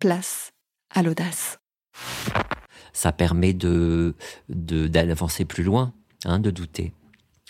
place 0.00 0.50
à 0.92 1.02
l'audace. 1.02 1.58
Ça 2.92 3.12
permet 3.12 3.52
de 3.52 4.16
d'avancer 4.48 5.44
plus 5.44 5.62
loin, 5.62 5.92
hein, 6.24 6.40
de 6.40 6.50
douter. 6.50 6.92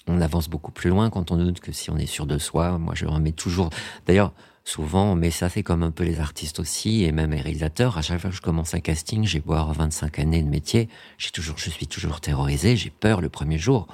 On 0.07 0.21
avance 0.21 0.49
beaucoup 0.49 0.73
plus 0.73 0.91
loin 0.91 1.09
quand 1.09 1.31
on 1.31 1.37
doute 1.37 1.61
que 1.61 1.73
si 1.73 1.91
on 1.91 1.97
est 1.97 2.07
sûr 2.07 2.27
de 2.27 2.37
soi. 2.37 2.79
Moi, 2.79 2.95
je 2.95 3.07
remets 3.07 3.33
toujours. 3.33 3.71
D'ailleurs, 4.07 4.33
souvent, 4.65 5.15
mais 5.15 5.31
ça 5.31 5.49
fait 5.49 5.63
comme 5.63 5.83
un 5.83 5.91
peu 5.91 6.05
les 6.05 6.21
artistes 6.21 6.59
aussi 6.59 7.05
et 7.05 7.13
même 7.13 7.31
les 7.31 7.41
réalisateurs. 7.41 7.97
À 7.97 8.03
chaque 8.03 8.21
fois 8.21 8.30
que 8.30 8.36
je 8.36 8.43
commence 8.43 8.75
un 8.75 8.80
casting, 8.80 9.25
j'ai 9.25 9.39
avoir 9.39 9.73
25 9.73 10.19
années 10.19 10.43
de 10.43 10.48
métier, 10.48 10.89
toujours, 11.32 11.59
je 11.59 11.71
suis 11.71 11.87
toujours 11.87 12.21
terrorisé, 12.21 12.77
j'ai 12.77 12.91
peur 12.91 13.21
le 13.21 13.29
premier 13.29 13.59
jour. 13.59 13.87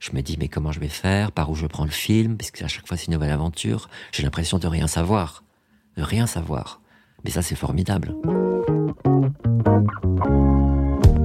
Je 0.00 0.12
me 0.12 0.20
dis 0.20 0.36
mais 0.38 0.48
comment 0.48 0.72
je 0.72 0.80
vais 0.80 0.88
faire, 0.88 1.32
par 1.32 1.50
où 1.50 1.54
je 1.54 1.66
prends 1.66 1.84
le 1.84 1.90
film, 1.90 2.36
parce 2.36 2.50
qu'à 2.50 2.68
chaque 2.68 2.86
fois 2.86 2.96
c'est 2.96 3.06
une 3.06 3.14
nouvelle 3.14 3.30
aventure. 3.30 3.88
J'ai 4.12 4.22
l'impression 4.22 4.58
de 4.58 4.66
rien 4.66 4.86
savoir, 4.86 5.44
de 5.96 6.02
rien 6.02 6.26
savoir. 6.26 6.80
Mais 7.24 7.30
ça 7.30 7.42
c'est 7.42 7.54
formidable. 7.54 8.14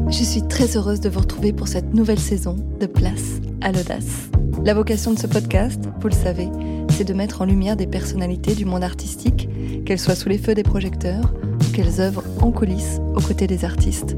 Je 0.09 0.23
suis 0.23 0.41
très 0.47 0.75
heureuse 0.75 0.99
de 1.01 1.09
vous 1.09 1.19
retrouver 1.19 1.53
pour 1.53 1.67
cette 1.67 1.93
nouvelle 1.93 2.19
saison 2.19 2.55
de 2.79 2.85
Place 2.87 3.39
à 3.61 3.71
l'audace. 3.71 4.29
La 4.65 4.73
vocation 4.73 5.13
de 5.13 5.19
ce 5.19 5.27
podcast, 5.27 5.81
vous 6.01 6.07
le 6.07 6.13
savez, 6.13 6.49
c'est 6.89 7.03
de 7.03 7.13
mettre 7.13 7.41
en 7.41 7.45
lumière 7.45 7.77
des 7.77 7.87
personnalités 7.87 8.55
du 8.55 8.65
monde 8.65 8.83
artistique, 8.83 9.47
qu'elles 9.85 9.99
soient 9.99 10.15
sous 10.15 10.27
les 10.27 10.37
feux 10.37 10.55
des 10.55 10.63
projecteurs 10.63 11.33
ou 11.61 11.71
qu'elles 11.73 12.01
œuvrent 12.01 12.23
en 12.41 12.51
coulisses 12.51 12.99
aux 13.15 13.21
côtés 13.21 13.47
des 13.47 13.63
artistes. 13.63 14.17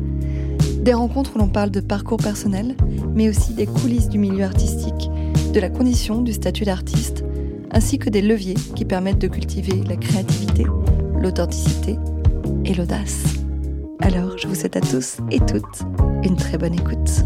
Des 0.82 0.94
rencontres 0.94 1.36
où 1.36 1.40
l'on 1.40 1.50
parle 1.50 1.70
de 1.70 1.80
parcours 1.80 2.18
personnel, 2.18 2.76
mais 3.14 3.30
aussi 3.30 3.54
des 3.54 3.68
coulisses 3.68 4.10
du 4.10 4.18
milieu 4.18 4.44
artistique, 4.44 5.12
de 5.54 5.60
la 5.60 5.70
condition 5.70 6.22
du 6.22 6.34
statut 6.34 6.64
d'artiste, 6.64 7.24
ainsi 7.70 8.00
que 8.00 8.10
des 8.10 8.22
leviers 8.22 8.56
qui 8.76 8.86
permettent 8.86 9.20
de 9.20 9.28
cultiver 9.28 9.84
la 9.88 9.98
créativité, 9.98 10.66
l'authenticité 11.22 11.98
et 12.66 12.74
l'audace. 12.74 13.24
Alors, 14.00 14.40
je 14.40 14.48
vous 14.48 14.56
souhaite 14.56 14.76
à 14.76 14.82
tous 14.82 15.18
et 15.30 15.40
toutes 15.40 15.84
une 16.24 16.36
très 16.36 16.58
bonne 16.58 16.74
écoute. 16.74 17.24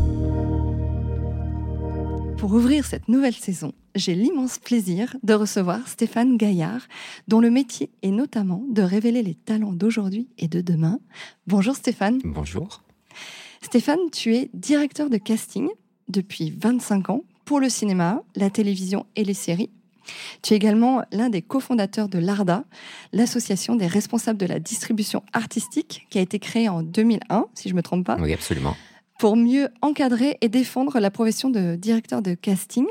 Pour 2.37 2.53
ouvrir 2.53 2.85
cette 2.85 3.07
nouvelle 3.07 3.33
saison, 3.33 3.71
j'ai 3.95 4.13
l'immense 4.13 4.59
plaisir 4.59 5.15
de 5.23 5.33
recevoir 5.33 5.87
Stéphane 5.87 6.35
Gaillard, 6.35 6.81
dont 7.29 7.39
le 7.39 7.49
métier 7.49 7.89
est 8.02 8.11
notamment 8.11 8.65
de 8.69 8.81
révéler 8.81 9.23
les 9.23 9.33
talents 9.33 9.71
d'aujourd'hui 9.71 10.27
et 10.37 10.49
de 10.49 10.59
demain. 10.59 10.99
Bonjour 11.47 11.75
Stéphane. 11.75 12.19
Bonjour. 12.25 12.83
Stéphane, 13.61 14.11
tu 14.11 14.35
es 14.35 14.49
directeur 14.53 15.09
de 15.09 15.17
casting 15.17 15.69
depuis 16.09 16.52
25 16.52 17.09
ans 17.09 17.23
pour 17.45 17.61
le 17.61 17.69
cinéma, 17.69 18.23
la 18.35 18.49
télévision 18.49 19.05
et 19.15 19.23
les 19.23 19.33
séries. 19.33 19.71
Tu 20.42 20.53
es 20.53 20.58
également 20.58 21.03
l'un 21.11 21.30
des 21.30 21.42
cofondateurs 21.42 22.09
de 22.09 22.20
l'ARDA, 22.20 22.66
l'association 23.14 23.75
des 23.75 23.88
responsables 23.88 24.39
de 24.39 24.45
la 24.45 24.59
distribution 24.59 25.23
artistique, 25.34 26.08
qui 26.09 26.17
a 26.17 26.22
été 26.22 26.39
créée 26.39 26.70
en 26.70 26.84
2001, 26.84 27.45
si 27.53 27.70
je 27.70 27.73
ne 27.73 27.78
me 27.78 27.84
trompe 27.84 28.06
pas. 28.06 28.17
Oui, 28.20 28.33
absolument. 28.33 28.76
Pour 29.20 29.36
mieux 29.38 29.70
encadrer 29.81 30.38
et 30.42 30.50
défendre 30.50 31.00
la 31.00 31.11
profession 31.11 31.50
de 31.50 31.76
directeur 31.76 32.22
de 32.22 32.33
casting. 32.33 32.86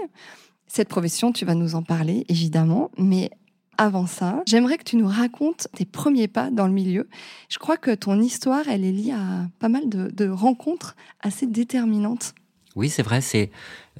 Cette 0.66 0.88
profession, 0.88 1.32
tu 1.32 1.44
vas 1.44 1.54
nous 1.54 1.74
en 1.74 1.82
parler, 1.82 2.24
évidemment, 2.28 2.90
mais 2.96 3.30
avant 3.78 4.06
ça, 4.06 4.42
j'aimerais 4.46 4.78
que 4.78 4.84
tu 4.84 4.96
nous 4.96 5.08
racontes 5.08 5.68
tes 5.74 5.84
premiers 5.84 6.28
pas 6.28 6.50
dans 6.50 6.66
le 6.66 6.72
milieu. 6.72 7.08
Je 7.48 7.58
crois 7.58 7.76
que 7.76 7.94
ton 7.94 8.20
histoire, 8.20 8.68
elle 8.68 8.84
est 8.84 8.92
liée 8.92 9.12
à 9.12 9.48
pas 9.58 9.68
mal 9.68 9.88
de, 9.88 10.28
rencontres 10.28 10.96
assez 11.20 11.46
déterminantes. 11.46 12.34
Oui, 12.76 12.88
c'est 12.88 13.02
vrai, 13.02 13.20
c'est 13.20 13.50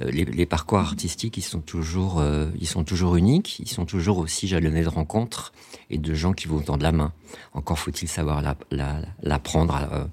euh, 0.03 0.11
les, 0.11 0.47
parcours 0.47 0.79
artistiques, 0.79 1.37
ils 1.37 1.43
sont 1.43 1.61
toujours, 1.61 2.19
euh, 2.19 2.51
ils 2.59 2.67
sont 2.67 2.83
toujours 2.83 3.15
uniques, 3.15 3.61
ils 3.61 3.69
sont 3.69 3.85
toujours 3.85 4.19
aussi 4.19 4.49
jalonnés 4.49 4.83
de 4.83 4.89
rencontres 4.89 5.53
et 5.89 5.99
de 5.99 6.15
gens 6.15 6.33
qui 6.33 6.49
vous 6.49 6.61
tendent 6.61 6.83
la 6.83 6.91
main. 6.91 7.13
Encore 7.53 7.79
faut-il 7.79 8.09
savoir 8.09 8.43
l'apprendre 9.23 9.75
la, 9.81 9.97
euh, 9.97 10.05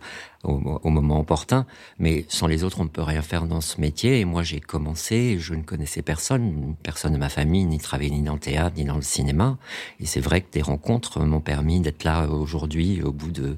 au, 0.44 0.90
moment 0.90 1.20
opportun. 1.20 1.66
Mais 2.00 2.26
sans 2.28 2.48
les 2.48 2.64
autres, 2.64 2.80
on 2.80 2.84
ne 2.84 2.90
peut 2.90 3.02
rien 3.02 3.22
faire 3.22 3.46
dans 3.46 3.62
ce 3.62 3.80
métier. 3.80 4.20
Et 4.20 4.26
moi, 4.26 4.44
j'ai 4.44 4.60
commencé, 4.60 5.38
je 5.40 5.54
ne 5.54 5.64
connaissais 5.64 6.02
personne, 6.02 6.76
personne 6.82 7.14
de 7.14 7.18
ma 7.18 7.30
famille, 7.30 7.66
ni 7.66 7.78
travaillé 7.78 8.10
ni 8.12 8.22
dans 8.22 8.34
le 8.34 8.40
théâtre, 8.40 8.76
ni 8.78 8.86
dans 8.86 8.96
le 8.96 9.02
cinéma. 9.02 9.58
Et 10.00 10.06
c'est 10.06 10.20
vrai 10.20 10.42
que 10.42 10.52
des 10.52 10.62
rencontres 10.62 11.20
m'ont 11.22 11.42
permis 11.42 11.80
d'être 11.82 12.04
là 12.04 12.28
aujourd'hui, 12.28 13.02
au 13.04 13.12
bout 13.12 13.32
de 13.32 13.58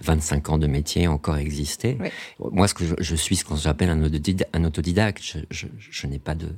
25 0.00 0.50
ans 0.50 0.58
de 0.58 0.66
métier, 0.66 1.06
encore 1.06 1.36
exister. 1.36 1.98
Moi, 2.38 2.68
ce 2.68 2.74
que 2.74 2.84
je, 2.98 3.14
suis, 3.14 3.36
ce 3.36 3.44
qu'on 3.44 3.68
appelle 3.68 3.90
un, 3.90 4.64
autodidacte. 4.64 5.22
Je, 5.22 5.38
je, 5.50 5.61
n'ai 6.06 6.18
pas 6.18 6.34
de, 6.34 6.48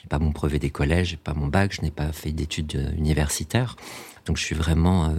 j'ai 0.00 0.08
pas 0.08 0.18
mon 0.18 0.30
brevet 0.30 0.58
des 0.58 0.70
collèges, 0.70 1.10
j'ai 1.10 1.16
pas 1.16 1.34
mon 1.34 1.46
bac, 1.46 1.72
je 1.72 1.82
n'ai 1.82 1.90
pas 1.90 2.12
fait 2.12 2.32
d'études 2.32 2.94
universitaires. 2.96 3.76
Donc 4.26 4.36
je 4.36 4.44
suis 4.44 4.54
vraiment 4.54 5.06
euh, 5.06 5.14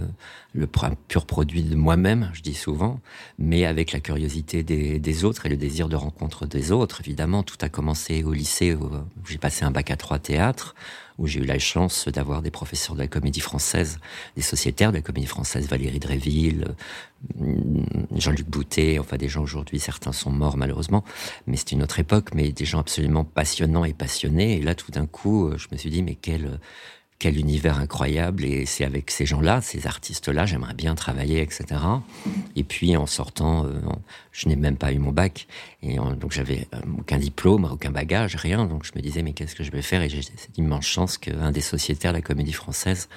le 0.54 0.66
pur 0.66 1.26
produit 1.26 1.62
de 1.62 1.74
moi-même, 1.74 2.30
je 2.32 2.40
dis 2.40 2.54
souvent, 2.54 3.00
mais 3.38 3.66
avec 3.66 3.92
la 3.92 4.00
curiosité 4.00 4.62
des, 4.62 5.24
autres 5.24 5.46
et 5.46 5.48
le 5.48 5.56
désir 5.56 5.88
de 5.88 5.96
rencontre 5.96 6.46
des 6.46 6.72
autres. 6.72 7.00
Évidemment, 7.00 7.42
tout 7.42 7.58
a 7.60 7.68
commencé 7.68 8.22
au 8.22 8.32
lycée 8.32 8.74
où 8.74 8.90
j'ai 9.28 9.38
passé 9.38 9.64
un 9.64 9.70
bac 9.70 9.90
à 9.90 9.96
trois 9.96 10.18
théâtres, 10.18 10.74
où 11.18 11.26
j'ai 11.26 11.40
eu 11.40 11.44
la 11.44 11.58
chance 11.58 12.08
d'avoir 12.08 12.42
des 12.42 12.50
professeurs 12.50 12.94
de 12.94 13.00
la 13.00 13.06
comédie 13.06 13.40
française, 13.40 13.98
des 14.36 14.42
sociétaires 14.42 14.90
de 14.90 14.96
la 14.96 15.02
comédie 15.02 15.26
française, 15.26 15.68
Valérie 15.68 16.00
Dréville, 16.00 16.74
euh, 17.40 17.82
Jean-Luc 18.16 18.48
Boutet, 18.48 18.98
enfin 18.98 19.16
des 19.16 19.28
gens 19.28 19.42
aujourd'hui, 19.42 19.78
certains 19.78 20.12
sont 20.12 20.30
morts 20.30 20.56
malheureusement, 20.56 21.04
mais 21.46 21.56
c'est 21.56 21.72
une 21.72 21.82
autre 21.82 21.98
époque, 21.98 22.34
mais 22.34 22.52
des 22.52 22.64
gens 22.64 22.80
absolument 22.80 23.24
passionnants 23.24 23.84
et 23.84 23.92
passionnés. 23.92 24.56
Et 24.58 24.62
là, 24.62 24.74
tout 24.74 24.90
d'un 24.90 25.06
coup, 25.06 25.50
je 25.56 25.68
me 25.72 25.76
suis 25.76 25.90
dit, 25.90 26.02
mais 26.02 26.16
quel 26.16 26.58
quel 27.24 27.38
univers 27.38 27.78
incroyable 27.78 28.44
et 28.44 28.66
c'est 28.66 28.84
avec 28.84 29.10
ces 29.10 29.24
gens-là, 29.24 29.62
ces 29.62 29.86
artistes-là, 29.86 30.44
j'aimerais 30.44 30.74
bien 30.74 30.94
travailler, 30.94 31.40
etc. 31.40 31.80
Et 32.54 32.64
puis 32.64 32.98
en 32.98 33.06
sortant, 33.06 33.64
euh, 33.64 33.80
je 34.30 34.46
n'ai 34.46 34.56
même 34.56 34.76
pas 34.76 34.92
eu 34.92 34.98
mon 34.98 35.10
bac 35.10 35.46
et 35.82 35.96
donc 35.96 36.32
j'avais 36.32 36.68
euh, 36.74 36.80
aucun 36.98 37.16
diplôme, 37.16 37.64
aucun 37.64 37.90
bagage, 37.90 38.36
rien. 38.36 38.66
Donc 38.66 38.84
je 38.84 38.92
me 38.94 39.00
disais 39.00 39.22
mais 39.22 39.32
qu'est-ce 39.32 39.54
que 39.54 39.64
je 39.64 39.70
vais 39.70 39.80
faire? 39.80 40.02
Et 40.02 40.10
j'ai 40.10 40.20
cette 40.20 40.58
immense 40.58 40.84
chance 40.84 41.16
qu'un 41.16 41.50
des 41.50 41.62
sociétaires 41.62 42.12
de 42.12 42.18
la 42.18 42.22
Comédie 42.22 42.52
Française 42.52 43.08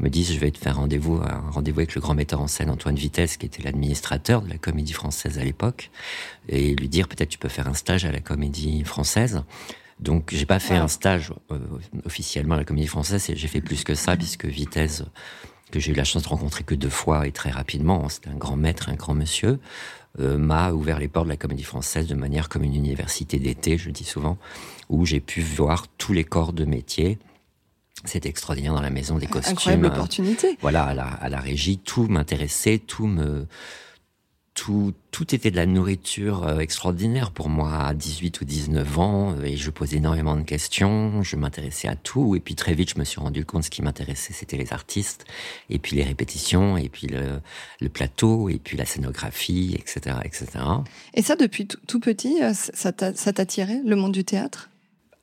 me 0.00 0.08
dise 0.08 0.32
je 0.32 0.38
vais 0.38 0.50
te 0.50 0.56
faire 0.56 0.76
rendez-vous, 0.76 1.16
un 1.16 1.50
rendez-vous 1.50 1.80
avec 1.80 1.94
le 1.94 2.00
grand 2.00 2.14
metteur 2.14 2.40
en 2.40 2.46
scène 2.46 2.70
Antoine 2.70 2.96
Vitesse 2.96 3.36
qui 3.36 3.44
était 3.44 3.62
l'administrateur 3.62 4.40
de 4.40 4.48
la 4.48 4.56
Comédie 4.56 4.94
Française 4.94 5.38
à 5.38 5.44
l'époque 5.44 5.90
et 6.48 6.74
lui 6.74 6.88
dire 6.88 7.06
peut-être 7.06 7.28
tu 7.28 7.38
peux 7.38 7.50
faire 7.50 7.68
un 7.68 7.74
stage 7.74 8.06
à 8.06 8.12
la 8.12 8.20
Comédie 8.20 8.82
Française. 8.84 9.42
Donc, 10.02 10.30
j'ai 10.34 10.46
pas 10.46 10.58
fait 10.58 10.74
un 10.74 10.88
stage 10.88 11.32
euh, 11.52 11.58
officiellement 12.04 12.56
à 12.56 12.58
la 12.58 12.64
Comédie 12.64 12.88
Française. 12.88 13.30
J'ai 13.34 13.48
fait 13.48 13.60
plus 13.60 13.84
que 13.84 13.94
ça, 13.94 14.16
puisque 14.16 14.46
Vitesse, 14.46 15.04
que 15.70 15.78
j'ai 15.78 15.92
eu 15.92 15.94
la 15.94 16.04
chance 16.04 16.24
de 16.24 16.28
rencontrer 16.28 16.64
que 16.64 16.74
deux 16.74 16.90
fois 16.90 17.26
et 17.26 17.32
très 17.32 17.50
rapidement, 17.50 18.08
c'était 18.08 18.28
un 18.28 18.36
grand 18.36 18.56
maître, 18.56 18.88
un 18.88 18.94
grand 18.94 19.14
monsieur, 19.14 19.60
euh, 20.18 20.36
m'a 20.36 20.72
ouvert 20.72 20.98
les 20.98 21.08
portes 21.08 21.26
de 21.26 21.30
la 21.30 21.36
Comédie 21.36 21.62
Française 21.62 22.08
de 22.08 22.14
manière 22.14 22.48
comme 22.48 22.64
une 22.64 22.74
université 22.74 23.38
d'été, 23.38 23.78
je 23.78 23.90
dis 23.90 24.04
souvent, 24.04 24.38
où 24.88 25.06
j'ai 25.06 25.20
pu 25.20 25.40
voir 25.40 25.86
tous 25.98 26.12
les 26.12 26.24
corps 26.24 26.52
de 26.52 26.64
métier. 26.64 27.18
C'était 28.04 28.28
extraordinaire 28.28 28.74
dans 28.74 28.82
la 28.82 28.90
maison 28.90 29.18
des 29.18 29.26
costumes. 29.26 29.52
Incroyable 29.52 29.86
opportunité. 29.86 30.58
Voilà, 30.60 30.84
à 30.84 30.94
la, 30.94 31.06
à 31.06 31.28
la 31.28 31.38
régie, 31.38 31.78
tout 31.78 32.08
m'intéressait, 32.08 32.78
tout 32.78 33.06
me, 33.06 33.46
tout, 34.54 34.92
tout 35.10 35.34
était 35.34 35.50
de 35.50 35.56
la 35.56 35.66
nourriture 35.66 36.46
euh, 36.46 36.58
extraordinaire 36.58 37.30
pour 37.30 37.48
moi 37.48 37.86
à 37.86 37.94
18 37.94 38.40
ou 38.40 38.44
19 38.44 38.98
ans 38.98 39.36
et 39.42 39.56
je 39.56 39.70
posais 39.70 39.96
énormément 39.96 40.36
de 40.36 40.42
questions, 40.42 41.22
je 41.22 41.36
m'intéressais 41.36 41.88
à 41.88 41.96
tout 41.96 42.36
et 42.36 42.40
puis 42.40 42.54
très 42.54 42.74
vite 42.74 42.90
je 42.94 42.98
me 42.98 43.04
suis 43.04 43.20
rendu 43.20 43.44
compte 43.46 43.64
ce 43.64 43.70
qui 43.70 43.82
m'intéressait 43.82 44.32
c'était 44.32 44.58
les 44.58 44.72
artistes 44.72 45.24
et 45.70 45.78
puis 45.78 45.96
les 45.96 46.02
répétitions 46.02 46.76
et 46.76 46.88
puis 46.88 47.06
le, 47.06 47.40
le 47.80 47.88
plateau 47.88 48.48
et 48.50 48.58
puis 48.58 48.76
la 48.76 48.84
scénographie 48.84 49.74
etc 49.78 50.16
etc. 50.24 50.46
Et 51.14 51.22
ça 51.22 51.36
depuis 51.36 51.66
tout 51.66 52.00
petit 52.00 52.42
euh, 52.42 52.52
ça 52.52 52.92
t'attirait 52.92 53.80
le 53.84 53.96
monde 53.96 54.12
du 54.12 54.24
théâtre? 54.24 54.68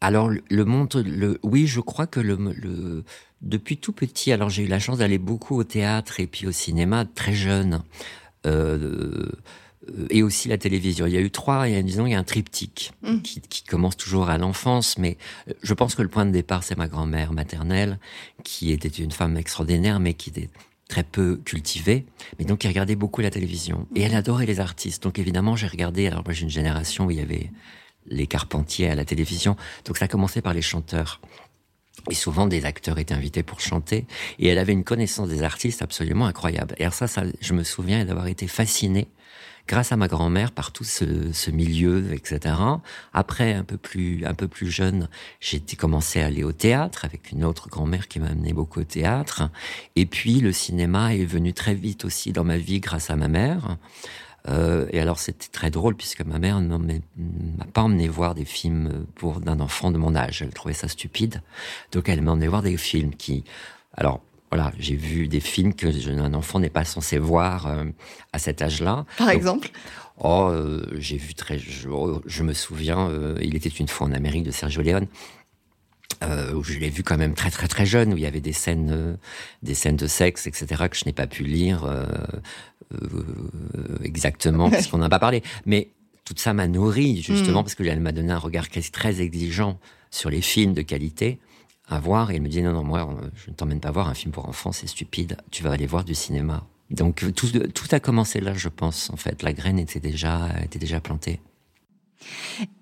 Alors 0.01 0.29
le 0.29 0.65
monde, 0.65 1.03
le, 1.05 1.39
oui, 1.43 1.67
je 1.67 1.81
crois 1.81 2.07
que 2.07 2.21
le, 2.21 2.37
le 2.55 3.03
depuis 3.41 3.77
tout 3.77 3.91
petit, 3.91 4.31
alors 4.31 4.49
j'ai 4.49 4.63
eu 4.63 4.67
la 4.67 4.79
chance 4.79 4.99
d'aller 4.99 5.17
beaucoup 5.17 5.57
au 5.57 5.63
théâtre 5.63 6.19
et 6.19 6.27
puis 6.27 6.47
au 6.47 6.51
cinéma 6.51 7.05
très 7.05 7.33
jeune. 7.33 7.81
Euh, 8.45 9.29
et 10.09 10.23
aussi 10.23 10.49
la 10.49 10.57
télévision. 10.57 11.05
Il 11.07 11.13
y 11.13 11.17
a 11.17 11.21
eu 11.21 11.31
trois, 11.31 11.67
il 11.67 11.73
y 11.73 11.77
a, 11.77 11.81
disons, 11.81 12.05
il 12.05 12.11
y 12.11 12.15
a 12.15 12.19
un 12.19 12.23
triptyque 12.23 12.91
mm. 13.01 13.21
qui, 13.21 13.41
qui, 13.41 13.63
commence 13.63 13.97
toujours 13.97 14.29
à 14.29 14.37
l'enfance, 14.37 14.97
mais 14.97 15.17
euh, 15.47 15.53
je 15.61 15.73
pense 15.73 15.95
que 15.95 16.01
le 16.01 16.09
point 16.09 16.25
de 16.25 16.31
départ, 16.31 16.63
c'est 16.63 16.77
ma 16.77 16.87
grand-mère 16.87 17.33
maternelle, 17.33 17.99
qui 18.43 18.71
était 18.71 18.87
une 18.87 19.11
femme 19.11 19.37
extraordinaire, 19.37 19.99
mais 19.99 20.13
qui 20.13 20.29
était 20.29 20.49
très 20.87 21.03
peu 21.03 21.37
cultivée, 21.37 22.05
mais 22.37 22.45
donc 22.45 22.59
qui 22.59 22.67
regardait 22.67 22.95
beaucoup 22.95 23.21
la 23.21 23.29
télévision. 23.29 23.87
Et 23.95 24.01
elle 24.01 24.15
adorait 24.15 24.47
les 24.47 24.59
artistes. 24.59 25.03
Donc 25.03 25.19
évidemment, 25.19 25.55
j'ai 25.55 25.67
regardé, 25.67 26.07
alors 26.07 26.23
moi 26.25 26.33
j'ai 26.33 26.43
une 26.43 26.49
génération 26.49 27.05
où 27.05 27.11
il 27.11 27.17
y 27.17 27.21
avait 27.21 27.51
les 28.07 28.25
Carpentiers 28.25 28.89
à 28.89 28.95
la 28.95 29.05
télévision, 29.05 29.55
donc 29.85 29.97
ça 29.97 30.05
a 30.05 30.07
commencé 30.07 30.41
par 30.41 30.53
les 30.53 30.63
chanteurs. 30.63 31.21
Et 32.09 32.15
souvent, 32.15 32.47
des 32.47 32.65
acteurs 32.65 32.97
étaient 32.99 33.13
invités 33.13 33.43
pour 33.43 33.59
chanter. 33.59 34.05
Et 34.39 34.47
elle 34.47 34.57
avait 34.57 34.73
une 34.73 34.83
connaissance 34.83 35.29
des 35.29 35.43
artistes 35.43 35.81
absolument 35.81 36.25
incroyable. 36.25 36.75
Et 36.77 36.83
alors 36.83 36.93
ça, 36.93 37.07
je 37.41 37.53
me 37.53 37.63
souviens 37.63 38.05
d'avoir 38.05 38.27
été 38.27 38.47
fasciné 38.47 39.07
grâce 39.69 39.91
à 39.91 39.97
ma 39.97 40.07
grand-mère 40.07 40.51
par 40.51 40.71
tout 40.71 40.83
ce, 40.83 41.31
ce, 41.31 41.51
milieu, 41.51 42.11
etc. 42.11 42.55
Après, 43.13 43.53
un 43.53 43.63
peu 43.63 43.77
plus, 43.77 44.25
un 44.25 44.33
peu 44.33 44.47
plus 44.47 44.71
jeune, 44.71 45.07
j'ai 45.39 45.59
commencé 45.77 46.21
à 46.21 46.25
aller 46.25 46.43
au 46.43 46.51
théâtre 46.51 47.05
avec 47.05 47.31
une 47.31 47.45
autre 47.45 47.69
grand-mère 47.69 48.07
qui 48.07 48.19
m'a 48.19 48.29
amené 48.29 48.51
beaucoup 48.51 48.79
au 48.79 48.83
théâtre. 48.83 49.43
Et 49.95 50.07
puis, 50.07 50.39
le 50.39 50.51
cinéma 50.51 51.13
est 51.13 51.23
venu 51.23 51.53
très 51.53 51.75
vite 51.75 52.03
aussi 52.03 52.31
dans 52.31 52.43
ma 52.43 52.57
vie 52.57 52.79
grâce 52.79 53.11
à 53.11 53.15
ma 53.15 53.27
mère. 53.27 53.77
Euh, 54.47 54.87
et 54.91 54.99
alors 54.99 55.19
c'était 55.19 55.49
très 55.51 55.69
drôle 55.69 55.95
puisque 55.95 56.21
ma 56.21 56.39
mère 56.39 56.61
ne 56.61 56.77
m'a 56.77 57.65
pas 57.73 57.81
emmené 57.81 58.07
voir 58.07 58.35
des 58.35 58.45
films 58.45 59.05
pour 59.15 59.41
d'un 59.41 59.59
enfant 59.59 59.91
de 59.91 59.97
mon 59.97 60.15
âge. 60.15 60.41
Elle 60.41 60.53
trouvait 60.53 60.73
ça 60.73 60.87
stupide, 60.87 61.41
donc 61.91 62.09
elle 62.09 62.21
m'a 62.21 62.31
emmené 62.31 62.47
voir 62.47 62.61
des 62.61 62.77
films 62.77 63.13
qui, 63.15 63.43
alors 63.95 64.21
voilà, 64.51 64.71
j'ai 64.79 64.95
vu 64.95 65.27
des 65.27 65.41
films 65.41 65.73
que 65.73 65.87
un 66.19 66.33
enfant 66.33 66.59
n'est 66.59 66.69
pas 66.69 66.85
censé 66.85 67.19
voir 67.19 67.67
euh, 67.67 67.85
à 68.33 68.39
cet 68.39 68.61
âge-là. 68.61 69.05
Par 69.17 69.29
exemple 69.29 69.69
Oh, 70.21 70.49
euh, 70.51 70.85
j'ai 70.97 71.15
vu 71.15 71.33
très. 71.33 71.57
Je, 71.57 71.87
je 72.25 72.43
me 72.43 72.51
souviens, 72.51 73.09
il 73.39 73.55
était 73.55 73.69
une 73.69 73.87
fois 73.87 74.05
en 74.05 74.11
Amérique 74.11 74.43
de 74.43 74.51
Sergio 74.51 74.81
Leone. 74.81 75.07
Euh, 76.21 76.53
où 76.53 76.63
je 76.63 76.77
l'ai 76.77 76.89
vu 76.89 77.01
quand 77.01 77.17
même 77.17 77.33
très 77.33 77.49
très 77.49 77.69
très 77.69 77.85
jeune, 77.85 78.13
où 78.13 78.17
il 78.17 78.23
y 78.23 78.25
avait 78.25 78.41
des 78.41 78.51
scènes, 78.51 78.91
euh, 78.91 79.15
des 79.63 79.73
scènes 79.73 79.95
de 79.95 80.07
sexe, 80.07 80.47
etc., 80.47 80.87
que 80.89 80.97
je 80.97 81.05
n'ai 81.05 81.13
pas 81.13 81.27
pu 81.27 81.43
lire 81.43 81.85
euh, 81.85 82.05
exactement, 84.03 84.69
parce 84.69 84.87
qu'on 84.87 84.97
n'a 84.97 85.09
pas 85.09 85.19
parlé. 85.19 85.43
Mais 85.65 85.89
tout 86.25 86.33
ça 86.37 86.53
m'a 86.53 86.67
nourri, 86.67 87.21
justement, 87.21 87.61
mm. 87.61 87.63
parce 87.63 87.75
qu'elle 87.75 87.99
m'a 87.99 88.11
donné 88.11 88.31
un 88.31 88.37
regard 88.37 88.67
très 88.69 89.21
exigeant 89.21 89.79
sur 90.11 90.29
les 90.29 90.41
films 90.41 90.73
de 90.73 90.81
qualité 90.81 91.39
à 91.87 91.99
voir, 91.99 92.29
et 92.29 92.35
elle 92.35 92.41
me 92.41 92.49
dit, 92.49 92.61
non, 92.61 92.73
non, 92.73 92.83
moi, 92.83 93.09
je 93.35 93.49
ne 93.49 93.55
t'emmène 93.55 93.79
pas 93.79 93.91
voir 93.91 94.07
un 94.09 94.13
film 94.13 94.31
pour 94.31 94.47
enfants, 94.47 94.71
c'est 94.71 94.87
stupide, 94.87 95.37
tu 95.49 95.63
vas 95.63 95.71
aller 95.71 95.87
voir 95.87 96.03
du 96.03 96.13
cinéma. 96.13 96.67
Donc 96.91 97.23
tout, 97.35 97.47
tout 97.47 97.87
a 97.91 97.99
commencé 97.99 98.41
là, 98.41 98.53
je 98.53 98.69
pense, 98.69 99.09
en 99.11 99.15
fait. 99.15 99.43
La 99.43 99.53
graine 99.53 99.79
était 99.79 99.99
déjà, 99.99 100.49
était 100.63 100.79
déjà 100.79 100.99
plantée. 100.99 101.39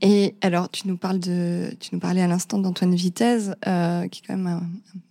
Et 0.02 0.36
alors, 0.42 0.70
tu 0.70 0.88
nous 0.88 0.98
parles 0.98 1.20
de, 1.20 1.76
tu 1.80 1.90
nous 1.94 2.00
parlais 2.00 2.22
à 2.22 2.28
l'instant 2.28 2.58
d'Antoine 2.58 2.96
Vitesse, 2.96 3.52
euh, 3.68 4.08
qui 4.08 4.22
est 4.22 4.28
quand 4.28 4.38
même 4.38 4.48
un, 4.48 4.64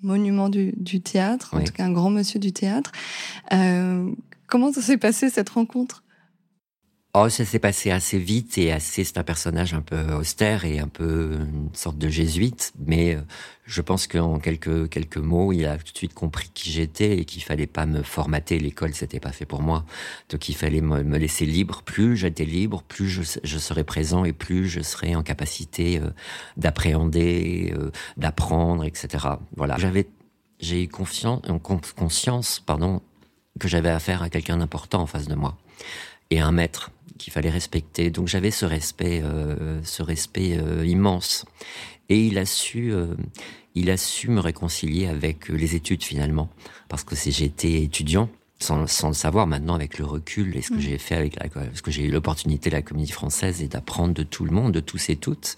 monument 0.03 0.49
du, 0.49 1.01
théâtre, 1.01 1.55
en 1.55 1.63
tout 1.63 1.73
cas 1.73 1.85
un 1.85 1.93
grand 1.93 2.11
monsieur 2.11 2.41
du 2.41 2.53
théâtre. 2.53 2.93
Euh, 3.53 4.11
comment 4.47 4.73
ça 4.73 4.83
s'est 4.83 4.99
passé 4.99 5.31
cette 5.31 5.51
rencontre? 5.51 6.03
Oh, 7.19 7.31
ça 7.31 7.47
s'est 7.47 7.59
passé 7.59 7.91
assez 7.91 8.19
vite 8.19 8.59
et 8.59 8.73
assez. 8.73 9.03
C'est 9.03 9.17
un 9.17 9.23
personnage 9.23 9.73
un 9.73 9.81
peu 9.81 10.13
austère 10.13 10.67
et 10.67 10.81
un 10.81 10.89
peu 10.89 11.39
une 11.51 11.71
sorte 11.73 11.97
de 11.97 12.11
jésuite, 12.11 12.75
mais 12.79 13.15
euh, 13.15 13.23
je 13.65 13.81
pense 13.81 14.07
qu'en 14.07 14.39
quelques 14.39 14.91
quelques 14.91 15.17
mots, 15.17 15.51
il 15.51 15.65
a 15.65 15.79
tout 15.79 15.95
de 15.95 15.97
suite 15.97 16.13
compris 16.13 16.51
qui 16.53 16.71
j'étais 16.71 17.17
et 17.17 17.25
qu'il 17.25 17.43
fallait 17.43 17.67
pas 17.67 17.87
me 17.87 18.03
formater. 18.03 18.59
L'école, 18.59 18.93
c'était 18.93 19.19
pas 19.19 19.33
fait 19.33 19.47
pour 19.47 19.63
moi, 19.63 19.87
donc 20.29 20.51
il 20.51 20.55
fallait 20.55 20.83
me, 20.83 21.17
laisser 21.17 21.47
libre. 21.47 21.81
Plus 21.87 22.19
j'étais 22.19 22.45
libre, 22.45 22.83
plus 22.83 23.09
je, 23.09 23.23
serais 23.59 23.85
présent 23.85 24.27
et 24.27 24.35
plus 24.35 24.69
je 24.69 24.83
serais 24.83 25.15
en 25.15 25.23
capacité 25.23 25.99
euh, 25.99 26.11
d'appréhender, 26.59 27.73
euh, 27.79 27.93
d'apprendre, 28.19 28.85
etc. 28.85 29.27
Voilà. 29.57 29.79
J'avais 29.79 30.07
j'ai 30.61 30.85
eu 30.85 30.89
conscience, 30.89 32.61
pardon, 32.61 33.01
que 33.59 33.69
j'avais 33.69 33.91
affaire 33.91 34.23
à 34.23 34.31
quelqu'un 34.31 34.59
d'important 34.59 35.03
en 35.03 35.07
face 35.07 35.29
de 35.29 35.35
moi 35.35 35.57
et 36.31 36.41
un 36.41 36.53
maître 36.53 36.91
qu'il 37.19 37.33
fallait 37.33 37.51
respecter. 37.51 38.11
Donc 38.11 38.29
j'avais 38.29 38.51
ce 38.51 38.67
respect, 38.67 39.23
euh, 39.23 39.81
ce 39.85 40.03
respect 40.03 40.59
euh, 40.59 40.85
immense. 40.87 41.45
Et 42.09 42.27
il 42.27 42.39
a 42.39 42.47
su, 42.47 42.93
euh, 42.93 43.15
il 43.75 43.91
a 43.91 43.97
su 43.97 44.29
me 44.29 44.41
réconcilier 44.41 45.07
avec 45.07 45.49
les 45.49 45.75
études 45.75 46.05
finalement, 46.05 46.51
parce 46.89 47.05
que 47.05 47.17
j'étais 47.17 47.83
étudiant. 47.83 48.29
Sans, 48.59 48.87
sans, 48.87 49.09
le 49.09 49.15
savoir 49.15 49.47
maintenant 49.47 49.75
avec 49.75 49.99
le 49.99 50.07
recul 50.07 50.57
et 50.57 50.63
ce 50.63 50.71
que 50.71 50.77
mm. 50.77 50.81
j'ai 50.81 50.97
fait 50.97 51.15
avec 51.15 51.37
la, 51.37 51.45
ce 51.75 51.83
que 51.83 51.91
j'ai 51.91 52.05
eu 52.05 52.11
l'opportunité 52.11 52.71
de 52.71 52.75
la 52.75 52.81
comédie 52.81 53.13
française 53.13 53.61
et 53.61 53.69
d'apprendre 53.69 54.15
de 54.15 54.23
tout 54.23 54.47
le 54.47 54.51
monde, 54.51 54.73
de 54.73 54.81
tous 54.81 55.11
et 55.11 55.17
toutes. 55.17 55.57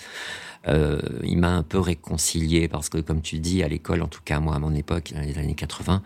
Euh, 0.66 1.00
il 1.22 1.38
m'a 1.38 1.54
un 1.54 1.62
peu 1.62 1.78
réconcilié 1.78 2.68
parce 2.68 2.88
que 2.88 2.98
comme 2.98 3.22
tu 3.22 3.38
dis 3.38 3.62
à 3.62 3.68
l'école, 3.68 4.02
en 4.02 4.08
tout 4.08 4.20
cas 4.24 4.40
moi 4.40 4.56
à 4.56 4.58
mon 4.58 4.74
époque, 4.74 5.12
dans 5.14 5.20
les 5.20 5.38
années 5.38 5.54
80, 5.54 6.02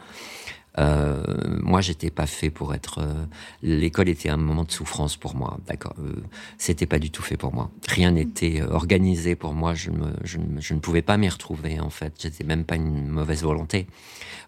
euh, 0.78 1.22
moi, 1.60 1.80
j'étais 1.80 2.10
pas 2.10 2.26
fait 2.26 2.50
pour 2.50 2.74
être. 2.74 2.98
Euh, 2.98 3.26
l'école 3.62 4.08
était 4.08 4.30
un 4.30 4.36
moment 4.36 4.64
de 4.64 4.70
souffrance 4.70 5.16
pour 5.16 5.36
moi. 5.36 5.58
D'accord. 5.66 5.94
Euh, 5.98 6.22
c'était 6.58 6.86
pas 6.86 6.98
du 6.98 7.10
tout 7.10 7.22
fait 7.22 7.36
pour 7.36 7.52
moi. 7.52 7.70
Rien 7.88 8.12
n'était 8.12 8.62
organisé 8.62 9.34
pour 9.34 9.52
moi. 9.52 9.74
Je, 9.74 9.90
me, 9.90 10.12
je, 10.24 10.38
je 10.58 10.74
ne 10.74 10.80
pouvais 10.80 11.02
pas 11.02 11.16
m'y 11.16 11.28
retrouver. 11.28 11.80
En 11.80 11.90
fait, 11.90 12.14
j'étais 12.19 12.44
même 12.44 12.64
pas 12.64 12.76
une 12.76 13.08
mauvaise 13.08 13.42
volonté. 13.42 13.86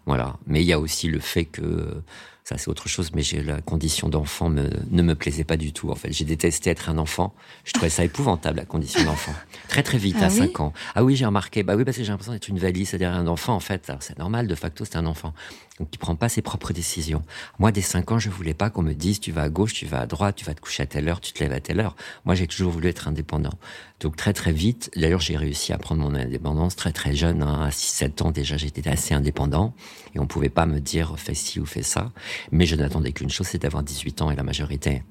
Voilà. 0.05 0.37
Mais 0.47 0.61
il 0.61 0.67
y 0.67 0.73
a 0.73 0.79
aussi 0.79 1.07
le 1.07 1.19
fait 1.19 1.45
que 1.45 2.01
ça 2.47 2.59
c'est 2.59 2.67
autre 2.69 2.87
chose, 2.87 3.09
mais 3.15 3.23
j'ai 3.23 3.41
la 3.41 3.59
condition 3.59 4.07
d'enfant 4.07 4.49
me, 4.49 4.69
ne 4.91 5.01
me 5.01 5.15
plaisait 5.15 5.43
pas 5.43 5.57
du 5.57 5.73
tout. 5.73 5.89
En 5.89 5.95
fait, 5.95 6.13
j'ai 6.13 6.25
détesté 6.25 6.69
être 6.69 6.89
un 6.89 6.99
enfant. 6.99 7.33
Je 7.63 7.73
trouvais 7.73 7.89
ça 7.89 8.03
épouvantable 8.03 8.57
la 8.57 8.65
condition 8.65 9.03
d'enfant. 9.03 9.33
Très 9.67 9.81
très 9.81 9.97
vite 9.97 10.17
ah 10.21 10.25
à 10.25 10.29
5 10.29 10.59
ans. 10.59 10.71
Ah 10.93 11.03
oui, 11.03 11.15
j'ai 11.15 11.25
remarqué. 11.25 11.63
Bah 11.63 11.75
oui, 11.75 11.83
parce 11.83 11.97
que 11.97 12.03
j'ai 12.03 12.11
l'impression 12.11 12.33
d'être 12.33 12.47
une 12.47 12.59
valise, 12.59 12.89
c'est-à-dire 12.89 13.11
un 13.11 13.25
enfant 13.25 13.55
en 13.55 13.59
fait. 13.59 13.91
C'est 13.99 14.19
normal, 14.19 14.45
de 14.45 14.53
facto, 14.53 14.85
c'est 14.85 14.97
un 14.97 15.07
enfant. 15.07 15.33
Donc 15.79 15.89
il 15.91 15.97
prend 15.97 16.15
pas 16.15 16.29
ses 16.29 16.43
propres 16.43 16.71
décisions. 16.71 17.23
Moi, 17.57 17.71
dès 17.71 17.81
5 17.81 18.11
ans, 18.11 18.19
je 18.19 18.29
voulais 18.29 18.53
pas 18.53 18.69
qu'on 18.69 18.83
me 18.83 18.93
dise 18.93 19.19
tu 19.19 19.31
vas 19.31 19.41
à 19.41 19.49
gauche, 19.49 19.73
tu 19.73 19.87
vas 19.87 20.01
à 20.01 20.05
droite, 20.05 20.35
tu 20.35 20.45
vas 20.45 20.53
te 20.53 20.61
coucher 20.61 20.83
à 20.83 20.85
telle 20.85 21.09
heure, 21.09 21.21
tu 21.21 21.33
te 21.33 21.43
lèves 21.43 21.51
à 21.51 21.59
telle 21.59 21.79
heure. 21.79 21.95
Moi, 22.25 22.35
j'ai 22.35 22.45
toujours 22.45 22.71
voulu 22.71 22.89
être 22.89 23.07
indépendant. 23.07 23.53
Donc 24.01 24.17
très 24.17 24.33
très 24.33 24.51
vite, 24.51 24.91
d'ailleurs, 24.95 25.21
j'ai 25.21 25.35
réussi 25.35 25.73
à 25.73 25.79
prendre 25.79 26.01
mon 26.01 26.13
indépendance 26.13 26.75
très 26.75 26.91
très 26.91 27.15
jeune. 27.15 27.41
Hein, 27.41 27.63
à 27.63 27.69
6-7 27.69 28.21
ans 28.21 28.31
déjà, 28.31 28.55
j'étais 28.55 28.87
assez 28.87 29.15
indépendant 29.15 29.73
et 30.15 30.19
on 30.19 30.27
pouvait 30.27 30.49
pas 30.49 30.65
me 30.65 30.79
dire 30.79 31.19
fais 31.19 31.33
ci 31.33 31.59
ou 31.59 31.65
fais 31.65 31.83
ça. 31.83 32.11
Mais 32.51 32.65
je 32.65 32.75
n'attendais 32.75 33.11
qu'une 33.11 33.29
chose, 33.29 33.47
c'est 33.47 33.61
d'avoir 33.61 33.83
18 33.83 34.21
ans 34.21 34.31
et 34.31 34.35
la 34.35 34.43
majorité. 34.43 35.03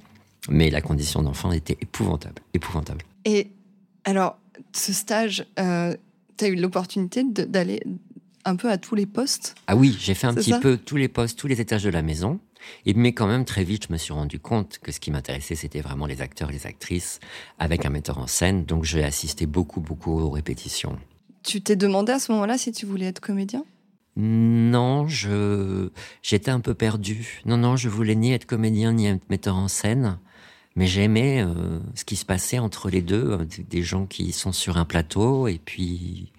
Mais 0.48 0.70
la 0.70 0.80
condition 0.80 1.22
d'enfant 1.22 1.52
était 1.52 1.78
épouvantable, 1.80 2.42
épouvantable. 2.52 3.02
Et 3.24 3.50
alors, 4.04 4.38
ce 4.72 4.92
stage, 4.92 5.46
euh, 5.58 5.96
tu 6.36 6.44
as 6.44 6.48
eu 6.48 6.56
l'opportunité 6.56 7.24
d'aller 7.24 7.82
un 8.44 8.56
peu 8.56 8.70
à 8.70 8.78
tous 8.78 8.94
les 8.94 9.06
postes? 9.06 9.54
Ah 9.66 9.76
oui, 9.76 9.96
j'ai 9.98 10.14
fait 10.14 10.26
un 10.26 10.34
petit 10.34 10.54
peu 10.60 10.76
tous 10.76 10.96
les 10.96 11.08
postes, 11.08 11.38
tous 11.38 11.46
les 11.46 11.60
étages 11.60 11.84
de 11.84 11.90
la 11.90 12.02
maison. 12.02 12.40
Et, 12.86 12.94
mais 12.94 13.12
quand 13.12 13.26
même, 13.26 13.44
très 13.44 13.64
vite, 13.64 13.86
je 13.88 13.92
me 13.92 13.98
suis 13.98 14.12
rendu 14.12 14.38
compte 14.38 14.78
que 14.82 14.90
ce 14.90 15.00
qui 15.00 15.10
m'intéressait, 15.10 15.54
c'était 15.54 15.80
vraiment 15.80 16.06
les 16.06 16.22
acteurs, 16.22 16.50
les 16.50 16.66
actrices, 16.66 17.20
avec 17.58 17.84
un 17.84 17.90
metteur 17.90 18.18
en 18.18 18.26
scène. 18.26 18.64
Donc, 18.64 18.84
j'ai 18.84 19.04
assisté 19.04 19.46
beaucoup, 19.46 19.80
beaucoup 19.80 20.18
aux 20.18 20.30
répétitions. 20.30 20.98
Tu 21.42 21.60
t'es 21.60 21.76
demandé 21.76 22.12
à 22.12 22.18
ce 22.18 22.32
moment-là 22.32 22.56
si 22.56 22.72
tu 22.72 22.86
voulais 22.86 23.06
être 23.06 23.20
comédien? 23.20 23.64
Non, 24.16 25.08
je 25.08 25.90
j'étais 26.22 26.50
un 26.50 26.60
peu 26.60 26.74
perdu. 26.74 27.42
Non, 27.46 27.56
non, 27.56 27.76
je 27.76 27.88
voulais 27.88 28.14
ni 28.14 28.32
être 28.32 28.46
comédien 28.46 28.92
ni 28.92 29.06
être 29.06 29.28
metteur 29.28 29.56
en 29.56 29.68
scène, 29.68 30.18
mais 30.76 30.86
j'aimais 30.86 31.42
euh, 31.42 31.80
ce 31.94 32.04
qui 32.04 32.16
se 32.16 32.24
passait 32.24 32.60
entre 32.60 32.90
les 32.90 33.02
deux, 33.02 33.32
euh, 33.32 33.46
des 33.68 33.82
gens 33.82 34.06
qui 34.06 34.32
sont 34.32 34.52
sur 34.52 34.76
un 34.78 34.84
plateau 34.84 35.48
et 35.48 35.60
puis 35.64 36.32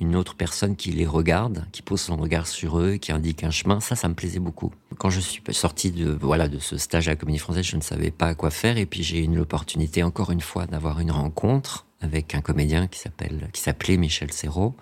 une 0.00 0.14
autre 0.14 0.36
personne 0.36 0.76
qui 0.76 0.92
les 0.92 1.06
regarde, 1.06 1.66
qui 1.72 1.82
pose 1.82 2.00
son 2.00 2.16
regard 2.16 2.46
sur 2.46 2.78
eux, 2.78 2.98
qui 2.98 3.10
indique 3.10 3.42
un 3.42 3.50
chemin. 3.50 3.80
Ça, 3.80 3.96
ça 3.96 4.08
me 4.08 4.14
plaisait 4.14 4.38
beaucoup. 4.38 4.72
Quand 4.96 5.10
je 5.10 5.18
suis 5.18 5.42
sorti 5.50 5.90
de 5.90 6.16
voilà 6.20 6.46
de 6.46 6.60
ce 6.60 6.76
stage 6.76 7.08
à 7.08 7.12
la 7.12 7.16
Comédie 7.16 7.38
Française, 7.38 7.66
je 7.66 7.76
ne 7.76 7.82
savais 7.82 8.12
pas 8.12 8.36
quoi 8.36 8.50
faire 8.50 8.78
et 8.78 8.86
puis 8.86 9.02
j'ai 9.02 9.24
eu 9.24 9.26
l'opportunité 9.26 10.04
encore 10.04 10.30
une 10.30 10.40
fois 10.40 10.66
d'avoir 10.66 11.00
une 11.00 11.10
rencontre 11.10 11.86
avec 12.00 12.36
un 12.36 12.40
comédien 12.40 12.86
qui 12.86 13.00
s'appelle 13.00 13.48
qui 13.52 13.60
s'appelait 13.60 13.96
Michel 13.96 14.32
Serrault, 14.32 14.76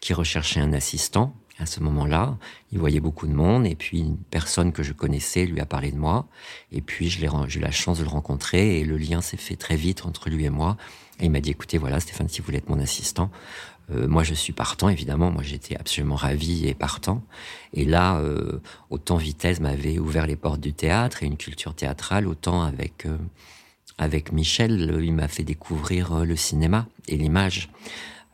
qui 0.00 0.12
recherchait 0.12 0.60
un 0.60 0.74
assistant 0.74 1.34
à 1.58 1.66
ce 1.66 1.80
moment-là. 1.80 2.36
Il 2.72 2.78
voyait 2.78 3.00
beaucoup 3.00 3.26
de 3.26 3.34
monde 3.34 3.66
et 3.66 3.74
puis 3.74 4.00
une 4.00 4.16
personne 4.16 4.72
que 4.72 4.82
je 4.82 4.92
connaissais 4.92 5.44
lui 5.44 5.60
a 5.60 5.66
parlé 5.66 5.90
de 5.90 5.98
moi. 5.98 6.26
Et 6.72 6.80
puis 6.80 7.08
j'ai 7.08 7.26
eu 7.26 7.60
la 7.60 7.70
chance 7.70 7.98
de 7.98 8.04
le 8.04 8.08
rencontrer 8.08 8.78
et 8.78 8.84
le 8.84 8.96
lien 8.96 9.20
s'est 9.20 9.36
fait 9.36 9.56
très 9.56 9.76
vite 9.76 10.06
entre 10.06 10.30
lui 10.30 10.44
et 10.44 10.50
moi. 10.50 10.76
Et 11.20 11.24
il 11.24 11.30
m'a 11.30 11.40
dit, 11.40 11.50
écoutez, 11.50 11.78
voilà, 11.78 11.98
Stéphane, 12.00 12.28
si 12.28 12.40
vous 12.40 12.46
voulez 12.46 12.58
être 12.58 12.68
mon 12.68 12.78
assistant, 12.78 13.30
euh, 13.90 14.06
moi 14.06 14.22
je 14.22 14.34
suis 14.34 14.52
partant, 14.52 14.88
évidemment. 14.88 15.30
Moi 15.30 15.42
j'étais 15.42 15.76
absolument 15.76 16.16
ravi 16.16 16.68
et 16.68 16.74
partant. 16.74 17.22
Et 17.72 17.84
là, 17.84 18.18
euh, 18.18 18.60
autant 18.90 19.16
Vitesse 19.16 19.60
m'avait 19.60 19.98
ouvert 19.98 20.26
les 20.26 20.36
portes 20.36 20.60
du 20.60 20.72
théâtre 20.72 21.22
et 21.22 21.26
une 21.26 21.36
culture 21.36 21.74
théâtrale, 21.74 22.26
autant 22.26 22.62
avec 22.62 23.06
euh, 23.06 23.16
avec 24.00 24.30
Michel, 24.32 24.96
il 25.02 25.12
m'a 25.12 25.26
fait 25.26 25.42
découvrir 25.42 26.24
le 26.24 26.36
cinéma 26.36 26.86
et 27.08 27.16
l'image. 27.16 27.68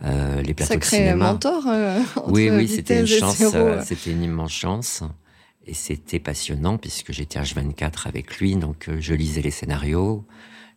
Euh, 0.05 0.43
les 0.43 0.55
plateaux 0.55 0.75
Sacré 0.75 0.99
de 0.99 1.03
cinéma. 1.05 1.33
mentor. 1.33 1.65
Euh, 1.67 2.01
oui, 2.27 2.51
oui, 2.51 2.69
c'était 2.69 3.01
une 3.01 3.07
chance, 3.07 3.41
euh, 3.55 3.83
c'était 3.85 4.11
une 4.11 4.23
immense 4.23 4.53
chance. 4.53 5.03
Et 5.67 5.73
c'était 5.73 6.19
passionnant 6.19 6.77
puisque 6.77 7.13
j'étais 7.13 7.41
H24 7.41 8.07
avec 8.07 8.39
lui, 8.39 8.55
donc 8.57 8.91
je 8.99 9.15
lisais 9.15 9.41
les 9.41 9.51
scénarios, 9.51 10.27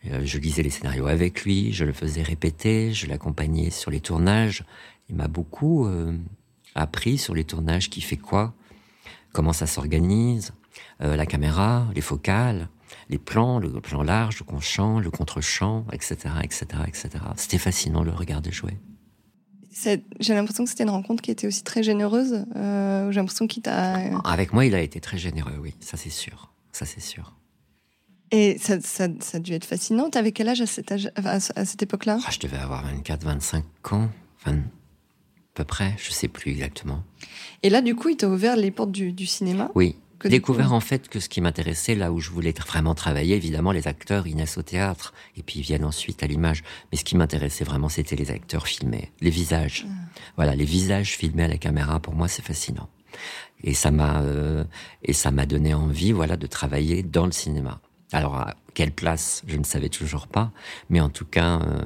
je 0.05 0.37
lisais 0.37 0.63
les 0.63 0.69
scénarios 0.69 1.07
avec 1.07 1.43
lui, 1.43 1.73
je 1.73 1.83
le 1.83 1.91
faisais 1.91 2.21
répéter, 2.21 2.93
je 2.93 3.05
l'accompagnais 3.07 3.69
sur 3.69 3.91
les 3.91 3.99
tournages. 3.99 4.63
Il 5.09 5.17
m'a 5.17 5.27
beaucoup 5.27 5.89
appris 6.73 7.17
sur 7.17 7.35
les 7.35 7.43
tournages 7.43 7.89
qui 7.89 7.99
fait 7.99 8.15
quoi, 8.15 8.53
comment 9.33 9.51
ça 9.51 9.67
s'organise, 9.67 10.53
la 11.01 11.25
caméra, 11.25 11.85
les 11.93 11.99
focales, 11.99 12.69
les 13.09 13.17
plans, 13.17 13.59
le 13.59 13.81
plan 13.81 14.03
large, 14.03 14.39
le 14.39 14.45
contre-champ, 14.45 15.01
le 15.01 15.11
contre-champ, 15.11 15.85
etc., 15.91 16.15
etc., 16.41 16.65
etc. 16.87 17.09
C'était 17.35 17.57
fascinant 17.57 18.03
le 18.03 18.11
regard 18.11 18.41
de 18.41 18.51
jouer 18.51 18.77
J'ai 19.83 20.33
l'impression 20.33 20.63
que 20.63 20.69
c'était 20.69 20.83
une 20.83 20.89
rencontre 20.89 21.21
qui 21.21 21.31
était 21.31 21.47
aussi 21.47 21.63
très 21.63 21.83
généreuse. 21.83 22.45
Euh, 22.55 23.11
j'ai 23.11 23.19
l'impression 23.19 23.47
qu'il 23.47 23.63
t'a. 23.63 23.95
Avec 24.23 24.53
moi, 24.53 24.65
il 24.65 24.75
a 24.75 24.81
été 24.81 24.99
très 24.99 25.17
généreux, 25.17 25.57
oui, 25.59 25.73
ça 25.79 25.97
c'est 25.97 26.09
sûr. 26.09 26.51
Ça 26.71 26.85
c'est 26.85 27.01
sûr. 27.01 27.33
Et 28.31 28.57
ça, 28.57 28.81
ça, 28.81 29.07
ça, 29.21 29.37
a 29.37 29.39
dû 29.39 29.53
être 29.53 29.65
fascinant. 29.65 30.09
T'avais 30.09 30.33
quel 30.33 30.49
âge 30.49 30.59
à, 30.59 30.65
cet 30.65 30.91
âge, 30.91 31.09
à 31.15 31.39
cette 31.39 31.81
époque-là? 31.81 32.19
Ah, 32.25 32.29
Je 32.31 32.39
devais 32.39 32.57
avoir 32.57 32.83
24, 32.83 33.23
25 33.23 33.93
ans. 33.93 34.09
Enfin, 34.37 34.57
à 34.57 34.61
peu 35.53 35.63
près, 35.63 35.95
je 35.97 36.11
sais 36.11 36.27
plus 36.27 36.51
exactement. 36.51 37.03
Et 37.63 37.69
là, 37.69 37.81
du 37.81 37.95
coup, 37.95 38.09
il 38.09 38.17
t'a 38.17 38.27
ouvert 38.27 38.57
les 38.57 38.69
portes 38.69 38.91
du, 38.91 39.13
du 39.13 39.25
cinéma? 39.25 39.71
Oui, 39.75 39.95
découvert 40.25 40.73
en 40.73 40.79
fait 40.79 41.07
que 41.09 41.19
ce 41.19 41.29
qui 41.29 41.41
m'intéressait, 41.41 41.95
là 41.95 42.11
où 42.11 42.19
je 42.19 42.29
voulais 42.29 42.53
vraiment 42.53 42.95
travailler, 42.95 43.35
évidemment, 43.35 43.71
les 43.71 43.87
acteurs, 43.87 44.27
ils 44.27 44.35
naissent 44.35 44.57
au 44.57 44.63
théâtre, 44.63 45.13
et 45.35 45.43
puis 45.43 45.59
ils 45.59 45.63
viennent 45.63 45.85
ensuite 45.85 46.23
à 46.23 46.27
l'image. 46.27 46.63
Mais 46.91 46.97
ce 46.97 47.03
qui 47.03 47.15
m'intéressait 47.15 47.63
vraiment, 47.63 47.89
c'était 47.89 48.15
les 48.15 48.31
acteurs 48.31 48.67
filmés, 48.67 49.11
les 49.21 49.29
visages. 49.29 49.85
Ah. 49.87 49.93
Voilà, 50.35 50.55
les 50.55 50.65
visages 50.65 51.15
filmés 51.15 51.43
à 51.43 51.47
la 51.47 51.57
caméra, 51.57 51.99
pour 51.99 52.15
moi, 52.15 52.27
c'est 52.27 52.43
fascinant. 52.43 52.89
Et 53.63 53.73
ça 53.73 53.91
m'a 53.91 54.21
euh, 54.21 54.63
et 55.03 55.13
ça 55.13 55.31
m'a 55.31 55.45
donné 55.45 55.73
envie, 55.73 56.11
voilà, 56.11 56.37
de 56.37 56.47
travailler 56.47 57.03
dans 57.03 57.25
le 57.25 57.31
cinéma. 57.31 57.79
Alors 58.11 58.35
à 58.35 58.55
quelle 58.73 58.91
place, 58.91 59.41
je 59.47 59.57
ne 59.57 59.63
savais 59.63 59.89
toujours 59.89 60.27
pas, 60.27 60.51
mais 60.89 61.01
en 61.01 61.09
tout 61.09 61.25
cas, 61.25 61.59
euh, 61.59 61.81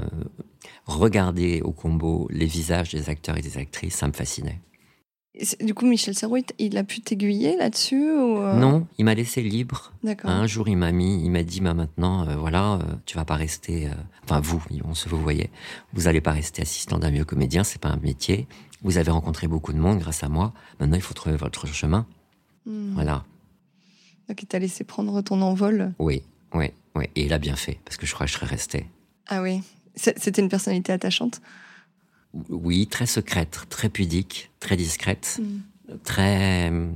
regarder 0.85 1.61
au 1.61 1.71
combo 1.71 2.27
les 2.31 2.45
visages 2.45 2.91
des 2.91 3.09
acteurs 3.09 3.37
et 3.37 3.41
des 3.41 3.57
actrices, 3.57 3.95
ça 3.95 4.07
me 4.07 4.13
fascinait. 4.13 4.59
Du 5.61 5.73
coup, 5.73 5.85
Michel 5.85 6.13
Serrault, 6.13 6.37
il 6.59 6.77
a 6.77 6.83
pu 6.83 6.99
t'aiguiller 6.99 7.55
là-dessus 7.55 8.09
euh? 8.11 8.53
Non, 8.53 8.85
il 8.97 9.05
m'a 9.05 9.13
laissé 9.13 9.41
libre. 9.41 9.93
Un 10.23 10.45
jour, 10.45 10.67
il 10.67 10.75
m'a 10.75 10.91
mis, 10.91 11.23
il 11.23 11.31
m'a 11.31 11.43
dit, 11.43 11.61
bah, 11.61 11.73
maintenant, 11.73 12.27
euh, 12.27 12.35
voilà, 12.35 12.73
euh, 12.73 12.79
tu 13.05 13.15
vas 13.15 13.23
pas 13.23 13.35
rester, 13.35 13.89
enfin 14.23 14.41
vous, 14.41 14.61
on 14.83 14.93
se 14.93 15.07
vous 15.07 15.21
voyez, 15.21 15.49
vous 15.93 16.07
allez 16.07 16.19
pas 16.19 16.33
rester 16.33 16.61
assistant 16.61 16.99
d'un 16.99 17.11
mieux 17.11 17.23
comédien, 17.23 17.63
c'est 17.63 17.79
pas 17.79 17.89
un 17.89 17.97
métier. 17.97 18.45
Vous 18.83 18.97
avez 18.97 19.11
rencontré 19.11 19.47
beaucoup 19.47 19.73
de 19.73 19.77
monde 19.77 19.99
grâce 19.99 20.23
à 20.23 20.27
moi. 20.27 20.53
Maintenant, 20.79 20.97
il 20.97 21.01
faut 21.01 21.13
trouver 21.13 21.37
votre 21.37 21.65
chemin. 21.67 22.05
Hmm. 22.65 22.93
Voilà. 22.93 23.23
Donc, 24.27 24.41
il 24.43 24.47
t'a 24.47 24.59
laissé 24.59 24.83
prendre 24.83 25.21
ton 25.21 25.41
envol? 25.41 25.93
Oui, 25.99 26.23
oui, 26.53 26.71
oui. 26.95 27.05
Et 27.15 27.25
il 27.25 27.33
a 27.33 27.37
bien 27.37 27.55
fait, 27.55 27.79
parce 27.85 27.97
que 27.97 28.05
je 28.05 28.13
crois 28.13 28.25
que 28.25 28.31
je 28.31 28.37
serais 28.37 28.47
resté. 28.47 28.85
Ah 29.27 29.41
oui. 29.41 29.61
C'était 29.95 30.41
une 30.41 30.49
personnalité 30.49 30.91
attachante? 30.91 31.41
Oui, 32.49 32.87
très 32.87 33.05
secrète, 33.05 33.65
très 33.69 33.89
pudique, 33.89 34.51
très 34.59 34.77
discrète, 34.77 35.39
mm. 35.41 35.95
très 36.03 36.71
euh, 36.71 36.87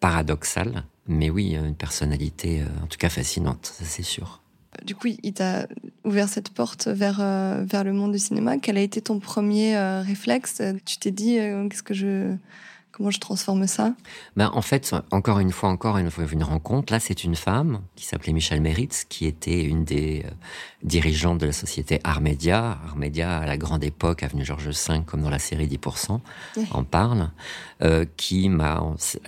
paradoxale, 0.00 0.84
mais 1.06 1.30
oui, 1.30 1.54
une 1.54 1.74
personnalité 1.74 2.62
euh, 2.62 2.66
en 2.82 2.86
tout 2.86 2.98
cas 2.98 3.08
fascinante, 3.08 3.72
ça 3.78 3.84
c'est 3.84 4.02
sûr. 4.02 4.42
Du 4.84 4.94
coup, 4.94 5.08
il 5.22 5.32
t'a 5.32 5.66
ouvert 6.04 6.28
cette 6.28 6.50
porte 6.50 6.88
vers, 6.88 7.20
euh, 7.20 7.64
vers 7.66 7.82
le 7.82 7.94
monde 7.94 8.12
du 8.12 8.18
cinéma. 8.18 8.58
Quel 8.58 8.76
a 8.76 8.82
été 8.82 9.00
ton 9.00 9.20
premier 9.20 9.78
réflexe? 10.00 10.60
Tu 10.84 10.98
t'es 10.98 11.10
dit, 11.10 11.38
qu'est-ce 11.70 11.82
que 11.82 11.94
je 11.94 12.36
Comment 12.96 13.10
je 13.10 13.20
transforme 13.20 13.66
ça? 13.66 13.94
Ben, 14.36 14.50
En 14.54 14.62
fait, 14.62 14.94
encore 15.10 15.38
une 15.38 15.52
fois, 15.52 15.68
encore 15.68 15.98
une 15.98 16.10
fois, 16.10 16.24
une 16.32 16.42
rencontre. 16.42 16.94
Là, 16.94 16.98
c'est 16.98 17.24
une 17.24 17.36
femme 17.36 17.82
qui 17.94 18.06
s'appelait 18.06 18.32
Michel 18.32 18.62
Meritz, 18.62 19.04
qui 19.04 19.26
était 19.26 19.64
une 19.64 19.84
des 19.84 20.22
euh, 20.24 20.30
dirigeantes 20.82 21.36
de 21.36 21.44
la 21.44 21.52
société 21.52 22.00
Armédia. 22.04 22.78
Armédia, 22.86 23.40
à 23.40 23.44
la 23.44 23.58
grande 23.58 23.84
époque, 23.84 24.22
avenue 24.22 24.46
Georges 24.46 24.68
V, 24.68 25.02
comme 25.04 25.20
dans 25.20 25.28
la 25.28 25.38
série 25.38 25.66
10%, 25.66 26.20
en 26.70 26.84
parle, 26.84 27.28
euh, 27.82 28.06
qui, 28.16 28.48
m'a, 28.48 28.82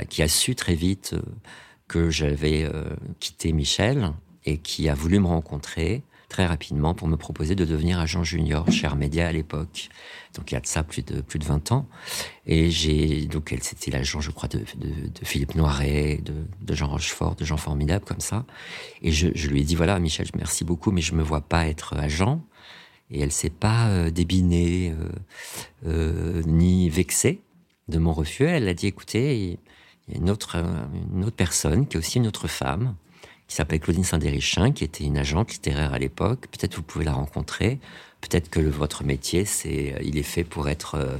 qui 0.08 0.22
a 0.22 0.28
su 0.28 0.54
très 0.54 0.74
vite 0.74 1.10
euh, 1.12 1.20
que 1.88 2.08
j'avais 2.08 2.70
quitté 3.20 3.52
Michel 3.52 4.12
et 4.46 4.56
qui 4.58 4.88
a 4.88 4.94
voulu 4.94 5.20
me 5.20 5.26
rencontrer 5.26 6.02
très 6.28 6.46
rapidement 6.46 6.94
pour 6.94 7.08
me 7.08 7.16
proposer 7.16 7.54
de 7.54 7.64
devenir 7.64 7.98
agent 7.98 8.22
junior 8.22 8.70
chez 8.70 8.86
Armédia 8.86 9.28
à 9.28 9.32
l'époque. 9.32 9.88
Donc 10.36 10.50
il 10.50 10.54
y 10.54 10.56
a 10.56 10.60
de 10.60 10.66
ça 10.66 10.82
plus 10.82 11.02
de 11.02 11.20
plus 11.22 11.38
de 11.38 11.44
20 11.44 11.72
ans. 11.72 11.88
Et 12.46 12.70
j'ai 12.70 13.26
donc 13.26 13.52
elle 13.52 13.62
c'était 13.62 13.90
l'agent 13.90 14.20
je 14.20 14.30
crois 14.30 14.48
de, 14.48 14.62
Philippe 15.22 15.54
Noiret, 15.54 16.20
de, 16.22 16.74
Jean 16.74 16.88
Rochefort, 16.88 17.34
de 17.34 17.44
gens 17.44 17.56
formidables 17.56 18.04
comme 18.04 18.20
ça. 18.20 18.44
Et 19.02 19.10
je, 19.10 19.28
lui 19.48 19.62
ai 19.62 19.64
dit 19.64 19.74
voilà 19.74 19.98
Michel 19.98 20.26
merci 20.36 20.64
beaucoup 20.64 20.90
mais 20.90 21.00
je 21.00 21.14
me 21.14 21.22
vois 21.22 21.40
pas 21.40 21.66
être 21.66 21.96
agent. 21.96 22.42
Et 23.10 23.20
elle 23.20 23.32
s'est 23.32 23.48
pas 23.48 23.88
euh, 23.88 24.10
débinée 24.10 24.92
euh, 24.92 25.08
euh, 25.86 26.42
ni 26.44 26.90
vexée 26.90 27.40
de 27.88 27.98
mon 27.98 28.12
refus. 28.12 28.44
Elle 28.44 28.68
a 28.68 28.74
dit 28.74 28.86
écoutez 28.86 29.58
il 30.08 30.14
y 30.14 30.16
a 30.16 30.18
une 30.18 30.28
autre 30.28 30.58
personne 31.34 31.86
qui 31.86 31.96
est 31.96 31.98
aussi 31.98 32.18
une 32.18 32.26
autre 32.26 32.48
femme 32.48 32.96
qui 33.48 33.56
s'appelle 33.56 33.80
Claudine 33.80 34.04
Saint-Dérichin, 34.04 34.72
qui 34.72 34.84
était 34.84 35.04
une 35.04 35.16
agente 35.16 35.52
littéraire 35.52 35.94
à 35.94 35.98
l'époque. 35.98 36.46
Peut-être 36.48 36.76
vous 36.76 36.82
pouvez 36.82 37.04
la 37.04 37.14
rencontrer. 37.14 37.80
Peut-être 38.20 38.50
que 38.50 38.60
votre 38.60 39.04
métier, 39.04 39.44
c'est, 39.44 39.94
euh, 39.94 40.02
il 40.02 40.18
est 40.18 40.22
fait 40.22 40.44
pour 40.44 40.68
être 40.68 40.96
euh, 40.96 41.16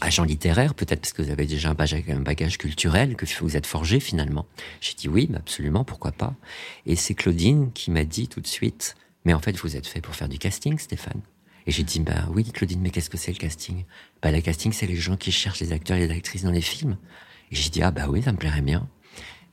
agent 0.00 0.22
littéraire. 0.22 0.74
Peut-être 0.74 1.00
parce 1.00 1.12
que 1.12 1.22
vous 1.22 1.30
avez 1.30 1.46
déjà 1.46 1.70
un 1.70 1.74
bagage, 1.74 2.56
culturel 2.56 3.16
que 3.16 3.26
vous 3.40 3.56
êtes 3.56 3.66
forgé 3.66 3.98
finalement. 3.98 4.46
J'ai 4.80 4.94
dit 4.94 5.08
oui, 5.08 5.28
absolument, 5.34 5.82
pourquoi 5.82 6.12
pas. 6.12 6.34
Et 6.86 6.94
c'est 6.94 7.14
Claudine 7.14 7.72
qui 7.72 7.90
m'a 7.90 8.04
dit 8.04 8.28
tout 8.28 8.40
de 8.40 8.46
suite, 8.46 8.94
mais 9.24 9.34
en 9.34 9.40
fait, 9.40 9.56
vous 9.58 9.76
êtes 9.76 9.86
fait 9.86 10.00
pour 10.00 10.14
faire 10.14 10.28
du 10.28 10.38
casting, 10.38 10.78
Stéphane. 10.78 11.20
Et 11.66 11.72
j'ai 11.72 11.84
dit, 11.84 12.00
bah 12.00 12.28
oui, 12.32 12.44
Claudine, 12.44 12.80
mais 12.80 12.90
qu'est-ce 12.90 13.10
que 13.10 13.16
c'est 13.16 13.32
le 13.32 13.38
casting? 13.38 13.84
Bah 14.20 14.32
le 14.32 14.40
casting, 14.40 14.72
c'est 14.72 14.86
les 14.86 14.96
gens 14.96 15.16
qui 15.16 15.30
cherchent 15.30 15.60
les 15.60 15.72
acteurs 15.72 15.96
et 15.96 16.06
les 16.06 16.14
actrices 16.14 16.42
dans 16.42 16.50
les 16.50 16.60
films. 16.60 16.96
Et 17.50 17.56
j'ai 17.56 17.70
dit, 17.70 17.82
ah 17.82 17.90
bah 17.90 18.06
oui, 18.08 18.22
ça 18.22 18.32
me 18.32 18.36
plairait 18.36 18.62
bien. 18.62 18.88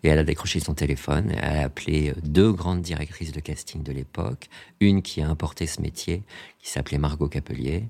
Et 0.03 0.07
elle 0.07 0.19
a 0.19 0.23
décroché 0.23 0.59
son 0.59 0.73
téléphone, 0.73 1.31
elle 1.31 1.57
a 1.57 1.63
appelé 1.63 2.09
euh, 2.09 2.13
deux 2.23 2.51
grandes 2.53 2.81
directrices 2.81 3.31
de 3.31 3.39
casting 3.39 3.83
de 3.83 3.91
l'époque, 3.91 4.49
une 4.79 5.01
qui 5.01 5.21
a 5.21 5.27
importé 5.27 5.67
ce 5.67 5.81
métier, 5.81 6.23
qui 6.59 6.69
s'appelait 6.69 6.97
Margot 6.97 7.27
Capelier, 7.27 7.83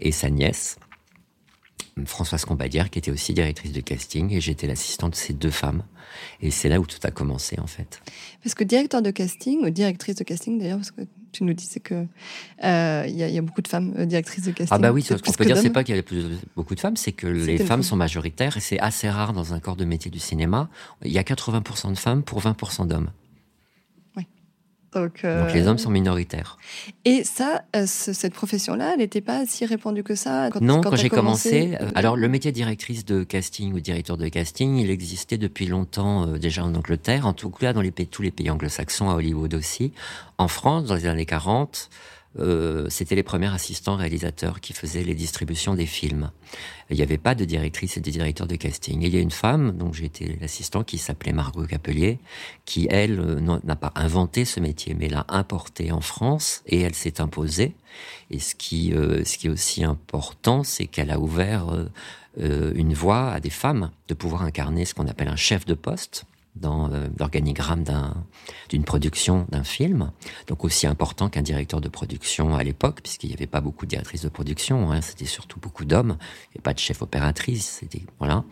et 0.00 0.10
sa 0.10 0.30
nièce, 0.30 0.78
Françoise 2.06 2.44
Combadière, 2.44 2.90
qui 2.90 2.98
était 2.98 3.10
aussi 3.10 3.34
directrice 3.34 3.72
de 3.72 3.80
casting, 3.80 4.32
et 4.32 4.40
j'étais 4.40 4.66
l'assistante 4.66 5.12
de 5.12 5.16
ces 5.16 5.34
deux 5.34 5.50
femmes. 5.50 5.84
Et 6.40 6.50
c'est 6.50 6.68
là 6.68 6.80
où 6.80 6.86
tout 6.86 6.98
a 7.04 7.10
commencé, 7.10 7.60
en 7.60 7.66
fait. 7.66 8.00
Parce 8.42 8.54
que 8.54 8.64
directeur 8.64 9.02
de 9.02 9.10
casting, 9.10 9.64
ou 9.64 9.70
directrice 9.70 10.16
de 10.16 10.24
casting 10.24 10.58
d'ailleurs, 10.58 10.78
parce 10.78 10.90
que 10.90 11.02
tu 11.32 11.44
nous 11.44 11.54
disais 11.54 11.80
que 11.80 12.06
euh, 12.64 13.04
il 13.08 13.14
y, 13.14 13.38
a 13.38 13.42
beaucoup 13.42 13.62
de 13.62 13.68
femmes 13.68 13.94
euh, 13.98 14.06
directrices 14.06 14.44
de 14.44 14.52
casting. 14.52 14.68
Ah 14.70 14.78
bah 14.78 14.92
oui, 14.92 15.02
ce 15.02 15.14
qu'on 15.14 15.32
peut 15.32 15.44
dire, 15.44 15.56
c'est 15.56 15.70
pas 15.70 15.84
qu'il 15.84 15.94
y 15.96 15.98
avait 15.98 16.06
beaucoup 16.54 16.74
de 16.74 16.80
femmes, 16.80 16.96
c'est 16.96 17.12
que 17.12 17.26
les 17.26 17.58
femmes 17.58 17.82
sont 17.82 17.96
majoritaires 17.96 18.56
et 18.56 18.60
c'est 18.60 18.78
assez 18.78 19.08
rare 19.08 19.32
dans 19.32 19.54
un 19.54 19.60
corps 19.60 19.76
de 19.76 19.84
métier 19.84 20.10
du 20.10 20.18
cinéma. 20.18 20.68
Il 21.04 21.12
y 21.12 21.18
a 21.18 21.22
80% 21.22 21.90
de 21.90 21.98
femmes 21.98 22.22
pour 22.22 22.40
20% 22.40 22.86
d'hommes. 22.86 23.10
Donc, 24.94 25.22
les 25.22 25.66
hommes 25.66 25.78
sont 25.78 25.90
minoritaires. 25.90 26.58
Et 27.04 27.24
ça, 27.24 27.62
euh, 27.74 27.84
cette 27.86 28.34
profession-là, 28.34 28.92
elle 28.92 29.00
n'était 29.00 29.20
pas 29.20 29.44
si 29.46 29.66
répandue 29.66 30.02
que 30.02 30.14
ça 30.14 30.50
quand, 30.52 30.60
Non, 30.60 30.80
quand, 30.80 30.96
j'ai 30.96 31.08
commencé. 31.08 31.76
Euh, 31.80 31.90
alors 31.94 32.16
le 32.16 32.28
métier 32.28 32.52
directrice 32.52 33.04
de 33.04 33.24
casting 33.24 33.72
ou 33.72 33.80
directeur 33.80 34.16
de 34.16 34.28
casting, 34.28 34.76
il 34.76 34.90
existait 34.90 35.38
depuis 35.38 35.66
longtemps 35.66 36.26
euh, 36.26 36.38
déjà 36.38 36.64
en 36.64 36.74
Angleterre, 36.74 37.26
en 37.26 37.32
tout 37.32 37.50
cas 37.50 37.72
dans 37.72 37.80
les 37.80 37.90
pays, 37.90 38.06
tous 38.06 38.22
les 38.22 38.30
pays 38.30 38.50
anglo-saxons, 38.50 39.10
à 39.10 39.14
Hollywood 39.14 39.54
aussi. 39.54 39.92
En 40.38 40.48
France, 40.48 40.84
dans 40.84 40.94
les 40.94 41.06
années 41.06 41.26
40, 41.26 41.90
euh, 42.38 42.86
c'était 42.88 43.14
les 43.14 43.22
premiers 43.22 43.52
assistants 43.52 43.96
réalisateurs 43.96 44.60
qui 44.60 44.72
faisaient 44.72 45.02
les 45.02 45.14
distributions 45.14 45.74
des 45.74 45.86
films. 45.86 46.30
Il 46.90 46.96
n'y 46.96 47.02
avait 47.02 47.18
pas 47.18 47.34
de 47.34 47.44
directrice 47.44 47.96
et 47.96 48.00
de 48.00 48.10
directeur 48.10 48.46
de 48.46 48.56
casting. 48.56 49.02
Et 49.02 49.06
il 49.06 49.14
y 49.14 49.18
a 49.18 49.20
une 49.20 49.30
femme, 49.30 49.72
dont 49.72 49.92
j'ai 49.92 50.06
été 50.06 50.38
l'assistant, 50.40 50.82
qui 50.82 50.98
s'appelait 50.98 51.32
Margot 51.32 51.66
Capelier, 51.66 52.18
qui, 52.64 52.86
elle, 52.90 53.20
euh, 53.20 53.58
n'a 53.64 53.76
pas 53.76 53.92
inventé 53.94 54.44
ce 54.44 54.60
métier, 54.60 54.94
mais 54.98 55.08
l'a 55.08 55.26
importé 55.28 55.92
en 55.92 56.00
France 56.00 56.62
et 56.66 56.80
elle 56.80 56.94
s'est 56.94 57.20
imposée. 57.20 57.74
Et 58.30 58.38
ce 58.38 58.54
qui, 58.54 58.94
euh, 58.94 59.24
ce 59.24 59.36
qui 59.36 59.48
est 59.48 59.50
aussi 59.50 59.84
important, 59.84 60.64
c'est 60.64 60.86
qu'elle 60.86 61.10
a 61.10 61.20
ouvert 61.20 61.66
une 62.38 62.94
voie 62.94 63.30
à 63.30 63.40
des 63.40 63.50
femmes 63.50 63.90
de 64.08 64.14
pouvoir 64.14 64.42
incarner 64.42 64.86
ce 64.86 64.94
qu'on 64.94 65.06
appelle 65.06 65.28
un 65.28 65.36
chef 65.36 65.66
de 65.66 65.74
poste 65.74 66.24
dans 66.54 66.92
euh, 66.92 67.08
l'organigramme 67.18 67.84
d'une 68.68 68.84
production 68.84 69.46
d'un 69.50 69.64
film, 69.64 70.12
donc 70.46 70.64
aussi 70.64 70.86
important 70.86 71.28
qu'un 71.28 71.42
directeur 71.42 71.80
de 71.80 71.88
production 71.88 72.54
à 72.54 72.62
l'époque, 72.62 73.00
puisqu'il 73.02 73.28
n'y 73.28 73.34
avait 73.34 73.46
pas 73.46 73.60
beaucoup 73.60 73.86
de 73.86 73.90
directrices 73.90 74.22
de 74.22 74.28
production, 74.28 74.92
hein, 74.92 75.00
c'était 75.00 75.24
surtout 75.24 75.58
beaucoup 75.58 75.84
d'hommes, 75.84 76.18
et 76.54 76.60
pas 76.60 76.74
de 76.74 76.78
chef 76.78 77.00
opératrice, 77.00 77.78
c'était 77.80 78.02
voilà. 78.18 78.44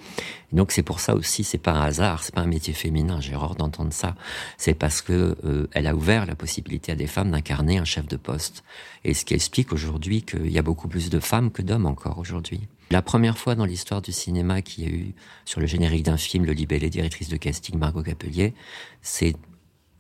donc 0.53 0.73
c'est 0.73 0.83
pour 0.83 1.01
ça 1.01 1.15
aussi, 1.15 1.45
c'est 1.45 1.59
pas 1.59 1.73
un 1.73 1.83
hasard, 1.83 2.23
c'est 2.23 2.35
pas 2.35 2.41
un 2.41 2.47
métier 2.47 2.73
féminin, 2.73 3.21
j'ai 3.21 3.35
horreur 3.35 3.55
d'entendre 3.55 3.93
ça, 3.93 4.15
c'est 4.57 4.75
parce 4.75 5.03
que 5.03 5.37
euh, 5.45 5.69
elle 5.73 5.87
a 5.87 5.95
ouvert 5.95 6.25
la 6.25 6.35
possibilité 6.35 6.93
à 6.93 6.97
des 6.97 7.07
femmes 7.07 7.31
d'incarner 7.31 7.79
un 7.79 7.85
chef 7.85 8.07
de 8.07 8.17
poste, 8.17 8.65
et 9.05 9.13
ce 9.13 9.25
qui 9.25 9.35
explique 9.35 9.73
aujourd'hui 9.73 10.23
qu'il 10.23 10.51
y 10.51 10.59
a 10.59 10.63
beaucoup 10.63 10.89
plus 10.89 11.11
de 11.11 11.21
femmes 11.21 11.51
que 11.51 11.63
d'hommes 11.63 11.87
encore 11.87 12.19
aujourd'hui. 12.19 12.67
La 12.91 13.03
première 13.03 13.39
fois 13.39 13.55
dans 13.55 13.65
l'histoire 13.65 14.03
du 14.03 14.11
cinéma 14.11 14.63
qu'il 14.63 14.85
y 14.85 14.87
a 14.89 14.91
eu 14.91 15.15
sur 15.45 15.61
le 15.61 15.67
générique 15.67 16.05
d'un 16.05 16.17
film 16.17 16.45
le 16.45 16.53
libellé 16.53 16.91
directrice 16.91 17.29
de 17.29 17.37
casting 17.37 17.79
Margot 17.79 18.03
Capelier, 18.03 18.53
c'est, 19.01 19.37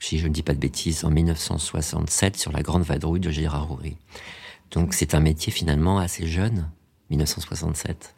si 0.00 0.18
je 0.18 0.26
ne 0.26 0.32
dis 0.32 0.42
pas 0.42 0.54
de 0.54 0.58
bêtises, 0.58 1.04
en 1.04 1.10
1967 1.10 2.36
sur 2.36 2.50
La 2.50 2.62
Grande 2.62 2.82
Vadrouille 2.82 3.20
de 3.20 3.30
Gérard 3.30 3.70
Houry. 3.70 3.96
Donc 4.72 4.92
c'est 4.92 5.14
un 5.14 5.20
métier 5.20 5.52
finalement 5.52 5.98
assez 5.98 6.26
jeune, 6.26 6.68
1967. 7.10 8.16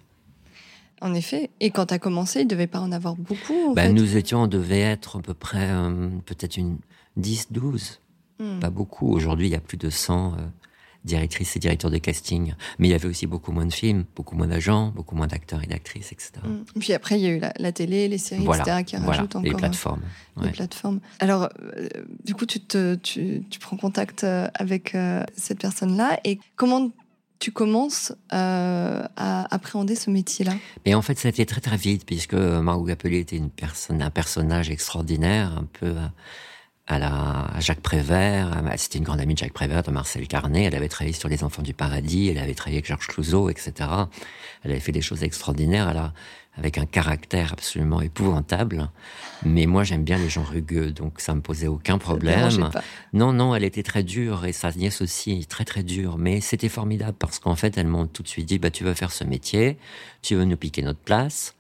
En 1.03 1.13
effet. 1.15 1.51
Et 1.61 1.71
quand 1.71 1.87
tu 1.87 1.95
as 1.95 1.99
commencé, 1.99 2.41
il 2.41 2.45
ne 2.45 2.51
devait 2.51 2.67
pas 2.67 2.81
en 2.81 2.93
avoir 2.93 3.17
beaucoup 3.17 3.75
ben, 3.75 3.95
Nous 3.95 4.17
étions, 4.17 4.45
on 4.45 4.47
devait 4.47 4.81
être 4.81 5.19
à 5.19 5.23
peu 5.23 5.35
près 5.35 5.69
euh, 5.71 6.09
peut-être 6.25 6.57
une 6.57 6.79
10, 7.17 7.49
12. 7.51 8.01
Hmm. 8.39 8.61
Pas 8.61 8.71
beaucoup. 8.71 9.13
Aujourd'hui, 9.13 9.49
il 9.49 9.51
y 9.51 9.57
a 9.57 9.61
plus 9.61 9.77
de 9.77 9.91
100 9.91 10.37
directrices 11.05 11.57
et 11.57 11.59
directeurs 11.59 11.91
de 11.91 11.99
casting. 11.99 12.55
Mais 12.79 12.89
il 12.89 12.91
y 12.91 12.95
avait 12.95 13.09
aussi 13.09 13.27
beaucoup 13.27 13.53
moins 13.53 13.67
de 13.67 13.73
films, 13.73 14.05
beaucoup 14.15 14.37
moins 14.37 14.47
d'agents, 14.47 14.93
beaucoup 14.95 15.17
moins 15.17 15.27
d'acteurs 15.27 15.63
et 15.63 15.67
d'actrices, 15.67 16.13
etc. 16.13 16.33
Mm. 16.45 16.79
Puis 16.81 16.93
après, 16.93 17.19
il 17.19 17.23
y 17.23 17.27
a 17.27 17.31
eu 17.31 17.41
la, 17.59 17.73
télé, 17.73 18.09
les 18.09 18.19
séries, 18.19 18.45
etc., 18.45 18.85
qui 18.85 18.97
rajoutent 18.97 19.37
encore. 19.37 19.43
Les 19.43 19.55
plateformes. 19.55 20.03
Les 20.41 20.51
plateformes. 20.51 21.01
Alors, 21.21 21.49
euh, 21.63 21.89
du 22.25 22.35
coup, 22.35 22.47
tu, 22.47 22.61
te, 22.61 22.95
tu, 22.97 23.43
tu 23.51 23.59
prends 23.59 23.77
contact 23.77 24.25
euh, 24.25 24.49
avec 24.55 24.95
euh, 24.95 25.25
cette 25.37 25.59
personne-là. 25.59 26.21
Et 26.25 26.39
comment 26.57 26.91
tu 27.39 27.51
commences 27.51 28.13
à 28.31 29.09
appréhender 29.53 29.97
ce 29.97 30.11
métier-là? 30.11 30.55
Mais 30.87 30.95
en 30.95 31.03
fait, 31.03 31.19
ça 31.19 31.27
a 31.27 31.31
été 31.31 31.45
très 31.45 31.61
très 31.61 31.77
vite, 31.77 32.07
puisque 32.07 32.35
Margot 32.35 32.85
Capelli 32.85 33.17
était 33.17 33.37
une 33.37 33.51
personne, 33.51 34.01
un 34.01 34.11
personnage 34.11 34.71
extraordinaire, 34.71 35.59
un 35.59 35.67
peu 35.81 35.93
à 36.93 36.99
la 36.99 37.61
Jacques 37.61 37.81
Prévert. 37.81 38.63
C'était 38.77 38.99
une 38.99 39.05
grande 39.05 39.21
amie 39.21 39.35
de 39.35 39.39
Jacques 39.39 39.53
Prévert, 39.53 39.83
de 39.83 39.91
Marcel 39.91 40.29
Carnet. 40.29 40.65
Elle 40.65 40.75
avait 40.75 40.89
travaillé 40.89 41.15
sur 41.15 41.29
Les 41.29 41.43
Enfants 41.43 41.63
du 41.63 41.75
Paradis. 41.75 42.29
Elle 42.29 42.39
avait 42.39 42.55
travaillé 42.55 42.77
avec 42.77 42.87
Georges 42.87 43.09
Clouzot, 43.09 43.51
etc. 43.51 43.73
Elle 44.63 44.73
avait 44.73 44.81
fait 44.81 44.93
des 44.93 45.01
choses 45.01 45.23
extraordinaires. 45.23 45.89
Elle 45.91 45.97
a, 45.97 46.13
avec 46.57 46.77
un 46.79 46.85
caractère 46.85 47.53
absolument 47.53 48.01
épouvantable. 48.01 48.91
Mais 49.45 49.67
moi, 49.67 49.85
j'aime 49.85 50.05
bien 50.05 50.19
les 50.19 50.29
gens 50.29 50.45
rugueux, 50.45 50.93
donc 50.93 51.21
ça 51.21 51.35
me 51.35 51.41
posait 51.41 51.67
aucun 51.67 51.99
problème. 51.99 52.71
Non, 53.13 53.33
non, 53.33 53.55
elle 53.55 53.65
était 53.65 53.83
très 53.83 54.03
dure 54.03 54.45
et 54.45 54.53
sa 54.53 54.71
nièce 54.71 55.01
aussi, 55.01 55.47
très 55.47 55.65
très 55.65 55.83
dure. 55.83 56.19
Mais 56.19 56.41
c'était 56.41 56.69
formidable 56.69 57.17
parce 57.19 57.39
qu'en 57.39 57.57
fait, 57.57 57.79
elles 57.79 57.87
m'ont 57.87 58.07
tout 58.07 58.23
de 58.23 58.29
suite 58.29 58.47
dit, 58.47 58.59
bah, 58.59 58.71
tu 58.71 58.85
veux 58.85 58.95
faire 58.95 59.13
ce 59.13 59.25
métier, 59.25 59.79
tu 60.21 60.35
veux 60.35 60.45
nous 60.45 60.57
piquer 60.57 60.83
notre 60.83 61.01
place. 61.01 61.55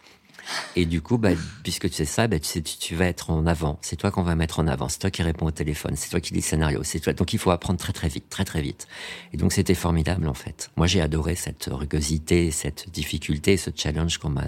Et 0.76 0.86
du 0.86 1.00
coup, 1.00 1.18
bah, 1.18 1.30
puisque 1.62 1.88
tu 1.88 1.96
sais 1.96 2.04
ça, 2.04 2.26
bah, 2.26 2.38
tu, 2.38 2.46
sais, 2.46 2.62
tu, 2.62 2.94
vas 2.94 3.06
être 3.06 3.30
en 3.30 3.46
avant. 3.46 3.78
C'est 3.82 3.96
toi 3.96 4.10
qu'on 4.10 4.22
va 4.22 4.34
mettre 4.34 4.60
en 4.60 4.66
avant. 4.66 4.88
C'est 4.88 4.98
toi 4.98 5.10
qui 5.10 5.22
réponds 5.22 5.46
au 5.46 5.50
téléphone. 5.50 5.94
C'est 5.96 6.10
toi 6.10 6.20
qui 6.20 6.34
lis 6.34 6.40
le 6.40 6.44
scénario. 6.44 6.82
C'est 6.82 7.00
toi. 7.00 7.12
Donc 7.12 7.32
il 7.32 7.38
faut 7.38 7.50
apprendre 7.50 7.78
très 7.78 7.92
très 7.92 8.08
vite, 8.08 8.28
très 8.28 8.44
très 8.44 8.62
vite. 8.62 8.86
Et 9.32 9.36
donc 9.36 9.52
c'était 9.52 9.74
formidable 9.74 10.28
en 10.28 10.34
fait. 10.34 10.70
Moi 10.76 10.86
j'ai 10.86 11.00
adoré 11.00 11.34
cette 11.34 11.68
rugosité, 11.70 12.50
cette 12.50 12.90
difficulté, 12.90 13.56
ce 13.56 13.70
challenge 13.74 14.18
qu'on 14.18 14.30
m'a, 14.30 14.44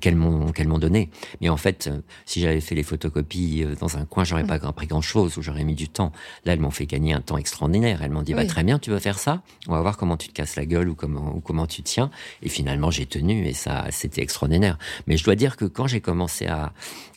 qu'elles 0.00 0.16
m'ont, 0.16 0.52
qu'elles 0.52 0.68
m'ont 0.68 0.78
donné. 0.78 1.10
Mais 1.40 1.48
en 1.48 1.56
fait, 1.56 1.88
euh, 1.88 2.00
si 2.26 2.40
j'avais 2.40 2.60
fait 2.60 2.74
les 2.74 2.82
photocopies 2.82 3.64
euh, 3.64 3.74
dans 3.76 3.96
un 3.96 4.04
coin, 4.04 4.24
j'aurais 4.24 4.44
pas 4.44 4.54
appris 4.54 4.86
grand 4.86 5.00
chose 5.00 5.36
ou 5.36 5.42
j'aurais 5.42 5.64
mis 5.64 5.74
du 5.74 5.88
temps. 5.88 6.12
Là, 6.44 6.52
elles 6.52 6.60
m'ont 6.60 6.70
fait 6.70 6.86
gagner 6.86 7.12
un 7.12 7.20
temps 7.20 7.38
extraordinaire. 7.38 8.02
Elles 8.02 8.10
m'ont 8.10 8.22
dit, 8.22 8.34
bah, 8.34 8.46
très 8.46 8.64
bien, 8.64 8.78
tu 8.78 8.90
veux 8.90 8.98
faire 8.98 9.18
ça? 9.18 9.42
On 9.68 9.72
va 9.72 9.80
voir 9.80 9.96
comment 9.96 10.16
tu 10.16 10.28
te 10.28 10.32
casses 10.32 10.56
la 10.56 10.66
gueule 10.66 10.88
ou 10.88 10.94
comment, 10.94 11.34
ou 11.34 11.40
comment 11.40 11.66
tu 11.66 11.82
tiens. 11.82 12.10
Et 12.42 12.48
finalement, 12.48 12.90
j'ai 12.90 13.06
tenu 13.06 13.46
et 13.46 13.54
ça, 13.54 13.86
c'était 13.90 14.22
extraordinaire. 14.22 14.78
Mais 15.06 15.16
je 15.16 15.24
dois 15.24 15.34
dire 15.34 15.56
que 15.56 15.64
quand 15.64 15.86
j'ai 15.86 16.00
commencé 16.00 16.46
à, 16.46 16.72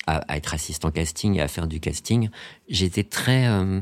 à, 0.08 0.36
être 0.36 0.54
assistant 0.54 0.92
casting 0.92 1.36
et 1.36 1.42
à 1.42 1.48
faire 1.48 1.68
du 1.68 1.80
casting, 1.80 2.30
j'étais 2.70 3.04
très... 3.04 3.48
Euh, 3.48 3.82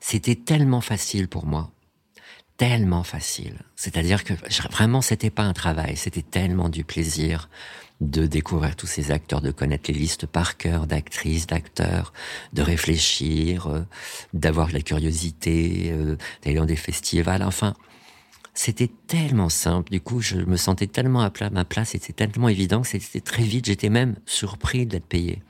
c'était 0.00 0.34
tellement 0.34 0.80
facile 0.80 1.28
pour 1.28 1.46
moi. 1.46 1.70
Tellement 2.56 3.02
facile. 3.02 3.58
C'est-à-dire 3.76 4.24
que 4.24 4.34
vraiment, 4.70 5.00
c'était 5.00 5.30
pas 5.30 5.42
un 5.42 5.52
travail, 5.52 5.96
c'était 5.96 6.22
tellement 6.22 6.68
du 6.68 6.84
plaisir 6.84 7.48
de 8.02 8.26
découvrir 8.26 8.74
tous 8.76 8.86
ces 8.86 9.12
acteurs, 9.12 9.40
de 9.40 9.52
connaître 9.52 9.90
les 9.90 9.98
listes 9.98 10.26
par 10.26 10.56
cœur 10.56 10.86
d'actrices, 10.86 11.46
d'acteurs, 11.46 12.12
de 12.52 12.60
réfléchir, 12.60 13.68
euh, 13.68 13.82
d'avoir 14.34 14.72
la 14.72 14.80
curiosité, 14.80 15.90
euh, 15.92 16.16
d'aller 16.42 16.56
dans 16.56 16.66
des 16.66 16.76
festivals. 16.76 17.42
Enfin, 17.42 17.74
c'était 18.54 18.90
tellement 19.06 19.48
simple. 19.48 19.90
Du 19.90 20.00
coup, 20.00 20.20
je 20.20 20.36
me 20.36 20.56
sentais 20.56 20.86
tellement 20.86 21.22
à 21.22 21.32
ma 21.50 21.64
place, 21.64 21.90
c'était 21.90 22.12
tellement 22.12 22.48
évident 22.48 22.82
que 22.82 22.88
c'était 22.88 23.20
très 23.20 23.42
vite. 23.42 23.66
J'étais 23.66 23.88
même 23.88 24.16
surpris 24.26 24.86
d'être 24.86 25.06
payé. 25.06 25.42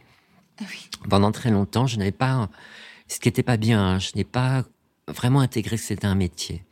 Ah 0.61 0.65
Pendant 1.09 1.33
très 1.33 1.51
longtemps, 1.51 1.87
je 1.87 1.99
n'avais 1.99 2.13
pas, 2.13 2.49
ce 3.09 3.19
qui 3.19 3.29
n'était 3.29 3.43
pas 3.43 3.57
bien, 3.57 3.83
hein, 3.83 3.99
je 3.99 4.13
n'ai 4.15 4.25
pas 4.25 4.65
vraiment 5.09 5.41
intégré 5.41 5.77
que 5.77 5.83
c'était 5.83 6.07
un 6.07 6.15
métier. 6.15 6.65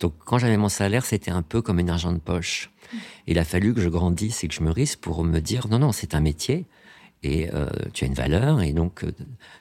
Donc, 0.00 0.14
quand 0.24 0.38
j'avais 0.38 0.56
mon 0.56 0.68
salaire, 0.68 1.04
c'était 1.04 1.30
un 1.30 1.42
peu 1.42 1.62
comme 1.62 1.78
un 1.78 1.88
argent 1.88 2.12
de 2.12 2.18
poche. 2.18 2.70
Il 3.26 3.38
a 3.38 3.44
fallu 3.44 3.74
que 3.74 3.80
je 3.80 3.88
grandisse 3.88 4.44
et 4.44 4.48
que 4.48 4.54
je 4.54 4.62
me 4.62 4.70
risque 4.70 5.00
pour 5.00 5.24
me 5.24 5.40
dire 5.40 5.68
non, 5.68 5.78
non, 5.78 5.92
c'est 5.92 6.14
un 6.14 6.20
métier 6.20 6.66
et 7.22 7.52
euh, 7.52 7.68
tu 7.92 8.04
as 8.04 8.06
une 8.06 8.14
valeur 8.14 8.62
et 8.62 8.72
donc 8.72 9.02
euh, 9.02 9.12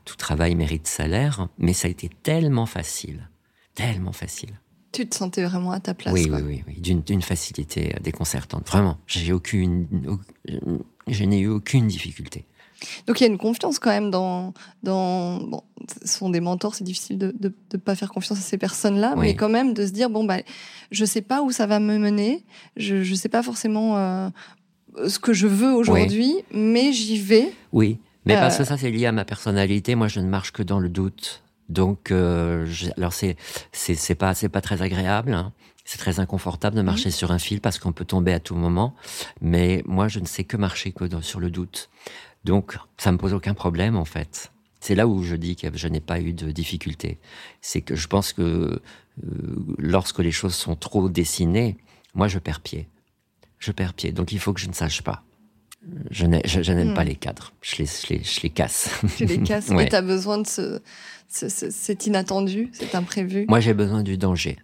tout 0.04 0.16
travail 0.16 0.56
mérite 0.56 0.88
salaire. 0.88 1.48
Mais 1.58 1.74
ça 1.74 1.88
a 1.88 1.92
été 1.92 2.10
tellement 2.24 2.66
facile, 2.66 3.30
tellement 3.74 4.12
facile. 4.12 4.60
Tu 4.96 5.08
te 5.08 5.16
sentais 5.16 5.44
vraiment 5.44 5.72
à 5.72 5.80
ta 5.80 5.94
place. 5.94 6.14
Oui, 6.14 6.30
oui, 6.32 6.64
oui, 6.68 6.76
d'une 6.80 7.22
facilité 7.22 7.96
déconcertante. 8.02 8.68
Vraiment, 8.68 8.98
j'ai 9.08 9.34
aucune, 9.34 9.88
je 11.08 11.24
n'ai 11.24 11.40
eu 11.40 11.48
aucune 11.48 11.88
difficulté. 11.88 12.46
Donc 13.08 13.20
il 13.20 13.24
y 13.24 13.28
a 13.28 13.30
une 13.30 13.38
confiance 13.38 13.80
quand 13.80 13.90
même 13.90 14.12
dans, 14.12 14.54
dans 14.84 15.40
bon, 15.40 15.62
ce 16.04 16.18
sont 16.18 16.30
des 16.30 16.42
mentors, 16.42 16.76
c'est 16.76 16.84
difficile 16.84 17.18
de 17.18 17.34
ne 17.42 17.78
pas 17.78 17.96
faire 17.96 18.10
confiance 18.10 18.40
à 18.40 18.42
ces 18.42 18.58
personnes-là, 18.58 19.16
mais 19.16 19.36
quand 19.36 19.50
même 19.50 19.74
de 19.74 19.86
se 19.86 19.92
dire 19.92 20.10
bon 20.10 20.24
bah 20.24 20.40
je 20.92 21.06
sais 21.06 21.22
pas 21.22 21.42
où 21.42 21.52
ça 21.52 21.66
va 21.66 21.80
me 21.80 21.98
mener, 21.98 22.44
je 22.78 22.96
ne 22.96 23.16
sais 23.16 23.30
pas 23.30 23.44
forcément 23.44 23.98
euh, 23.98 24.30
ce 25.08 25.20
que 25.20 25.34
je 25.34 25.48
veux 25.48 25.74
aujourd'hui, 25.74 26.36
mais 26.54 26.92
j'y 26.92 27.18
vais. 27.18 27.52
Oui, 27.72 28.00
mais 28.26 28.36
parce 28.36 28.58
que 28.58 28.64
euh, 28.64 28.66
ça 28.66 28.78
c'est 28.78 28.92
lié 28.92 29.06
à 29.06 29.12
ma 29.12 29.26
personnalité. 29.26 29.96
Moi 29.96 30.08
je 30.08 30.20
ne 30.20 30.28
marche 30.28 30.52
que 30.52 30.64
dans 30.64 30.80
le 30.80 30.90
doute. 30.90 31.44
Donc, 31.70 32.12
euh, 32.12 32.68
alors 32.98 33.14
c'est 33.14 33.38
c'est 33.72 34.16
pas 34.16 34.34
c'est 34.34 34.50
pas 34.50 34.62
très 34.62 34.82
agréable. 34.82 35.34
Hein. 35.34 35.54
C'est 35.84 36.00
très 36.00 36.20
inconfortable 36.20 36.76
de 36.76 36.82
marcher 36.82 37.12
sur 37.12 37.32
un 37.32 37.38
fil 37.38 37.62
parce 37.62 37.78
qu'on 37.78 37.92
peut 37.92 38.06
tomber 38.06 38.34
à 38.34 38.40
tout 38.40 38.56
moment. 38.56 38.96
Mais 39.40 39.84
moi, 39.86 40.08
je 40.08 40.20
ne 40.20 40.26
sais 40.26 40.44
que 40.44 40.58
marcher 40.58 40.92
que 40.92 41.22
sur 41.22 41.40
le 41.40 41.52
doute. 41.52 41.90
Donc, 42.44 42.78
ça 42.98 43.12
me 43.12 43.18
pose 43.18 43.34
aucun 43.34 43.54
problème 43.54 43.96
en 43.96 44.06
fait. 44.06 44.52
C'est 44.80 44.96
là 44.96 45.08
où 45.08 45.24
je 45.24 45.36
dis 45.36 45.56
que 45.56 45.76
je 45.76 45.88
n'ai 45.88 46.00
pas 46.00 46.20
eu 46.20 46.34
de 46.34 46.52
difficulté. 46.52 47.20
C'est 47.62 47.82
que 47.82 47.96
je 47.96 48.08
pense 48.08 48.34
que 48.34 48.42
euh, 48.42 48.80
lorsque 49.78 50.20
les 50.20 50.32
choses 50.32 50.56
sont 50.56 50.76
trop 50.76 51.10
dessinées, 51.10 51.78
moi, 52.14 52.28
je 52.28 52.40
perds 52.40 52.62
pied. 52.62 52.88
Je 53.60 53.72
perds 53.72 53.94
pied. 53.94 54.12
Donc, 54.12 54.32
il 54.32 54.40
faut 54.40 54.54
que 54.54 54.60
je 54.60 54.68
ne 54.68 54.74
sache 54.74 55.02
pas. 55.02 55.25
Je 56.12 56.26
n'aime 56.26 56.94
pas 56.94 57.04
hmm. 57.04 57.08
les 57.08 57.16
cadres. 57.16 57.54
Je 57.62 57.78
les, 57.78 57.86
je 57.86 58.14
les, 58.14 58.24
je 58.24 58.42
les 58.42 58.50
casse. 58.50 58.90
Tu 59.18 59.26
les 59.26 59.40
casses. 59.44 59.70
Mais 59.70 59.88
tu 59.88 59.96
as 59.96 60.02
besoin 60.02 60.38
de 60.38 60.48
ce, 60.48 60.82
c'est 61.28 62.06
inattendu, 62.08 62.70
c'est 62.74 62.96
imprévu. 62.96 63.46
Moi, 63.48 63.60
j'ai 63.60 63.74
besoin 63.74 64.04
du 64.04 64.18
danger. 64.18 64.58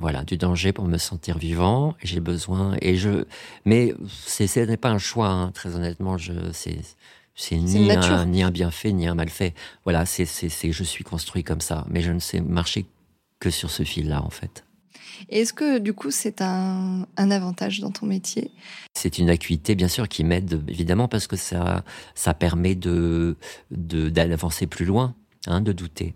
Voilà, 0.00 0.24
du 0.24 0.36
danger 0.36 0.72
pour 0.72 0.86
me 0.86 0.98
sentir 0.98 1.38
vivant. 1.38 1.94
J'ai 2.02 2.20
besoin 2.20 2.76
et 2.82 2.96
je, 2.96 3.24
mais 3.64 3.94
c'est 4.26 4.46
ce 4.46 4.60
n'est 4.60 4.76
pas 4.76 4.90
un 4.90 4.98
choix. 4.98 5.28
Hein, 5.28 5.50
très 5.52 5.76
honnêtement, 5.76 6.18
je 6.18 6.32
c'est 6.52 6.78
c'est 7.36 7.56
ni 7.56 7.90
un, 7.90 8.26
ni 8.26 8.42
un 8.42 8.50
bienfait 8.50 8.92
ni 8.92 9.06
un 9.06 9.14
malfait. 9.14 9.54
Voilà, 9.84 10.04
c'est 10.04 10.26
c'est 10.26 10.72
je 10.72 10.84
suis 10.84 11.04
construit 11.04 11.44
comme 11.44 11.60
ça, 11.60 11.86
mais 11.88 12.00
je 12.00 12.12
ne 12.12 12.18
sais 12.18 12.40
marcher 12.40 12.86
que 13.38 13.50
sur 13.50 13.70
ce 13.70 13.84
fil-là 13.84 14.22
en 14.22 14.30
fait. 14.30 14.64
Est-ce 15.28 15.52
que 15.52 15.78
du 15.78 15.92
coup 15.92 16.10
c'est 16.10 16.40
un, 16.40 17.06
avantage 17.16 17.80
dans 17.80 17.90
ton 17.90 18.06
métier? 18.06 18.50
C'est 18.94 19.18
une 19.18 19.30
acuité 19.30 19.74
bien 19.74 19.88
sûr 19.88 20.08
qui 20.08 20.24
m'aide 20.24 20.62
évidemment 20.68 21.08
parce 21.08 21.26
que 21.26 21.36
ça 21.36 21.84
ça 22.14 22.34
permet 22.34 22.74
de 22.74 23.36
d'avancer 23.70 24.66
plus 24.66 24.84
loin 24.84 25.14
Hein, 25.46 25.60
de 25.60 25.72
douter. 25.72 26.14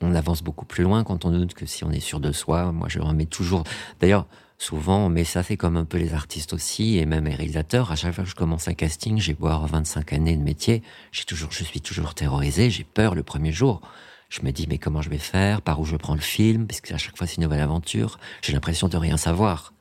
On 0.00 0.14
avance 0.14 0.42
beaucoup 0.42 0.64
plus 0.64 0.82
loin 0.82 1.04
quand 1.04 1.24
on 1.24 1.30
doute 1.30 1.54
que 1.54 1.66
si 1.66 1.84
on 1.84 1.90
est 1.90 2.00
sûr 2.00 2.20
de 2.20 2.32
soi. 2.32 2.72
Moi, 2.72 2.88
je 2.88 2.98
remets 2.98 3.26
toujours. 3.26 3.62
D'ailleurs, 4.00 4.26
souvent, 4.58 5.08
mais 5.08 5.24
ça 5.24 5.42
fait 5.42 5.56
comme 5.56 5.76
un 5.76 5.84
peu 5.84 5.98
les 5.98 6.14
artistes 6.14 6.52
aussi, 6.52 6.98
et 6.98 7.06
même 7.06 7.24
les 7.26 7.34
réalisateurs. 7.34 7.92
À 7.92 7.96
chaque 7.96 8.12
fois 8.12 8.24
que 8.24 8.30
je 8.30 8.34
commence 8.34 8.66
un 8.68 8.74
casting, 8.74 9.18
j'ai 9.18 9.32
avoir 9.32 9.66
25 9.68 10.12
années 10.12 10.36
de 10.36 10.42
métier, 10.42 10.82
toujours, 11.26 11.52
je 11.52 11.62
suis 11.62 11.80
toujours 11.80 12.14
terrorisé, 12.14 12.70
j'ai 12.70 12.84
peur 12.84 13.14
le 13.14 13.22
premier 13.22 13.52
jour. 13.52 13.80
Je 14.28 14.42
me 14.42 14.50
dis, 14.50 14.66
mais 14.68 14.78
comment 14.78 15.02
je 15.02 15.10
vais 15.10 15.18
faire? 15.18 15.62
Par 15.62 15.80
où 15.80 15.84
je 15.84 15.96
prends 15.96 16.14
le 16.14 16.20
film? 16.20 16.66
Parce 16.66 16.80
qu'à 16.80 16.98
chaque 16.98 17.16
fois, 17.16 17.26
c'est 17.26 17.36
une 17.36 17.44
nouvelle 17.44 17.60
aventure. 17.60 18.18
J'ai 18.42 18.52
l'impression 18.52 18.88
de 18.88 18.96
rien 18.96 19.16
savoir. 19.16 19.72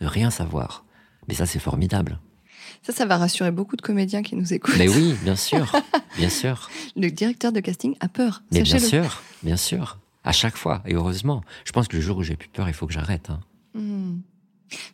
De 0.00 0.06
rien 0.06 0.30
savoir. 0.30 0.84
Mais 1.28 1.34
ça, 1.34 1.46
c'est 1.46 1.58
formidable. 1.58 2.18
Ça, 2.82 2.92
ça 2.92 3.04
va 3.04 3.18
rassurer 3.18 3.50
beaucoup 3.50 3.76
de 3.76 3.82
comédiens 3.82 4.22
qui 4.22 4.36
nous 4.36 4.54
écoutent. 4.54 4.76
Mais 4.78 4.88
oui, 4.88 5.14
bien 5.22 5.36
sûr, 5.36 5.70
bien 6.16 6.30
sûr. 6.30 6.70
Le 6.96 7.10
directeur 7.10 7.52
de 7.52 7.60
casting 7.60 7.94
a 8.00 8.08
peur. 8.08 8.42
Mais 8.52 8.62
bien 8.62 8.78
sûr, 8.78 9.22
bien 9.42 9.56
sûr. 9.56 9.98
À 10.24 10.32
chaque 10.32 10.56
fois, 10.56 10.82
et 10.86 10.94
heureusement. 10.94 11.42
Je 11.64 11.72
pense 11.72 11.88
que 11.88 11.96
le 11.96 12.02
jour 12.02 12.18
où 12.18 12.22
j'ai 12.22 12.36
plus 12.36 12.48
peur, 12.48 12.68
il 12.68 12.74
faut 12.74 12.86
que 12.86 12.92
j'arrête. 12.92 13.30
Hein. 13.30 13.40
Hmm. 13.74 14.20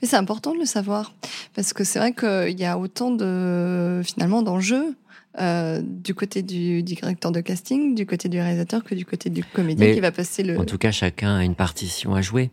Mais 0.00 0.08
c'est 0.08 0.16
important 0.16 0.54
de 0.54 0.58
le 0.58 0.64
savoir, 0.64 1.12
parce 1.54 1.72
que 1.72 1.84
c'est 1.84 1.98
vrai 1.98 2.14
qu'il 2.14 2.58
y 2.58 2.64
a 2.64 2.78
autant 2.78 3.10
de 3.10 4.00
finalement 4.04 4.42
d'enjeux 4.42 4.96
euh, 5.38 5.82
du 5.82 6.14
côté 6.14 6.42
du, 6.42 6.82
directeur 6.82 7.32
de 7.32 7.40
casting, 7.40 7.94
du 7.94 8.06
côté 8.06 8.28
du 8.28 8.38
réalisateur, 8.38 8.84
que 8.84 8.94
du 8.94 9.04
côté 9.04 9.30
du 9.30 9.44
comédien 9.44 9.92
qui 9.92 10.00
va 10.00 10.12
passer 10.12 10.42
le. 10.42 10.58
En 10.58 10.64
tout 10.64 10.78
cas, 10.78 10.90
chacun 10.90 11.36
a 11.36 11.44
une 11.44 11.54
partition 11.54 12.14
à 12.14 12.22
jouer. 12.22 12.50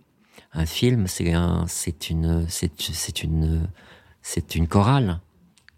Un 0.53 0.65
film, 0.65 1.07
c'est 1.07 1.33
un, 1.33 1.65
c'est 1.67 2.09
une, 2.09 2.45
c'est 2.49 3.23
une 3.23 3.67
c'est 4.21 4.55
une 4.55 4.67
chorale. 4.67 5.19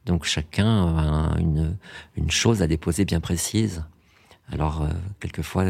Donc 0.06 0.26
chacun 0.26 0.98
a 0.98 1.40
une, 1.40 1.78
une 2.16 2.30
chose 2.30 2.62
à 2.62 2.68
déposer 2.68 3.06
bien 3.06 3.20
précise. 3.20 3.84
Alors, 4.52 4.84
euh, 4.84 4.90
quelquefois, 5.20 5.66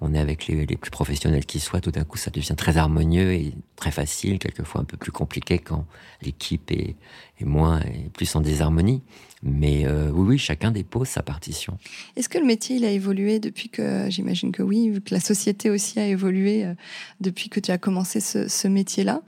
on 0.00 0.14
est 0.14 0.18
avec 0.18 0.46
les, 0.46 0.66
les 0.66 0.76
plus 0.76 0.90
professionnels 0.90 1.46
qui 1.46 1.60
soient, 1.60 1.80
tout 1.80 1.90
d'un 1.90 2.04
coup 2.04 2.18
ça 2.18 2.30
devient 2.30 2.54
très 2.56 2.76
harmonieux 2.76 3.32
et 3.32 3.54
très 3.76 3.90
facile, 3.90 4.38
quelquefois 4.38 4.80
un 4.80 4.84
peu 4.84 4.96
plus 4.96 5.12
compliqué 5.12 5.58
quand 5.58 5.86
l'équipe 6.22 6.70
est, 6.70 6.96
moins, 7.40 7.80
est 7.80 8.10
plus 8.12 8.34
en 8.34 8.40
désharmonie. 8.40 9.02
Mais 9.42 9.86
euh, 9.86 10.10
oui, 10.10 10.26
oui, 10.28 10.38
chacun 10.38 10.70
dépose 10.70 11.08
sa 11.08 11.22
partition. 11.22 11.78
Est-ce 12.16 12.28
que 12.28 12.38
le 12.38 12.46
métier 12.46 12.76
il 12.76 12.84
a 12.84 12.90
évolué 12.90 13.38
depuis 13.38 13.68
que, 13.68 14.06
j'imagine 14.08 14.50
que 14.50 14.62
oui, 14.62 14.88
vu 14.88 15.00
que 15.00 15.14
la 15.14 15.20
société 15.20 15.70
aussi 15.70 16.00
a 16.00 16.06
évolué 16.06 16.64
euh, 16.64 16.74
depuis 17.20 17.48
que 17.50 17.60
tu 17.60 17.70
as 17.70 17.78
commencé 17.78 18.20
ce, 18.20 18.66
métier-là 18.66 19.22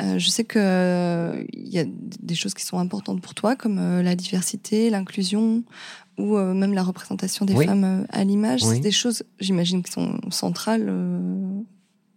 euh, 0.00 0.18
Je 0.18 0.28
sais 0.28 0.44
que 0.44 0.58
euh, 0.58 1.44
il 1.52 1.68
y 1.68 1.78
a 1.78 1.84
des 1.86 2.34
choses 2.34 2.54
qui 2.54 2.66
sont 2.66 2.78
importantes 2.78 3.22
pour 3.22 3.34
toi, 3.34 3.54
comme 3.56 4.02
la 4.02 4.14
diversité, 4.16 4.90
l'inclusion, 4.90 5.62
ou 6.18 6.36
euh, 6.36 6.54
même 6.54 6.74
la 6.74 6.82
représentation 6.82 7.44
des 7.46 7.54
Oui. 7.54 7.66
femmes 7.66 7.84
euh, 7.84 8.04
à 8.10 8.24
l'image. 8.24 8.62
Oui. 8.64 8.76
C'est 8.76 8.80
des 8.80 8.90
choses, 8.90 9.22
j'imagine, 9.40 9.82
qui 9.82 9.90
sont 9.92 10.20
centrales 10.30 10.86
euh, 10.88 11.60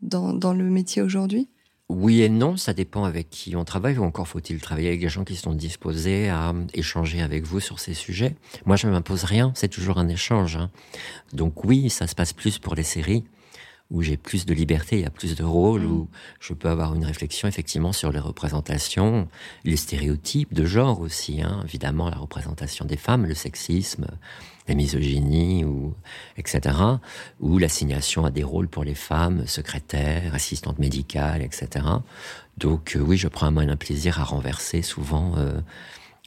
dans, 0.02 0.34
dans 0.34 0.54
le 0.54 0.66
métier 0.70 1.02
aujourd'hui. 1.02 1.48
Oui 1.88 2.22
et 2.24 2.30
non, 2.30 2.58
ça 2.58 2.74
dépend 2.74 3.04
avec 3.04 3.30
qui 3.30 3.56
on 3.56 3.64
travaille, 3.64 4.00
ou 4.00 4.04
encore 4.04 4.28
faut-il 4.28 4.60
travailler 4.60 4.88
avec 4.88 5.02
des 5.02 5.10
gens 5.10 5.24
qui 5.24 5.36
sont 5.36 5.54
disposés 5.54 6.30
à 6.30 6.52
échanger 6.74 7.22
avec 7.22 7.46
vous 7.46 7.60
sur 7.60 7.80
ces 7.80 7.94
sujets. 7.94 8.36
Moi, 8.66 8.76
je 8.76 8.88
ne 8.88 8.92
m'impose 8.92 9.24
rien, 9.24 9.52
c'est 9.56 9.68
toujours 9.68 10.00
un 10.00 10.08
échange. 10.08 10.56
hein. 10.58 10.72
Donc 11.34 11.64
oui, 11.64 11.92
ça 11.92 12.08
se 12.08 12.16
passe 12.16 12.34
plus 12.34 12.58
pour 12.58 12.74
les 12.74 12.82
séries, 12.82 13.24
où 13.92 14.02
j'ai 14.02 14.18
plus 14.18 14.46
de 14.46 14.54
liberté, 14.54 14.98
il 14.98 15.02
y 15.04 15.06
a 15.06 15.12
plus 15.12 15.36
de 15.36 15.44
rôles, 15.44 15.84
Mm. 15.84 15.92
où 15.92 16.10
je 16.40 16.54
peux 16.54 16.70
avoir 16.70 16.96
une 16.96 17.06
réflexion 17.06 17.48
effectivement 17.48 17.94
sur 17.94 18.12
les 18.12 18.20
représentations, 18.20 19.28
les 19.64 19.78
stéréotypes 19.78 20.54
de 20.54 20.66
genre 20.66 21.02
aussi, 21.02 21.42
hein. 21.42 21.62
évidemment 21.66 22.10
la 22.10 22.18
représentation 22.18 22.86
des 22.86 22.98
femmes, 22.98 23.26
le 23.26 23.36
sexisme, 23.36 24.08
la 24.68 24.76
misogynie, 24.76 25.64
ou 25.64 25.94
etc. 26.38 26.76
Ou 27.40 27.58
l'assignation 27.60 28.26
à 28.26 28.32
des 28.32 28.44
rôles 28.44 28.68
pour 28.68 28.84
les 28.84 28.96
femmes, 28.96 29.46
secrétaires, 29.46 30.34
assistantes 30.34 30.80
médicales, 30.80 31.42
etc. 31.42 31.86
Donc 32.58 32.96
euh, 32.96 33.00
oui, 33.00 33.18
je 33.18 33.28
prends 33.28 33.56
un 33.56 33.76
plaisir 33.76 34.20
à 34.20 34.24
renverser 34.24 34.82
souvent 34.82 35.38
euh, 35.38 35.60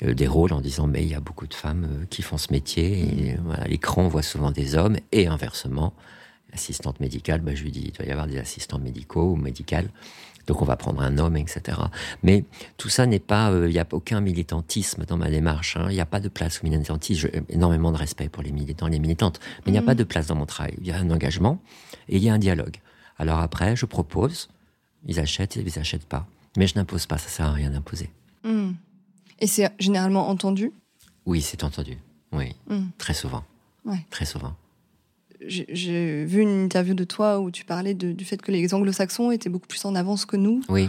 euh, 0.02 0.14
des 0.14 0.26
rôles 0.26 0.52
en 0.52 0.60
disant 0.60 0.86
mais 0.86 1.02
il 1.02 1.08
y 1.08 1.14
a 1.14 1.20
beaucoup 1.20 1.46
de 1.46 1.54
femmes 1.54 2.06
qui 2.10 2.22
font 2.22 2.38
ce 2.38 2.52
métier 2.52 3.00
et 3.00 3.36
voilà, 3.42 3.64
à 3.64 3.68
l'écran 3.68 4.02
on 4.02 4.08
voit 4.08 4.22
souvent 4.22 4.50
des 4.50 4.76
hommes 4.76 4.96
et 5.10 5.26
inversement 5.26 5.94
assistante 6.52 7.00
médicale, 7.00 7.40
bah, 7.40 7.54
je 7.54 7.62
lui 7.62 7.70
dis 7.70 7.82
il 7.86 7.92
doit 7.92 8.06
y 8.06 8.10
avoir 8.10 8.26
des 8.26 8.38
assistants 8.38 8.78
médicaux 8.78 9.32
ou 9.32 9.36
médicales. 9.36 9.88
Donc 10.46 10.62
on 10.62 10.64
va 10.64 10.76
prendre 10.76 11.02
un 11.02 11.18
homme, 11.18 11.36
etc. 11.36 11.78
Mais 12.22 12.44
tout 12.78 12.88
ça 12.88 13.04
n'est 13.04 13.18
pas, 13.18 13.50
euh, 13.50 13.68
il 13.68 13.72
n'y 13.72 13.78
a 13.78 13.86
aucun 13.92 14.22
militantisme 14.22 15.04
dans 15.04 15.18
ma 15.18 15.28
démarche. 15.28 15.76
hein. 15.76 15.88
Il 15.90 15.94
n'y 15.94 16.00
a 16.00 16.06
pas 16.06 16.20
de 16.20 16.28
place 16.30 16.60
au 16.62 16.66
militantisme. 16.66 17.28
J'ai 17.32 17.42
énormément 17.50 17.92
de 17.92 17.98
respect 17.98 18.30
pour 18.30 18.42
les 18.42 18.50
militants, 18.52 18.86
les 18.86 18.98
militantes, 18.98 19.40
mais 19.58 19.64
il 19.66 19.72
n'y 19.72 19.78
a 19.78 19.82
Mhm. 19.82 19.86
pas 19.86 19.94
de 19.94 20.04
place 20.04 20.26
dans 20.28 20.36
mon 20.36 20.46
travail. 20.46 20.74
Il 20.80 20.86
y 20.86 20.90
a 20.90 20.96
un 20.96 21.10
engagement 21.10 21.60
et 22.08 22.16
il 22.16 22.24
y 22.24 22.30
a 22.30 22.32
un 22.32 22.38
dialogue. 22.38 22.76
Alors 23.18 23.40
après, 23.40 23.76
je 23.76 23.84
propose, 23.84 24.48
ils 25.06 25.20
achètent, 25.20 25.56
ils 25.56 25.78
achètent 25.78 26.06
pas. 26.06 26.26
Mais 26.56 26.66
je 26.66 26.76
n'impose 26.76 27.04
pas, 27.04 27.18
ça 27.18 27.28
sert 27.28 27.46
à 27.46 27.52
rien 27.52 27.68
d'imposer. 27.70 28.10
Mm. 28.44 28.70
Et 29.40 29.46
c'est 29.46 29.70
généralement 29.78 30.28
entendu? 30.30 30.72
Oui, 31.26 31.42
c'est 31.42 31.62
entendu. 31.62 31.98
Oui, 32.32 32.56
Mm. 32.68 32.86
très 32.96 33.12
souvent. 33.12 33.44
Ouais. 33.84 34.06
Très 34.08 34.24
souvent. 34.24 34.56
J'ai- 35.46 36.24
vu 36.24 36.42
une 36.42 36.64
interview 36.64 36.94
de 36.94 37.04
toi 37.04 37.38
où 37.38 37.50
tu 37.50 37.64
parlais 37.64 37.94
de- 37.94 38.12
du 38.12 38.24
fait 38.24 38.40
que 38.42 38.50
les 38.50 38.74
anglo-saxons 38.74 39.30
étaient 39.30 39.48
beaucoup 39.48 39.68
plus 39.68 39.84
en 39.84 39.94
avance 39.94 40.24
que 40.26 40.36
nous 40.36 40.62
Oui. 40.68 40.88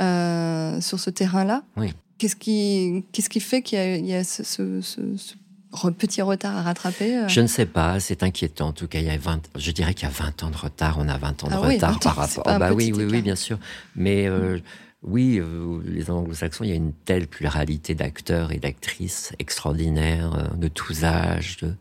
euh, 0.00 0.80
sur 0.80 0.98
ce 0.98 1.10
terrain-là. 1.10 1.62
Oui. 1.76 1.92
Qu'est-ce 2.18 2.36
qui, 2.36 3.04
qu'est-ce 3.12 3.28
qui 3.30 3.40
fait 3.40 3.62
qu'il 3.62 3.78
y 3.78 3.80
a, 3.82 3.96
il 3.96 4.06
y 4.06 4.14
a 4.14 4.24
ce, 4.24 4.42
ce- 4.42 4.80
ce- 4.80 5.16
ce 5.16 5.34
re- 5.72 5.92
petit 5.92 6.20
retard 6.22 6.56
à 6.56 6.62
rattraper 6.62 7.16
euh? 7.18 7.28
Je 7.28 7.40
ne 7.40 7.46
sais 7.46 7.66
pas, 7.66 7.98
c'est 8.00 8.22
inquiétant. 8.22 8.68
En 8.68 8.72
tout 8.72 8.88
cas, 8.88 8.98
il 9.00 9.06
y 9.06 9.10
a 9.10 9.16
20, 9.16 9.40
je 9.56 9.70
dirais 9.70 9.94
qu'il 9.94 10.08
y 10.08 10.10
a 10.10 10.14
20 10.14 10.42
ans 10.42 10.50
de 10.50 10.56
retard. 10.56 10.96
On 10.98 11.08
a 11.08 11.16
20 11.18 11.44
ans 11.44 11.48
de 11.48 11.52
Ah 11.54 11.60
oui, 11.66 11.74
retard 11.74 11.90
20 11.92 11.96
ans, 11.96 12.00
par 12.00 12.16
rapport. 12.16 12.48
un 12.48 12.58
bah 12.58 12.72
oui, 12.72 12.92
oui, 12.94 13.04
oui, 13.10 13.22
bien 13.22 13.36
sûr. 13.36 13.58
Mais 13.96 14.26
euh, 14.28 14.58
oui, 15.02 15.38
euh, 15.40 15.80
les 15.86 16.10
anglo-saxons, 16.10 16.64
il 16.64 16.70
y 16.70 16.72
a 16.72 16.76
une 16.76 16.92
telle 16.92 17.26
pluralité 17.26 17.94
d'acteurs 17.94 18.52
et 18.52 18.58
d'actrices 18.58 19.32
extraordinaires, 19.38 20.50
de 20.56 20.68
tous 20.68 21.04
âges, 21.04 21.58
de, 21.62 21.74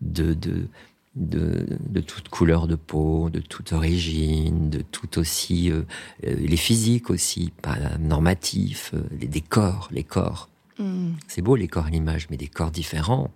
de, 0.00 0.32
de, 0.34 0.68
de, 1.16 1.66
de 1.80 2.00
toute 2.00 2.28
couleur 2.28 2.66
de 2.66 2.74
peau, 2.74 3.30
de 3.30 3.40
toute 3.40 3.72
origine, 3.72 4.70
de 4.70 4.82
tout 4.82 5.18
aussi, 5.18 5.70
euh, 5.70 5.82
euh, 6.26 6.34
les 6.34 6.56
physiques 6.56 7.10
aussi, 7.10 7.52
pas 7.62 7.76
normatifs, 7.98 8.92
euh, 8.94 9.02
les 9.20 9.28
décors, 9.28 9.88
les 9.92 10.04
corps. 10.04 10.48
Mm. 10.78 11.12
C'est 11.28 11.42
beau 11.42 11.56
les 11.56 11.68
corps 11.68 11.86
à 11.86 11.90
l'image, 11.90 12.28
mais 12.30 12.36
des 12.36 12.48
corps 12.48 12.70
différents. 12.70 13.30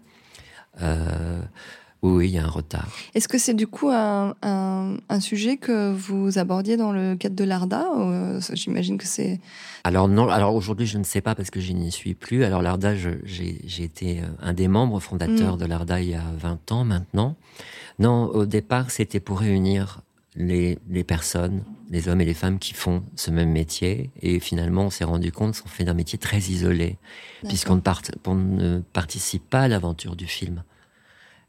Euh, 0.82 1.40
oui, 2.02 2.28
il 2.28 2.34
y 2.34 2.38
a 2.38 2.44
un 2.44 2.48
retard. 2.48 2.86
Est-ce 3.14 3.26
que 3.26 3.38
c'est 3.38 3.54
du 3.54 3.66
coup 3.66 3.88
un, 3.90 4.34
un- 4.42 4.96
un 5.08 5.20
sujet 5.20 5.56
que 5.56 5.92
vous 5.92 6.38
abordiez 6.38 6.76
dans 6.76 6.92
le 6.92 7.16
cadre 7.16 7.34
de 7.34 7.42
l'ARDA 7.44 7.86
euh, 7.98 8.40
J'imagine 8.52 8.98
que 8.98 9.06
c'est. 9.06 9.40
Alors 9.82 10.06
non, 10.08 10.28
alors 10.28 10.54
aujourd'hui 10.54 10.86
je 10.86 10.98
ne 10.98 11.04
sais 11.04 11.20
pas 11.20 11.34
parce 11.34 11.50
que 11.50 11.60
je 11.60 11.72
n'y 11.72 11.90
suis 11.90 12.14
plus. 12.14 12.44
Alors 12.44 12.62
l'ARDA, 12.62 12.94
j'ai 12.94 13.58
été 13.82 14.20
euh, 14.20 14.26
un 14.40 14.52
des 14.52 14.68
membres 14.68 15.00
fondateurs 15.00 15.56
Mm. 15.56 15.60
de 15.60 15.64
l'ARDA 15.66 16.00
il 16.00 16.10
y 16.10 16.14
a 16.14 16.22
20 16.38 16.72
ans 16.72 16.84
maintenant. 16.84 17.34
Non, 17.98 18.26
au 18.26 18.46
départ 18.46 18.90
c'était 18.92 19.18
pour 19.20 19.40
réunir 19.40 20.02
les, 20.36 20.78
les 20.88 21.02
personnes, 21.02 21.64
les 21.90 22.06
hommes 22.08 22.20
et 22.20 22.24
les 22.24 22.34
femmes 22.34 22.60
qui 22.60 22.74
font 22.74 23.02
ce 23.16 23.32
même 23.32 23.50
métier. 23.50 24.10
Et 24.22 24.38
finalement 24.38 24.82
on 24.84 24.90
s'est 24.90 25.02
rendu 25.04 25.32
compte 25.32 25.60
qu'on 25.60 25.68
fait 25.68 25.84
d'un 25.84 25.94
métier 25.94 26.16
très 26.18 26.38
isolé 26.38 26.96
puisqu'on 27.48 27.74
ne, 27.76 27.80
part- 27.80 28.02
on 28.26 28.34
ne 28.36 28.78
participe 28.92 29.50
pas 29.50 29.62
à 29.62 29.68
l'aventure 29.68 30.14
du 30.14 30.26
film. 30.28 30.62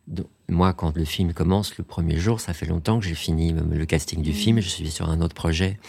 Donc, 0.07 0.27
moi, 0.47 0.73
quand 0.73 0.95
le 0.95 1.05
film 1.05 1.33
commence 1.33 1.77
le 1.77 1.83
premier 1.83 2.17
jour, 2.17 2.39
ça 2.39 2.53
fait 2.53 2.65
longtemps 2.65 2.99
que 2.99 3.05
j'ai 3.05 3.13
fini 3.15 3.53
le 3.53 3.85
casting 3.85 4.21
du 4.21 4.31
Mhm. 4.31 4.35
film, 4.35 4.59
je 4.59 4.69
suis 4.69 4.89
sur 4.89 5.09
un 5.09 5.21
autre 5.21 5.35
projet. 5.35 5.79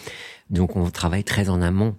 Donc, 0.51 0.77
on 0.77 0.91
travaille 0.91 1.25
très 1.25 1.49
en 1.49 1.63
amont. 1.63 1.97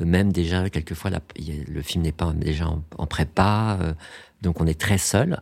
Euh, 0.00 0.04
Même 0.04 0.32
déjà, 0.32 0.68
quelquefois, 0.70 1.10
la- 1.10 1.20
le 1.68 1.82
film 1.82 2.04
n'est 2.04 2.12
pas 2.12 2.32
déjà 2.32 2.68
en, 2.68 2.82
en 2.96 3.06
prépa, 3.06 3.78
euh, 3.80 3.94
donc 4.42 4.60
on 4.60 4.66
est 4.66 4.78
très 4.80 4.98
seul. 4.98 5.40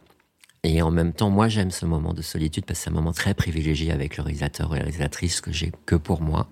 Et 0.64 0.82
en 0.82 0.90
même 0.90 1.12
temps, 1.12 1.30
moi, 1.30 1.48
j'aime 1.48 1.70
ce 1.70 1.86
moment 1.86 2.12
de 2.12 2.22
solitude 2.22 2.64
parce 2.64 2.80
que 2.80 2.84
c'est 2.84 2.90
un 2.90 2.94
moment 2.94 3.12
très 3.12 3.34
privilégié 3.34 3.92
avec 3.92 4.16
le 4.16 4.22
réalisateur 4.24 4.74
et 4.74 4.78
la 4.78 4.84
réalisatrice 4.84 5.40
que 5.40 5.52
j'ai 5.52 5.70
que 5.84 5.94
pour 5.94 6.22
moi. 6.22 6.48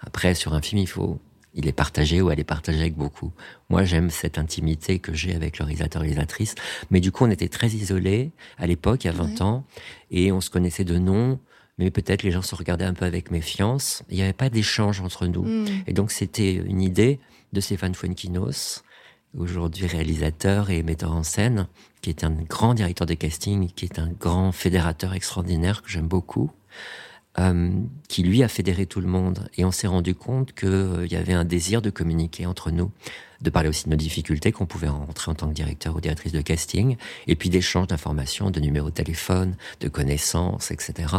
Après, 0.00 0.34
sur 0.34 0.52
un 0.52 0.60
film, 0.60 0.80
il 0.82 0.86
faut, 0.88 1.18
il 1.56 1.66
est 1.66 1.72
partagé 1.72 2.20
ou 2.22 2.30
elle 2.30 2.38
est 2.38 2.44
partagée 2.44 2.80
avec 2.80 2.94
beaucoup. 2.94 3.32
Moi, 3.70 3.84
j'aime 3.84 4.10
cette 4.10 4.38
intimité 4.38 4.98
que 5.00 5.12
j'ai 5.14 5.34
avec 5.34 5.58
le 5.58 5.64
réalisateur 5.64 6.02
et 6.02 6.06
réalisatrice. 6.06 6.54
Mais 6.90 7.00
du 7.00 7.10
coup, 7.10 7.24
on 7.24 7.30
était 7.30 7.48
très 7.48 7.68
isolés 7.68 8.30
à 8.58 8.66
l'époque, 8.66 9.02
il 9.04 9.08
y 9.08 9.10
a 9.10 9.14
20 9.14 9.24
Ouais. 9.26 9.42
ans, 9.42 9.64
et 10.10 10.30
on 10.32 10.40
se 10.40 10.50
connaissait 10.50 10.84
de 10.84 10.98
nom, 10.98 11.40
mais 11.78 11.90
peut-être 11.90 12.22
les 12.22 12.30
gens 12.30 12.42
se 12.42 12.54
regardaient 12.54 12.84
un 12.84 12.94
peu 12.94 13.04
avec 13.06 13.30
méfiance. 13.30 14.02
Il 14.10 14.16
n'y 14.16 14.22
avait 14.22 14.32
pas 14.32 14.50
d'échange 14.50 15.00
entre 15.00 15.26
nous. 15.26 15.42
Mm. 15.44 15.66
Et 15.86 15.92
donc, 15.92 16.12
c'était 16.12 16.52
une 16.54 16.80
idée 16.82 17.18
de 17.52 17.60
Stéphane 17.60 17.94
Fuenquinos, 17.94 18.84
aujourd'hui 19.36 19.86
réalisateur 19.86 20.70
et 20.70 20.82
metteur 20.82 21.12
en 21.12 21.22
scène, 21.22 21.66
qui 22.02 22.10
est 22.10 22.22
un 22.24 22.30
grand 22.30 22.74
directeur 22.74 23.06
de 23.06 23.14
casting, 23.14 23.68
qui 23.74 23.84
est 23.86 23.98
un 23.98 24.08
grand 24.08 24.52
fédérateur 24.52 25.14
extraordinaire 25.14 25.82
que 25.82 25.88
j'aime 25.90 26.06
beaucoup, 26.08 26.50
euh, 27.38 27.70
qui 28.08 28.22
lui 28.22 28.42
a 28.42 28.48
fédéré 28.48 28.86
tout 28.86 29.00
le 29.00 29.06
monde. 29.08 29.48
Et 29.56 29.64
on 29.64 29.70
s'est 29.70 29.86
rendu 29.86 30.14
compte 30.14 30.52
qu'il 30.54 31.08
y 31.10 31.16
avait 31.16 31.32
un 31.34 31.44
désir 31.44 31.82
de 31.82 31.90
communiquer 31.90 32.46
entre 32.46 32.70
nous, 32.70 32.90
de 33.42 33.50
parler 33.50 33.68
aussi 33.68 33.84
de 33.84 33.90
nos 33.90 33.96
difficultés 33.96 34.52
qu'on 34.52 34.64
pouvait 34.66 34.88
rencontrer 34.88 35.30
en 35.30 35.34
tant 35.34 35.48
que 35.48 35.52
directeur 35.54 35.94
ou 35.96 36.00
directrice 36.00 36.32
de 36.32 36.40
casting, 36.40 36.96
et 37.26 37.36
puis 37.36 37.50
d'échanges 37.50 37.88
d'informations, 37.88 38.50
de 38.50 38.60
numéros 38.60 38.88
de 38.88 38.94
téléphone, 38.94 39.56
de 39.80 39.88
connaissances, 39.88 40.70
etc. 40.70 41.14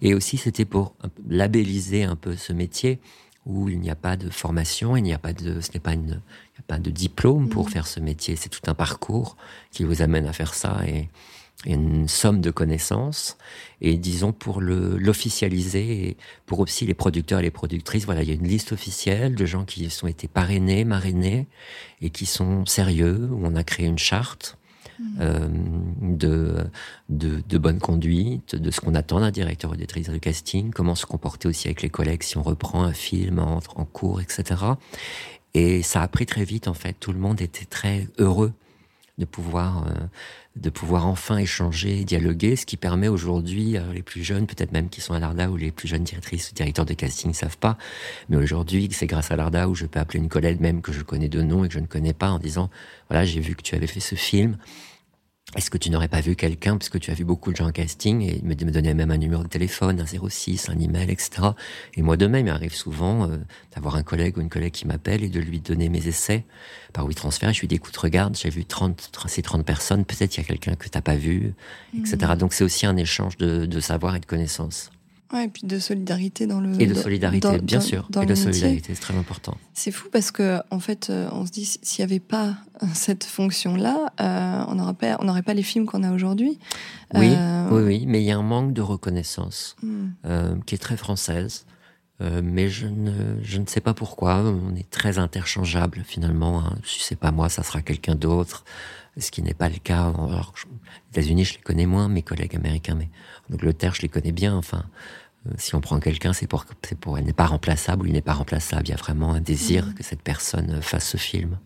Et 0.00 0.14
aussi, 0.14 0.38
c'était 0.38 0.64
pour 0.64 0.94
labelliser 1.28 2.04
un 2.04 2.16
peu 2.16 2.36
ce 2.36 2.52
métier 2.52 2.98
où 3.44 3.68
il 3.68 3.80
n'y 3.80 3.90
a 3.90 3.94
pas 3.94 4.16
de 4.16 4.28
formation, 4.30 4.96
il 4.96 5.02
n'y 5.02 5.14
a 5.14 5.18
pas 5.18 5.32
de, 5.32 5.60
ce 5.60 5.72
n'est 5.72 5.80
pas 5.80 5.94
une, 5.94 6.00
il 6.00 6.58
n'y 6.58 6.60
a 6.60 6.66
pas 6.66 6.78
de 6.78 6.90
diplôme 6.90 7.48
pour 7.48 7.64
Mhm. 7.66 7.70
faire 7.72 7.86
ce 7.86 7.98
métier. 8.00 8.36
C'est 8.36 8.50
tout 8.50 8.60
un 8.70 8.74
parcours 8.74 9.36
qui 9.70 9.84
vous 9.84 10.02
amène 10.02 10.26
à 10.26 10.32
faire 10.34 10.52
ça 10.54 10.80
et 10.86 11.08
une 11.66 12.08
somme 12.08 12.40
de 12.40 12.50
connaissances. 12.50 13.36
Et 13.80 13.96
disons 13.96 14.32
pour 14.32 14.60
le, 14.60 14.96
l'officialiser 14.96 16.08
et 16.08 16.16
pour 16.46 16.60
aussi 16.60 16.86
les 16.86 16.94
producteurs 16.94 17.40
et 17.40 17.42
les 17.42 17.50
productrices, 17.50 18.04
voilà, 18.04 18.22
il 18.22 18.28
y 18.28 18.32
a 18.32 18.34
une 18.34 18.46
liste 18.48 18.72
officielle 18.72 19.34
de 19.34 19.44
gens 19.46 19.64
qui 19.64 19.88
sont 19.90 20.06
été 20.06 20.28
parrainés, 20.28 20.84
marrainés 20.84 21.46
et 22.00 22.10
qui 22.10 22.26
sont 22.26 22.64
sérieux, 22.66 23.28
où 23.32 23.40
on 23.44 23.56
a 23.56 23.64
créé 23.64 23.86
une 23.86 23.98
charte. 23.98 24.56
euh, 25.20 25.48
de, 26.02 26.56
de, 27.08 27.40
de 27.48 27.58
bonne 27.58 27.78
conduite, 27.78 28.56
de 28.56 28.70
ce 28.72 28.80
qu'on 28.80 28.94
attend 28.96 29.20
d'un 29.20 29.30
directeur 29.30 29.70
ou 29.70 29.76
directrice 29.76 30.08
de 30.08 30.18
casting, 30.18 30.72
comment 30.72 30.96
se 30.96 31.06
comporter 31.06 31.46
aussi 31.48 31.68
avec 31.68 31.82
les 31.82 31.88
collègues 31.88 32.24
si 32.24 32.36
on 32.36 32.42
reprend 32.42 32.82
un 32.82 32.92
film 32.92 33.38
en, 33.38 33.60
en 33.76 33.84
cours, 33.84 34.20
etc. 34.20 34.42
Et 35.54 35.82
ça 35.82 36.02
a 36.02 36.08
pris 36.08 36.26
très 36.26 36.44
vite, 36.44 36.68
en 36.68 36.74
fait. 36.74 36.94
Tout 36.98 37.12
le 37.12 37.18
monde 37.20 37.40
était 37.40 37.64
très 37.64 38.08
heureux 38.18 38.52
de 39.18 39.24
pouvoir, 39.24 39.86
euh, 39.88 40.06
de 40.56 40.70
pouvoir 40.70 41.06
enfin 41.06 41.38
échanger, 41.38 42.04
dialoguer, 42.04 42.56
ce 42.56 42.64
qui 42.64 42.76
permet 42.76 43.08
aujourd'hui, 43.08 43.76
euh, 43.76 43.92
les 43.92 44.02
plus 44.02 44.22
jeunes, 44.22 44.46
peut-être 44.46 44.72
même 44.72 44.88
qui 44.88 45.00
sont 45.00 45.12
à 45.12 45.18
l'ARDA 45.18 45.50
ou 45.50 45.56
les 45.56 45.72
plus 45.72 45.88
jeunes 45.88 46.04
directrices 46.04 46.50
ou 46.50 46.54
directeurs 46.54 46.86
de 46.86 46.94
casting 46.94 47.30
ne 47.30 47.34
savent 47.36 47.58
pas, 47.58 47.76
mais 48.28 48.36
aujourd'hui, 48.36 48.88
c'est 48.92 49.06
grâce 49.06 49.30
à 49.30 49.36
l'ARDA 49.36 49.68
où 49.68 49.74
je 49.74 49.86
peux 49.86 49.98
appeler 49.98 50.20
une 50.20 50.28
collègue 50.28 50.60
même 50.60 50.80
que 50.80 50.92
je 50.92 51.02
connais 51.02 51.28
de 51.28 51.42
nom 51.42 51.64
et 51.64 51.68
que 51.68 51.74
je 51.74 51.80
ne 51.80 51.86
connais 51.86 52.14
pas 52.14 52.30
en 52.30 52.38
disant, 52.38 52.70
voilà, 53.10 53.24
j'ai 53.24 53.40
vu 53.40 53.56
que 53.56 53.62
tu 53.62 53.74
avais 53.74 53.86
fait 53.86 54.00
ce 54.00 54.14
film, 54.14 54.56
est-ce 55.56 55.70
que 55.70 55.78
tu 55.78 55.88
n'aurais 55.88 56.08
pas 56.08 56.20
vu 56.20 56.36
quelqu'un, 56.36 56.76
parce 56.76 56.90
que 56.90 56.98
tu 56.98 57.10
as 57.10 57.14
vu 57.14 57.24
beaucoup 57.24 57.50
de 57.52 57.56
gens 57.56 57.68
en 57.68 57.72
casting, 57.72 58.20
et 58.20 58.42
me, 58.42 58.50
me 58.50 58.70
donnait 58.70 58.92
même 58.92 59.10
un 59.10 59.16
numéro 59.16 59.42
de 59.42 59.48
téléphone, 59.48 59.98
un 59.98 60.04
06, 60.06 60.68
un 60.68 60.78
email, 60.78 61.10
etc. 61.10 61.48
Et 61.94 62.02
moi 62.02 62.18
de 62.18 62.26
même, 62.26 62.46
il 62.46 62.50
arrive 62.50 62.74
souvent 62.74 63.28
euh, 63.28 63.38
d'avoir 63.74 63.96
un 63.96 64.02
collègue 64.02 64.36
ou 64.36 64.42
une 64.42 64.50
collègue 64.50 64.72
qui 64.72 64.86
m'appelle 64.86 65.24
et 65.24 65.30
de 65.30 65.40
lui 65.40 65.60
donner 65.60 65.88
mes 65.88 66.06
essais 66.06 66.44
par 66.92 67.06
WeTransfer. 67.06 67.48
Et 67.48 67.54
je 67.54 67.60
lui 67.60 67.68
dis, 67.68 67.76
écoute, 67.76 67.96
regarde, 67.96 68.36
j'ai 68.36 68.50
vu 68.50 68.66
30, 68.66 69.10
ces 69.26 69.40
30 69.40 69.64
personnes, 69.64 70.04
peut-être 70.04 70.36
il 70.36 70.40
y 70.40 70.44
a 70.44 70.46
quelqu'un 70.46 70.74
que 70.74 70.88
t'as 70.88 71.00
pas 71.00 71.16
vu, 71.16 71.54
etc. 71.98 72.16
Mmh. 72.20 72.36
Donc 72.36 72.52
c'est 72.52 72.64
aussi 72.64 72.84
un 72.84 72.96
échange 72.98 73.38
de, 73.38 73.64
de 73.64 73.80
savoir 73.80 74.16
et 74.16 74.20
de 74.20 74.26
connaissances. 74.26 74.90
Ouais, 75.32 75.44
et 75.44 75.48
puis 75.48 75.66
de 75.66 75.78
solidarité 75.78 76.46
dans 76.46 76.60
le. 76.60 76.80
Et 76.80 76.86
de 76.86 76.94
solidarité, 76.94 77.58
bien 77.60 77.80
sûr. 77.80 78.08
et 78.20 78.24
de 78.24 78.34
solidarité, 78.34 78.94
c'est 78.94 79.00
très 79.00 79.16
important. 79.16 79.56
C'est 79.74 79.90
fou 79.90 80.08
parce 80.10 80.30
que, 80.30 80.60
en 80.70 80.80
fait, 80.80 81.10
euh, 81.10 81.28
on 81.32 81.44
se 81.44 81.50
dit, 81.50 81.66
s'il 81.66 82.04
n'y 82.04 82.10
avait 82.10 82.20
pas 82.20 82.56
cette 82.94 83.24
fonction-là, 83.24 84.12
euh, 84.20 84.64
on 84.68 84.76
n'aurait 84.76 84.94
pas, 84.94 85.18
on 85.20 85.24
n'aurait 85.24 85.42
pas 85.42 85.52
les 85.52 85.62
films 85.62 85.84
qu'on 85.84 86.02
a 86.02 86.12
aujourd'hui. 86.12 86.58
Oui, 87.14 87.30
euh... 87.36 87.68
oui, 87.70 87.82
oui, 87.82 88.04
mais 88.06 88.22
il 88.22 88.24
y 88.24 88.30
a 88.30 88.38
un 88.38 88.42
manque 88.42 88.72
de 88.72 88.80
reconnaissance 88.80 89.76
hmm. 89.82 90.08
euh, 90.24 90.56
qui 90.64 90.74
est 90.74 90.78
très 90.78 90.96
française. 90.96 91.66
Mais 92.42 92.68
je 92.68 92.88
ne, 92.88 93.12
je 93.42 93.60
ne 93.60 93.66
sais 93.66 93.80
pas 93.80 93.94
pourquoi. 93.94 94.38
On 94.40 94.74
est 94.74 94.90
très 94.90 95.20
interchangeable 95.20 96.02
finalement. 96.04 96.58
Hein. 96.58 96.76
Si 96.84 96.98
c'est 97.00 97.14
pas 97.14 97.30
moi, 97.30 97.48
ça 97.48 97.62
sera 97.62 97.80
quelqu'un 97.80 98.16
d'autre. 98.16 98.64
Ce 99.16 99.30
qui 99.30 99.40
n'est 99.40 99.54
pas 99.54 99.68
le 99.68 99.76
cas. 99.76 100.06
Alors, 100.06 100.52
les 100.56 101.20
États-Unis, 101.20 101.44
je 101.44 101.54
les 101.54 101.60
connais 101.60 101.86
moins, 101.86 102.08
mes 102.08 102.22
collègues 102.22 102.56
américains, 102.56 102.96
mais 102.96 103.08
en 103.50 103.54
Angleterre, 103.54 103.94
je 103.94 104.02
les 104.02 104.08
connais 104.08 104.32
bien. 104.32 104.54
Enfin, 104.56 104.84
euh, 105.46 105.50
si 105.56 105.74
on 105.74 105.80
prend 105.80 105.98
quelqu'un, 106.00 106.32
c'est 106.32 106.46
pour, 106.46 106.64
c'est 106.86 106.98
pour, 106.98 107.18
elle 107.18 107.24
n'est 107.24 107.32
pas 107.32 107.46
remplaçable 107.46 108.04
ou 108.04 108.06
il 108.06 108.12
n'est 108.12 108.20
pas 108.20 108.34
remplaçable. 108.34 108.82
Il 108.86 108.90
y 108.90 108.94
a 108.94 108.96
vraiment 108.96 109.32
un 109.32 109.40
désir 109.40 109.86
mmh. 109.86 109.94
que 109.94 110.02
cette 110.02 110.22
personne 110.22 110.80
fasse 110.82 111.08
ce 111.08 111.16
film. 111.16 111.58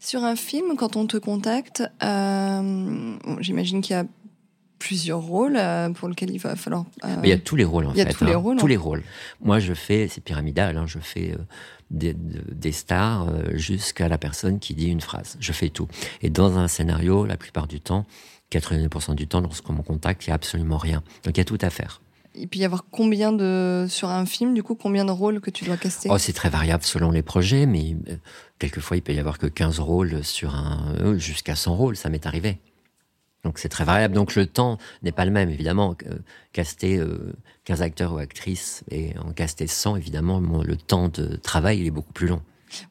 Sur 0.00 0.24
un 0.24 0.36
film, 0.36 0.76
quand 0.76 0.96
on 0.96 1.06
te 1.06 1.16
contacte, 1.16 1.82
euh, 2.02 3.16
j'imagine 3.40 3.80
qu'il 3.80 3.96
y 3.96 3.98
a 3.98 4.04
plusieurs 4.78 5.20
rôles 5.20 5.56
euh, 5.56 5.90
pour 5.90 6.08
lesquels 6.08 6.30
il 6.30 6.38
va 6.38 6.56
falloir. 6.56 6.84
Euh, 7.04 7.16
il 7.22 7.28
y 7.28 7.32
a 7.32 7.38
tous 7.38 7.56
les 7.56 7.64
rôles 7.64 7.86
en. 7.86 7.92
Il 7.92 7.98
y 7.98 8.02
a 8.02 8.12
tous 8.12 8.24
les 8.24 8.32
hein. 8.32 8.36
rôles. 8.36 8.56
Tous 8.56 8.66
les 8.66 8.76
rôles. 8.76 9.02
Moi, 9.42 9.58
je 9.58 9.74
fais, 9.74 10.08
c'est 10.08 10.20
pyramidal. 10.20 10.76
Hein, 10.76 10.84
je 10.86 10.98
fais 10.98 11.32
euh, 11.32 11.38
des, 11.90 12.14
des, 12.14 12.72
stars 12.72 13.28
jusqu'à 13.54 14.08
la 14.08 14.18
personne 14.18 14.58
qui 14.58 14.74
dit 14.74 14.88
une 14.88 15.00
phrase. 15.00 15.36
Je 15.40 15.52
fais 15.52 15.68
tout. 15.68 15.88
Et 16.22 16.30
dans 16.30 16.58
un 16.58 16.68
scénario, 16.68 17.26
la 17.26 17.36
plupart 17.36 17.66
du 17.66 17.80
temps, 17.80 18.06
80% 18.58 19.14
du 19.14 19.26
temps, 19.26 19.40
lorsqu'on 19.40 19.72
me 19.72 19.82
contacte, 19.82 20.26
il 20.26 20.28
y 20.28 20.32
a 20.32 20.34
absolument 20.34 20.78
rien. 20.78 21.02
Donc 21.24 21.36
il 21.36 21.38
y 21.38 21.40
a 21.40 21.44
tout 21.44 21.58
à 21.60 21.70
faire. 21.70 22.00
Il 22.34 22.48
peut 22.48 22.58
y 22.58 22.64
avoir 22.64 22.84
combien 22.90 23.32
de 23.32 23.86
sur 23.88 24.10
un 24.10 24.26
film 24.26 24.52
du 24.52 24.62
coup 24.62 24.74
combien 24.74 25.06
de 25.06 25.10
rôles 25.10 25.40
que 25.40 25.50
tu 25.50 25.64
dois 25.64 25.78
caster? 25.78 26.10
Oh 26.12 26.18
c'est 26.18 26.34
très 26.34 26.50
variable 26.50 26.84
selon 26.84 27.10
les 27.10 27.22
projets 27.22 27.64
mais 27.64 27.96
quelquefois 28.58 28.98
il 28.98 29.00
peut 29.00 29.14
y 29.14 29.18
avoir 29.18 29.38
que 29.38 29.46
15 29.46 29.80
rôles 29.80 30.22
sur 30.22 30.54
un 30.54 31.16
jusqu'à 31.16 31.56
100 31.56 31.74
rôles 31.74 31.96
ça 31.96 32.10
m'est 32.10 32.26
arrivé. 32.26 32.60
Donc 33.46 33.60
c'est 33.60 33.68
très 33.68 33.84
variable. 33.84 34.12
Donc 34.12 34.34
le 34.34 34.46
temps 34.46 34.76
n'est 35.04 35.12
pas 35.12 35.24
le 35.24 35.30
même, 35.30 35.50
évidemment. 35.50 35.96
Caster 36.52 37.00
15 37.64 37.80
euh, 37.80 37.84
acteurs 37.84 38.12
ou 38.14 38.18
actrices 38.18 38.82
et 38.90 39.16
en 39.18 39.32
caster 39.32 39.68
100, 39.68 39.94
évidemment, 39.96 40.40
le 40.40 40.76
temps 40.76 41.08
de 41.08 41.36
travail 41.36 41.78
il 41.78 41.86
est 41.86 41.92
beaucoup 41.92 42.12
plus 42.12 42.26
long. 42.26 42.42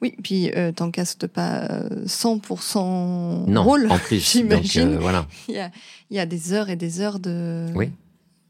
Oui, 0.01 0.15
puis 0.23 0.51
euh, 0.55 0.71
t'en 0.71 0.91
castes 0.91 1.27
pas 1.27 1.67
100% 2.05 2.77
euh, 2.77 3.45
non, 3.47 3.63
rôle, 3.63 3.91
en 3.91 3.97
plus. 3.97 4.19
j'imagine. 4.31 4.93
Euh, 4.93 4.99
voilà. 4.99 5.27
il, 5.47 5.55
y 5.55 5.59
a, 5.59 5.71
il 6.09 6.17
y 6.17 6.19
a 6.19 6.25
des 6.25 6.53
heures 6.53 6.69
et 6.69 6.75
des 6.75 7.01
heures 7.01 7.19
de 7.19 7.67
oui. 7.75 7.91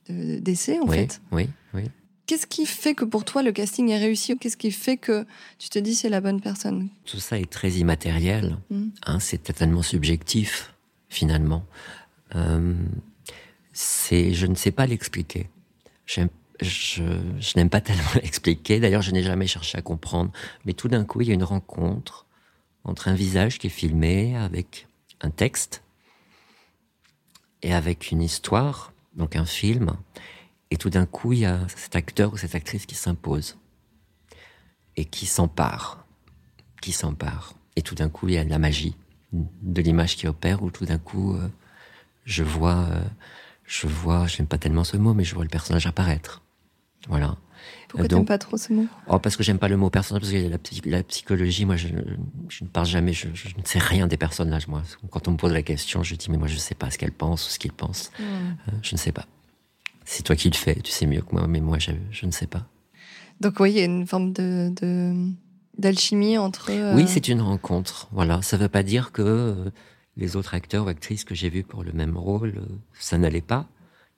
d'essai, 0.07 0.79
en 0.79 0.88
fait. 0.88 1.21
Oui, 1.31 1.49
oui. 1.73 1.83
Qu'est-ce 2.27 2.47
qui 2.47 2.65
fait 2.65 2.95
que 2.95 3.05
pour 3.05 3.23
toi 3.23 3.43
le 3.43 3.51
casting 3.51 3.89
est 3.89 3.99
réussi 3.99 4.35
Qu'est-ce 4.38 4.57
qui 4.57 4.71
fait 4.71 4.97
que 4.97 5.27
tu 5.59 5.69
te 5.69 5.77
dis 5.77 5.93
c'est 5.93 6.09
la 6.09 6.21
bonne 6.21 6.41
personne? 6.41 6.89
Tout 7.05 7.19
ça 7.19 7.38
est 7.38 7.49
très 7.49 7.71
immatériel. 7.71 8.57
Mmh. 8.71 8.88
Hein, 9.05 9.19
c'est 9.19 9.43
totalement 9.43 9.83
subjectif 9.83 10.73
finalement. 11.07 11.65
Euh, 12.35 12.73
c'est, 13.73 14.33
je 14.33 14.47
ne 14.47 14.55
sais 14.55 14.71
pas 14.71 14.88
l'expliquer. 14.88 15.49
Je, 16.61 17.03
je 17.39 17.53
n'aime 17.55 17.69
pas 17.69 17.81
tellement 17.81 18.03
l'expliquer. 18.15 18.79
D'ailleurs, 18.79 19.01
je 19.01 19.11
n'ai 19.11 19.23
jamais 19.23 19.47
cherché 19.47 19.77
à 19.77 19.81
comprendre. 19.81 20.31
Mais 20.65 20.73
tout 20.73 20.87
d'un 20.87 21.03
coup, 21.03 21.21
il 21.21 21.27
y 21.27 21.31
a 21.31 21.33
une 21.33 21.43
rencontre 21.43 22.25
entre 22.83 23.07
un 23.07 23.13
visage 23.13 23.57
qui 23.57 23.67
est 23.67 23.71
filmé 23.71 24.35
avec 24.35 24.87
un 25.21 25.31
texte 25.31 25.83
et 27.61 27.73
avec 27.73 28.11
une 28.11 28.21
histoire, 28.21 28.93
donc 29.15 29.35
un 29.35 29.45
film. 29.45 29.97
Et 30.71 30.77
tout 30.77 30.89
d'un 30.89 31.05
coup, 31.05 31.33
il 31.33 31.39
y 31.39 31.45
a 31.45 31.59
cet 31.75 31.95
acteur 31.95 32.33
ou 32.33 32.37
cette 32.37 32.55
actrice 32.55 32.85
qui 32.85 32.95
s'impose 32.95 33.57
et 34.95 35.05
qui 35.05 35.25
s'empare, 35.25 36.05
qui 36.81 36.91
s'empare. 36.91 37.53
Et 37.75 37.81
tout 37.81 37.95
d'un 37.95 38.09
coup, 38.09 38.27
il 38.27 38.35
y 38.35 38.37
a 38.37 38.45
de 38.45 38.49
la 38.49 38.59
magie 38.59 38.95
de 39.33 39.81
l'image 39.81 40.15
qui 40.15 40.27
opère 40.27 40.63
où 40.63 40.71
tout 40.71 40.85
d'un 40.85 40.97
coup, 40.97 41.35
euh, 41.35 41.47
je 42.23 42.43
vois, 42.43 42.87
euh, 42.89 43.03
je 43.65 43.87
vois, 43.87 44.27
j'aime 44.27 44.47
pas 44.47 44.57
tellement 44.57 44.83
ce 44.83 44.97
mot, 44.97 45.13
mais 45.13 45.23
je 45.23 45.35
vois 45.35 45.43
le 45.43 45.49
personnage 45.49 45.87
apparaître. 45.87 46.41
Voilà. 47.07 47.37
Pourquoi 47.89 48.07
tu 48.07 48.15
n'aimes 48.15 48.25
pas 48.25 48.37
trop 48.37 48.57
ce 48.57 48.73
mot? 48.73 48.87
Oh, 49.07 49.19
Parce 49.19 49.35
que 49.35 49.43
j'aime 49.43 49.57
pas 49.57 49.67
le 49.67 49.77
mot 49.77 49.89
personnage, 49.89 50.21
parce 50.21 50.33
que 50.33 50.37
la, 50.37 50.97
la 50.97 51.03
psychologie, 51.03 51.65
moi, 51.65 51.75
je, 51.75 51.87
je, 52.49 52.63
ne 52.63 52.69
parle 52.69 52.85
jamais, 52.85 53.13
je, 53.13 53.27
je, 53.33 53.49
ne 53.49 53.63
sais 53.63 53.79
rien 53.79 54.07
des 54.07 54.17
personnages, 54.17 54.67
moi. 54.67 54.83
Quand 55.09 55.27
on 55.27 55.31
me 55.31 55.37
pose 55.37 55.53
la 55.53 55.61
question, 55.61 56.03
je 56.03 56.15
dis, 56.15 56.29
mais 56.29 56.37
moi, 56.37 56.47
je 56.47 56.55
ne 56.55 56.59
sais 56.59 56.75
pas 56.75 56.91
ce 56.91 56.97
qu'elle 56.97 57.11
pense 57.11 57.47
ou 57.47 57.49
ce 57.49 57.59
qu'il 57.59 57.71
pense. 57.71 58.11
Hmm. 58.19 58.23
Euh, 58.23 58.71
je 58.81 58.95
ne 58.95 58.97
sais 58.97 59.11
pas. 59.11 59.25
C'est 60.03 60.23
toi 60.23 60.35
qui 60.35 60.49
le 60.49 60.55
fais, 60.55 60.75
tu 60.75 60.91
sais 60.91 61.05
mieux 61.05 61.21
que 61.21 61.31
moi, 61.31 61.47
mais 61.47 61.61
moi, 61.61 61.79
je, 61.79 61.91
je 62.11 62.25
ne 62.25 62.31
sais 62.31 62.47
pas. 62.47 62.67
Donc, 63.41 63.59
oui, 63.59 63.71
il 63.71 63.77
y 63.77 63.81
a 63.81 63.85
une 63.85 64.05
forme 64.05 64.31
de, 64.33 64.71
d'alchimie 65.77 66.37
entre. 66.37 66.71
Oui, 66.95 67.03
euh, 67.03 67.07
c'est 67.07 67.27
une 67.27 67.41
rencontre. 67.41 68.07
Voilà, 68.11 68.41
ça 68.41 68.57
ne 68.57 68.63
veut 68.63 68.69
pas 68.69 68.83
dire 68.83 69.11
que 69.11 69.21
euh, 69.21 69.69
les 70.17 70.35
autres 70.35 70.53
acteurs 70.53 70.85
ou 70.85 70.89
actrices 70.89 71.23
que 71.23 71.35
j'ai 71.35 71.49
vus 71.49 71.63
pour 71.63 71.83
le 71.83 71.91
même 71.91 72.17
rôle, 72.17 72.61
ça 72.99 73.17
n'allait 73.17 73.41
pas. 73.41 73.67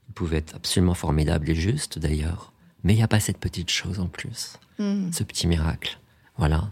Ils 0.09 0.13
pouvaient 0.13 0.37
être 0.37 0.55
absolument 0.55 0.93
formidables 0.93 1.49
et 1.49 1.55
justes 1.55 1.99
d'ailleurs, 1.99 2.53
mais 2.83 2.93
il 2.93 2.97
n'y 2.97 3.03
a 3.03 3.07
pas 3.07 3.19
cette 3.19 3.37
petite 3.37 3.69
chose 3.69 3.99
en 3.99 4.07
plus, 4.07 4.57
hmm. 4.79 5.11
ce 5.11 5.23
petit 5.23 5.47
miracle. 5.47 5.99
Voilà. 6.37 6.71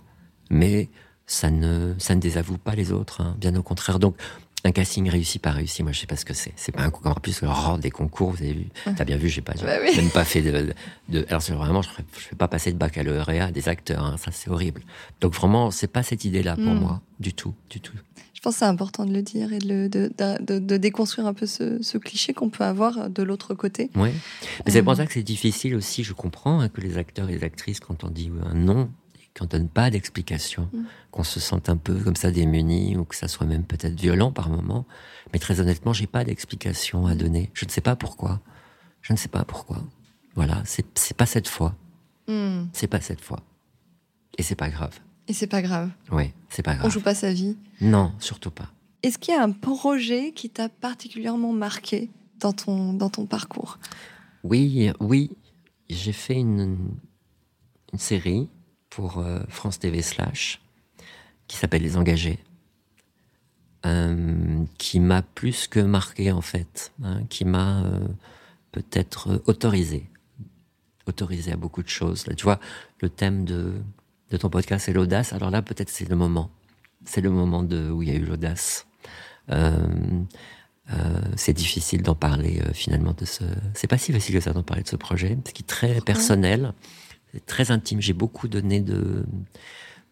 Mais 0.50 0.90
ça 1.28 1.50
ne 1.50 1.96
ça 1.98 2.16
ne 2.16 2.20
désavoue 2.20 2.58
pas 2.58 2.76
les 2.76 2.92
autres, 2.92 3.22
hein. 3.22 3.36
bien 3.40 3.56
au 3.56 3.64
contraire. 3.64 4.00
Donc 4.00 4.16
un 4.66 4.72
casting 4.72 5.08
réussi 5.10 5.38
pas 5.38 5.52
réussi, 5.52 5.84
moi 5.84 5.92
je 5.92 6.00
sais 6.00 6.08
pas 6.08 6.16
ce 6.16 6.26
que 6.26 6.34
c'est. 6.34 6.52
C'est 6.56 6.72
pas 6.72 6.82
un 6.82 6.90
concours 6.90 7.12
en 7.12 7.20
plus 7.20 7.42
oh, 7.44 7.78
des 7.78 7.92
concours, 7.92 8.32
vous 8.32 8.42
avez 8.42 8.54
vu. 8.54 8.68
T'as 8.98 9.06
bien 9.06 9.18
vu, 9.18 9.30
j'ai 9.30 9.42
pas 9.42 9.54
bah 9.62 9.80
même 9.80 10.10
pas 10.10 10.26
fait 10.26 10.42
de, 10.42 10.74
de 11.10 11.26
alors 11.30 11.42
c'est 11.42 11.54
vraiment 11.54 11.84
je, 11.84 11.90
je 12.18 12.20
fais 12.20 12.36
pas 12.36 12.48
passer 12.48 12.72
de 12.72 12.78
baccalauréat 12.78 13.46
à 13.46 13.52
des 13.52 13.70
acteurs, 13.70 14.04
hein, 14.04 14.16
ça 14.18 14.32
c'est 14.32 14.50
horrible. 14.50 14.82
Donc 15.22 15.34
vraiment 15.36 15.70
c'est 15.70 15.88
pas 15.88 16.02
cette 16.02 16.26
idée 16.26 16.42
là 16.42 16.56
pour 16.56 16.66
hmm. 16.66 16.80
moi 16.80 17.02
du 17.20 17.34
tout, 17.34 17.54
du 17.70 17.80
tout. 17.80 17.94
Je 18.34 18.42
pense 18.42 18.56
que 18.56 18.60
c'est 18.60 18.66
important 18.66 19.06
de 19.06 19.14
le 19.14 19.22
dire 19.22 19.54
et 19.54 19.60
de, 19.60 19.88
de, 19.88 20.12
de, 20.18 20.60
de 20.60 20.78
déconstruire 20.78 21.28
un 21.28 21.34
peu 21.34 21.46
ce, 21.46 21.82
ce 21.82 21.98
cliché 21.98 22.34
qu'on 22.34 22.50
peut 22.50 22.64
avoir 22.64 23.10
de 23.10 23.24
l'autre 23.24 23.54
côté. 23.54 23.90
Oui, 23.96 24.10
mais 24.66 24.72
c'est 24.72 24.84
pour 24.84 24.94
euh. 24.94 24.96
ça 24.96 25.06
que 25.06 25.14
c'est 25.14 25.24
difficile 25.24 25.76
aussi. 25.76 26.04
Je 26.04 26.14
comprends 26.14 26.60
hein, 26.60 26.70
que 26.70 26.82
les 26.82 26.98
acteurs 26.98 27.30
et 27.30 27.34
les 27.34 27.44
actrices, 27.44 27.80
quand 27.80 28.04
on 28.04 28.10
dit 28.10 28.32
un 28.44 28.54
nom, 28.54 28.90
qu'on 29.38 29.46
donne 29.46 29.68
pas 29.68 29.90
d'explication, 29.90 30.70
mm. 30.74 30.84
qu'on 31.12 31.24
se 31.24 31.40
sente 31.40 31.70
un 31.70 31.78
peu 31.78 31.96
comme 31.96 32.16
ça 32.16 32.32
démuni 32.32 32.96
ou 32.96 33.04
que 33.04 33.16
ça 33.16 33.28
soit 33.28 33.46
même 33.46 33.64
peut-être 33.64 34.00
violent 34.00 34.32
par 34.32 34.50
moment. 34.50 34.86
Mais 35.34 35.40
très 35.40 35.60
honnêtement, 35.60 35.94
j'ai 35.94 36.08
pas 36.08 36.24
d'explication 36.24 37.06
à 37.06 37.16
donner. 37.16 37.52
Je 37.54 37.66
ne 37.66 37.70
sais 37.70 37.82
pas 37.82 37.96
pourquoi. 37.96 38.42
Je 39.02 39.14
ne 39.14 39.18
sais 39.18 39.28
pas 39.28 39.44
pourquoi. 39.44 39.84
Voilà, 40.36 40.64
c'est 40.66 41.16
pas 41.16 41.26
cette 41.26 41.48
fois. 41.48 41.76
Mm. 42.28 42.66
C'est 42.74 42.88
pas 42.88 43.02
cette 43.02 43.22
fois. 43.22 43.42
Et 44.38 44.44
c'est 44.44 44.56
pas 44.56 44.70
grave. 44.70 45.00
Et 45.28 45.34
c'est 45.34 45.48
pas 45.48 45.62
grave. 45.62 45.90
Oui, 46.12 46.32
c'est 46.50 46.64
pas 46.64 46.76
grave. 46.76 46.86
On 46.86 46.90
joue 46.90 47.02
pas 47.02 47.16
sa 47.16 47.34
vie. 47.34 47.58
Non, 47.82 48.14
surtout 48.20 48.52
pas. 48.52 48.70
Est-ce 49.04 49.18
qu'il 49.18 49.34
y 49.34 49.38
a 49.38 49.44
un 49.44 49.52
projet 49.52 50.32
qui 50.32 50.50
t'a 50.50 50.70
particulièrement 50.70 51.54
marqué 51.54 52.10
dans 52.40 52.54
ton 52.54 52.94
dans 52.94 53.10
ton 53.10 53.26
parcours? 53.26 53.80
Oui, 54.44 54.92
oui. 55.00 55.32
J'ai 55.90 56.12
fait 56.12 56.40
une 56.40 56.78
une 57.94 58.00
série 58.00 58.50
pour 58.96 59.18
euh, 59.18 59.40
France 59.50 59.78
TV 59.78 60.02
Slash, 60.02 60.62
qui 61.48 61.58
s'appelle 61.58 61.82
Les 61.82 61.98
Engagés, 61.98 62.40
euh, 63.86 64.64
qui 64.78 65.02
m'a 65.02 65.22
plus 65.22 65.68
que 65.68 65.82
marqué 65.82 66.32
en 66.32 66.40
fait, 66.40 66.94
hein, 67.04 67.24
qui 67.28 67.44
m'a 67.44 67.84
euh, 67.84 68.00
peut-être 68.72 69.44
autorisé, 69.48 70.10
autorisé 71.08 71.52
à 71.52 71.58
beaucoup 71.58 71.84
de 71.84 71.90
choses. 71.90 72.26
Là, 72.28 72.36
tu 72.36 72.46
vois, 72.46 72.62
le 73.02 73.10
thème 73.10 73.44
de, 73.44 73.74
de 74.32 74.38
ton 74.38 74.50
podcast 74.50 74.86
c'est 74.86 74.94
l'audace. 74.94 75.34
Alors 75.34 75.52
là, 75.52 75.62
peut-être 75.62 75.90
c'est 75.90 76.08
le 76.08 76.16
moment, 76.16 76.50
c'est 77.04 77.22
le 77.22 77.32
moment 77.32 77.64
de 77.64 77.90
où 77.90 78.02
il 78.02 78.08
y 78.08 78.12
a 78.14 78.16
eu 78.16 78.24
l'audace. 78.24 78.88
c'est 81.36 81.54
difficile 81.54 82.02
d'en 82.02 82.16
parler 82.16 82.62
finalement 82.74 83.12
de 83.12 83.26
ce. 83.26 83.44
C'est 83.74 83.88
pas 83.88 83.98
si 83.98 84.14
facile 84.14 84.36
que 84.36 84.42
ça 84.42 84.54
d'en 84.54 84.64
parler 84.64 84.84
de 84.84 84.88
ce 84.88 84.96
projet, 84.96 85.38
ce 85.46 85.52
qui 85.52 85.64
est 85.64 85.68
très 85.68 86.00
personnel 86.00 86.74
très 87.46 87.72
intime. 87.72 88.02
J'ai 88.02 88.14
beaucoup 88.14 88.48
donné 88.48 88.82
de 88.82 89.26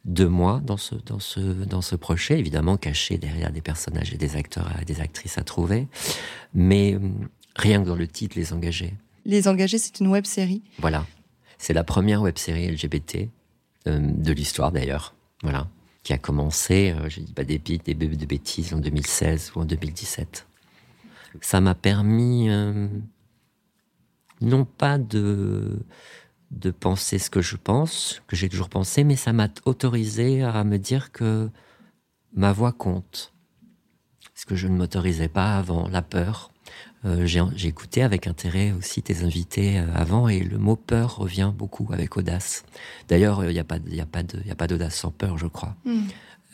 de 0.05 0.25
moi 0.25 0.61
dans 0.63 0.77
ce 0.77 0.95
dans 0.95 1.19
ce 1.19 1.39
dans 1.39 1.81
ce 1.81 1.95
projet, 1.95 2.37
évidemment 2.37 2.77
caché 2.77 3.17
derrière 3.17 3.51
des 3.51 3.61
personnages 3.61 4.13
et 4.13 4.17
des 4.17 4.35
acteurs 4.35 4.69
et 4.81 4.85
des 4.85 4.99
actrices 4.99 5.37
à 5.37 5.43
trouver, 5.43 5.87
mais 6.53 6.95
euh, 6.95 6.99
rien 7.55 7.81
que 7.81 7.87
dans 7.87 7.95
le 7.95 8.07
titre, 8.07 8.37
les 8.37 8.51
engagés. 8.53 8.93
Les 9.25 9.47
engagés, 9.47 9.77
c'est 9.77 9.99
une 10.01 10.07
web 10.07 10.25
série. 10.25 10.63
Voilà, 10.79 11.05
c'est 11.57 11.73
la 11.73 11.85
première 11.85 12.21
web 12.21 12.37
série 12.37 12.69
LGBT 12.69 13.29
euh, 13.87 13.99
de 13.99 14.33
l'histoire 14.33 14.71
d'ailleurs. 14.71 15.15
Voilà, 15.41 15.67
qui 16.03 16.13
a 16.13 16.17
commencé, 16.17 16.95
je 17.07 17.19
dis 17.19 17.33
pas 17.33 17.43
des, 17.43 17.59
des, 17.59 17.77
de 17.77 18.25
bêtises, 18.25 18.73
en 18.73 18.79
2016 18.79 19.53
ou 19.55 19.61
en 19.61 19.65
2017. 19.65 20.47
Ça 21.41 21.59
m'a 21.59 21.75
permis, 21.75 22.47
non 24.39 24.63
pas 24.65 24.97
de 24.97 25.79
de 26.53 26.71
penser 26.71 27.19
ce 27.19 27.29
que 27.29 27.41
je 27.41 27.55
pense, 27.55 28.21
que 28.27 28.35
j'ai 28.35 28.49
toujours 28.49 28.69
pensé, 28.69 29.03
mais 29.03 29.15
ça 29.15 29.33
m'a 29.33 29.49
autorisé 29.65 30.43
à 30.43 30.63
me 30.63 30.77
dire 30.77 31.11
que 31.11 31.49
ma 32.33 32.51
voix 32.51 32.71
compte. 32.71 33.33
Ce 34.35 34.45
que 34.45 34.55
je 34.55 34.67
ne 34.67 34.75
m'autorisais 34.75 35.27
pas 35.27 35.57
avant, 35.57 35.87
la 35.87 36.01
peur. 36.01 36.51
Euh, 37.05 37.25
j'ai 37.25 37.67
écouté 37.67 38.01
avec 38.01 38.27
intérêt 38.27 38.71
aussi 38.71 39.03
tes 39.03 39.23
invités 39.23 39.77
euh, 39.77 39.87
avant 39.93 40.29
et 40.29 40.39
le 40.39 40.57
mot 40.57 40.77
peur 40.77 41.17
revient 41.17 41.51
beaucoup 41.53 41.89
avec 41.91 42.15
audace. 42.15 42.63
D'ailleurs, 43.09 43.43
il 43.43 43.51
n'y 43.51 43.59
a 43.59 43.65
pas, 43.65 43.77
il 43.91 43.99
a 43.99 44.55
pas 44.55 44.67
d'audace 44.67 44.95
sans 44.95 45.11
peur, 45.11 45.37
je 45.37 45.47
crois. 45.47 45.75
Hmm. 45.83 46.03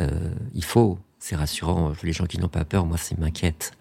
Euh, 0.01 0.33
il 0.55 0.63
faut, 0.63 0.97
c'est 1.19 1.35
rassurant. 1.35 1.93
Les 2.03 2.13
gens 2.13 2.25
qui 2.25 2.39
n'ont 2.39 2.47
pas 2.47 2.65
peur, 2.65 2.85
moi, 2.85 2.97
ça 2.97 3.15
m'inquiète. 3.17 3.73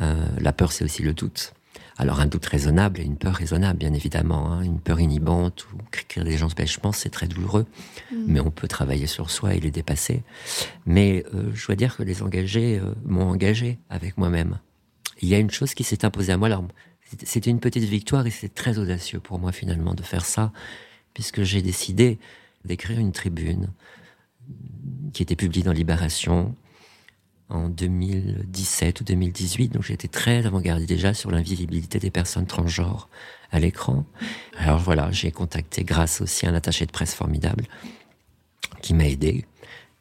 la 0.00 0.52
peur, 0.52 0.72
c'est 0.72 0.84
aussi 0.84 1.02
le 1.02 1.14
doute. 1.14 1.54
Alors 1.96 2.20
un 2.20 2.26
doute 2.26 2.46
raisonnable 2.46 3.00
et 3.00 3.04
une 3.04 3.16
peur 3.16 3.34
raisonnable, 3.34 3.78
bien 3.78 3.92
évidemment. 3.92 4.52
Hein. 4.52 4.62
Une 4.62 4.80
peur 4.80 5.00
inhibante 5.00 5.66
ou 5.72 5.78
écrire 5.92 6.24
des 6.24 6.36
gens 6.36 6.48
pense 6.80 6.98
c'est 6.98 7.10
très 7.10 7.26
douloureux. 7.26 7.66
Mm. 8.10 8.24
Mais 8.26 8.40
on 8.40 8.50
peut 8.50 8.68
travailler 8.68 9.06
sur 9.06 9.30
soi 9.30 9.54
et 9.54 9.60
les 9.60 9.70
dépasser. 9.70 10.22
Mais 10.86 11.24
euh, 11.34 11.50
je 11.54 11.66
dois 11.66 11.76
dire 11.76 11.96
que 11.96 12.02
les 12.02 12.22
engagés 12.22 12.78
euh, 12.78 12.94
m'ont 13.04 13.28
engagé 13.28 13.78
avec 13.90 14.18
moi-même. 14.18 14.58
Il 15.20 15.28
y 15.28 15.34
a 15.34 15.38
une 15.38 15.50
chose 15.50 15.74
qui 15.74 15.84
s'est 15.84 16.04
imposée 16.04 16.32
à 16.32 16.36
moi. 16.36 16.48
Alors, 16.48 16.64
c'était 17.22 17.50
une 17.50 17.60
petite 17.60 17.84
victoire 17.84 18.26
et 18.26 18.30
c'est 18.30 18.52
très 18.52 18.78
audacieux 18.78 19.20
pour 19.20 19.38
moi 19.38 19.52
finalement 19.52 19.94
de 19.94 20.02
faire 20.02 20.24
ça, 20.24 20.52
puisque 21.12 21.42
j'ai 21.42 21.62
décidé 21.62 22.18
d'écrire 22.64 22.98
une 22.98 23.12
tribune 23.12 23.68
qui 25.12 25.22
était 25.22 25.36
publiée 25.36 25.62
dans 25.62 25.72
Libération, 25.72 26.54
en 27.48 27.68
2017 27.68 29.00
ou 29.00 29.04
2018, 29.04 29.68
donc 29.74 29.82
j'étais 29.82 30.08
très 30.08 30.46
avant-gardiste 30.46 30.88
déjà 30.88 31.14
sur 31.14 31.30
l'invisibilité 31.30 31.98
des 31.98 32.10
personnes 32.10 32.46
transgenres 32.46 33.08
à 33.50 33.60
l'écran. 33.60 34.04
Alors 34.58 34.78
voilà, 34.78 35.10
j'ai 35.10 35.30
contacté 35.30 35.84
grâce 35.84 36.20
aussi 36.20 36.46
à 36.46 36.50
un 36.50 36.54
attaché 36.54 36.86
de 36.86 36.90
presse 36.90 37.14
formidable 37.14 37.64
qui 38.82 38.94
m'a 38.94 39.06
aidé, 39.06 39.44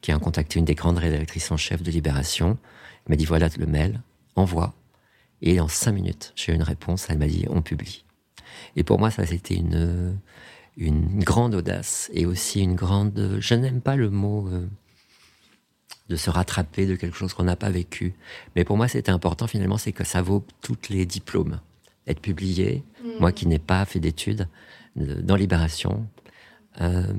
qui 0.01 0.12
a 0.12 0.19
contacté 0.19 0.60
une 0.60 0.65
des 0.65 0.75
grandes 0.75 0.97
rédactrices 0.97 1.51
en 1.51 1.58
chef 1.58 1.84
de 1.84 1.91
Libération. 1.91 2.58
Il 3.08 3.12
m'a 3.12 3.15
dit 3.15 3.25
voilà 3.25 3.49
le 3.58 3.65
mail, 3.65 4.01
envoie. 4.36 4.73
Et 5.41 5.60
en 5.60 5.67
cinq 5.67 5.91
minutes, 5.91 6.32
j'ai 6.36 6.53
eu 6.53 6.56
une 6.56 6.63
réponse. 6.63 7.08
Elle 7.10 7.17
m'a 7.17 7.27
dit 7.27 7.45
on 7.49 7.62
publie. 7.62 8.06
Et 8.75 8.84
pour 8.84 8.99
moi, 8.99 9.12
ça 9.12 9.25
c'était 9.25 9.56
une 9.56 10.17
une 10.75 11.23
grande 11.23 11.53
audace 11.53 12.10
et 12.13 12.25
aussi 12.25 12.62
une 12.62 12.75
grande. 12.75 13.38
Je 13.39 13.53
n'aime 13.53 13.82
pas 13.82 13.95
le 13.95 14.10
mot. 14.10 14.47
Euh, 14.47 14.67
de 16.13 16.17
se 16.17 16.30
rattraper 16.30 16.86
de 16.86 16.95
quelque 16.95 17.17
chose 17.17 17.34
qu'on 17.34 17.45
n'a 17.45 17.56
pas 17.56 17.71
vécu. 17.71 18.13
Mais 18.56 18.63
pour 18.63 18.78
moi, 18.78 18.88
c'était 18.88 19.12
important 19.12 19.47
finalement, 19.47 19.80
c'est 19.80 19.91
que 19.91 20.04
ça 20.04 20.21
vaut 20.21 20.45
tous 20.62 20.89
les 20.89 21.08
diplômes. 21.08 21.60
Être 22.06 22.19
publié, 22.19 22.84
mm. 23.04 23.08
moi 23.19 23.32
qui 23.32 23.47
n'ai 23.47 23.58
pas 23.58 23.84
fait 23.86 23.99
d'études, 23.99 24.47
dans 24.95 25.36
Libération, 25.36 26.08
euh, 26.82 27.12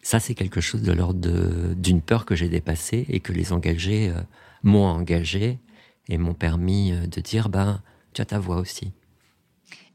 ça 0.00 0.20
c'est 0.20 0.34
quelque 0.34 0.60
chose 0.60 0.82
de 0.82 0.92
l'ordre 0.92 1.74
d'une 1.74 2.00
peur 2.00 2.24
que 2.24 2.36
j'ai 2.36 2.48
dépassée 2.48 3.04
et 3.08 3.18
que 3.18 3.32
les 3.32 3.52
engagés 3.52 4.10
euh, 4.10 4.20
m'ont 4.62 4.86
engagé 4.86 5.58
et 6.08 6.16
m'ont 6.16 6.34
permis 6.34 6.92
euh, 6.92 7.08
de 7.08 7.20
dire, 7.20 7.48
ben, 7.48 7.82
tu 8.12 8.22
as 8.22 8.26
ta 8.26 8.38
voix 8.38 8.58
aussi. 8.58 8.92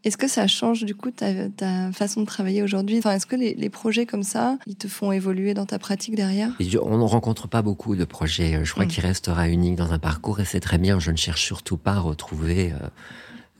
Est-ce 0.05 0.17
que 0.17 0.27
ça 0.27 0.45
change 0.45 0.83
du 0.83 0.93
coup 0.93 1.09
ta, 1.09 1.91
façon 1.91 2.21
de 2.21 2.27
travailler 2.27 2.61
aujourd'hui? 2.61 2.99
Enfin, 2.99 3.13
Est-ce 3.13 3.25
que 3.25 3.35
les, 3.35 3.69
projets 3.69 4.05
comme 4.05 4.21
ça, 4.21 4.59
ils 4.67 4.75
te 4.75 4.87
font 4.87 5.11
évoluer 5.11 5.55
dans 5.55 5.65
ta 5.65 5.79
pratique 5.79 6.15
derrière? 6.15 6.51
On 6.83 6.99
ne 6.99 7.03
rencontre 7.03 7.47
pas 7.47 7.63
beaucoup 7.63 7.95
de 7.95 8.05
projets. 8.05 8.63
Je 8.63 8.71
crois 8.71 8.85
mm. 8.85 8.89
qu'il 8.89 9.03
restera 9.03 9.49
unique 9.49 9.75
dans 9.75 9.91
un 9.93 9.99
parcours 9.99 10.39
et 10.39 10.45
c'est 10.45 10.59
très 10.59 10.77
bien. 10.77 10.99
Je 10.99 11.09
ne 11.09 11.17
cherche 11.17 11.43
surtout 11.43 11.77
pas 11.77 11.93
à 11.93 11.99
retrouver 11.99 12.71
euh, 12.71 12.87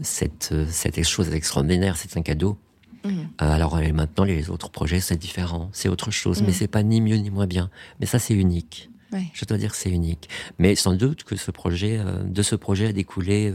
cette, 0.01 0.49
euh, 0.51 0.67
cette 0.69 1.01
chose 1.03 1.33
extraordinaire. 1.33 1.97
C'est 1.97 2.15
un 2.15 2.21
cadeau. 2.21 2.59
Mm. 3.03 3.09
Euh, 3.09 3.23
alors 3.39 3.81
maintenant, 3.91 4.23
les 4.23 4.51
autres 4.51 4.69
projets, 4.69 4.99
c'est 4.99 5.17
différent. 5.17 5.71
C'est 5.73 5.89
autre 5.89 6.11
chose. 6.11 6.43
Mais 6.43 6.49
mm. 6.49 6.53
c'est 6.53 6.67
pas 6.67 6.83
ni 6.83 7.01
mieux 7.01 7.17
ni 7.17 7.31
moins 7.31 7.47
bien. 7.47 7.71
Mais 7.99 8.05
ça, 8.05 8.19
c'est 8.19 8.35
unique. 8.35 8.91
Je 9.33 9.45
dois 9.45 9.57
dire 9.57 9.73
c'est 9.73 9.89
unique. 9.89 10.27
Mais 10.59 10.75
sans 10.75 10.93
doute 10.93 11.23
que 11.23 11.37
ce 11.37 11.49
projet, 11.49 12.01
de 12.25 12.41
ce 12.43 12.53
projet 12.53 12.87
a 12.87 12.91
découlé 12.91 13.53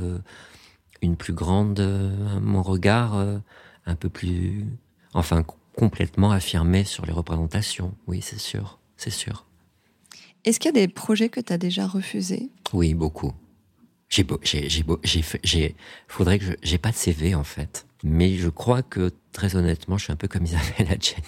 une 1.02 1.16
plus 1.16 1.32
grande, 1.32 1.80
euh, 1.80 2.40
mon 2.40 2.62
regard 2.62 3.16
euh, 3.16 3.38
un 3.86 3.94
peu 3.94 4.08
plus, 4.08 4.66
enfin 5.14 5.44
complètement 5.76 6.30
affirmé 6.30 6.84
sur 6.84 7.06
les 7.06 7.12
représentations. 7.12 7.94
Oui, 8.06 8.20
c'est 8.22 8.38
sûr, 8.38 8.78
c'est 8.96 9.10
sûr. 9.10 9.46
Est-ce 10.44 10.58
qu'il 10.58 10.68
y 10.74 10.78
a 10.78 10.86
des 10.86 10.88
projets 10.88 11.28
que 11.28 11.40
tu 11.40 11.52
as 11.52 11.58
déjà 11.58 11.86
refusés? 11.86 12.50
Oui, 12.72 12.94
beaucoup. 12.94 13.32
J'ai, 14.08 14.26
j'ai, 14.42 14.68
j'ai, 14.68 14.84
j'ai, 15.04 15.24
j'ai, 15.44 15.76
faudrait 16.08 16.38
que 16.38 16.44
je, 16.44 16.52
j'ai 16.62 16.78
pas 16.78 16.90
de 16.90 16.96
CV 16.96 17.34
en 17.34 17.44
fait, 17.44 17.86
mais 18.02 18.36
je 18.36 18.48
crois 18.48 18.82
que 18.82 19.12
très 19.32 19.54
honnêtement, 19.54 19.98
je 19.98 20.04
suis 20.04 20.12
un 20.12 20.16
peu 20.16 20.28
comme 20.28 20.44
Isabelle 20.46 20.88
Adjani. 20.90 21.24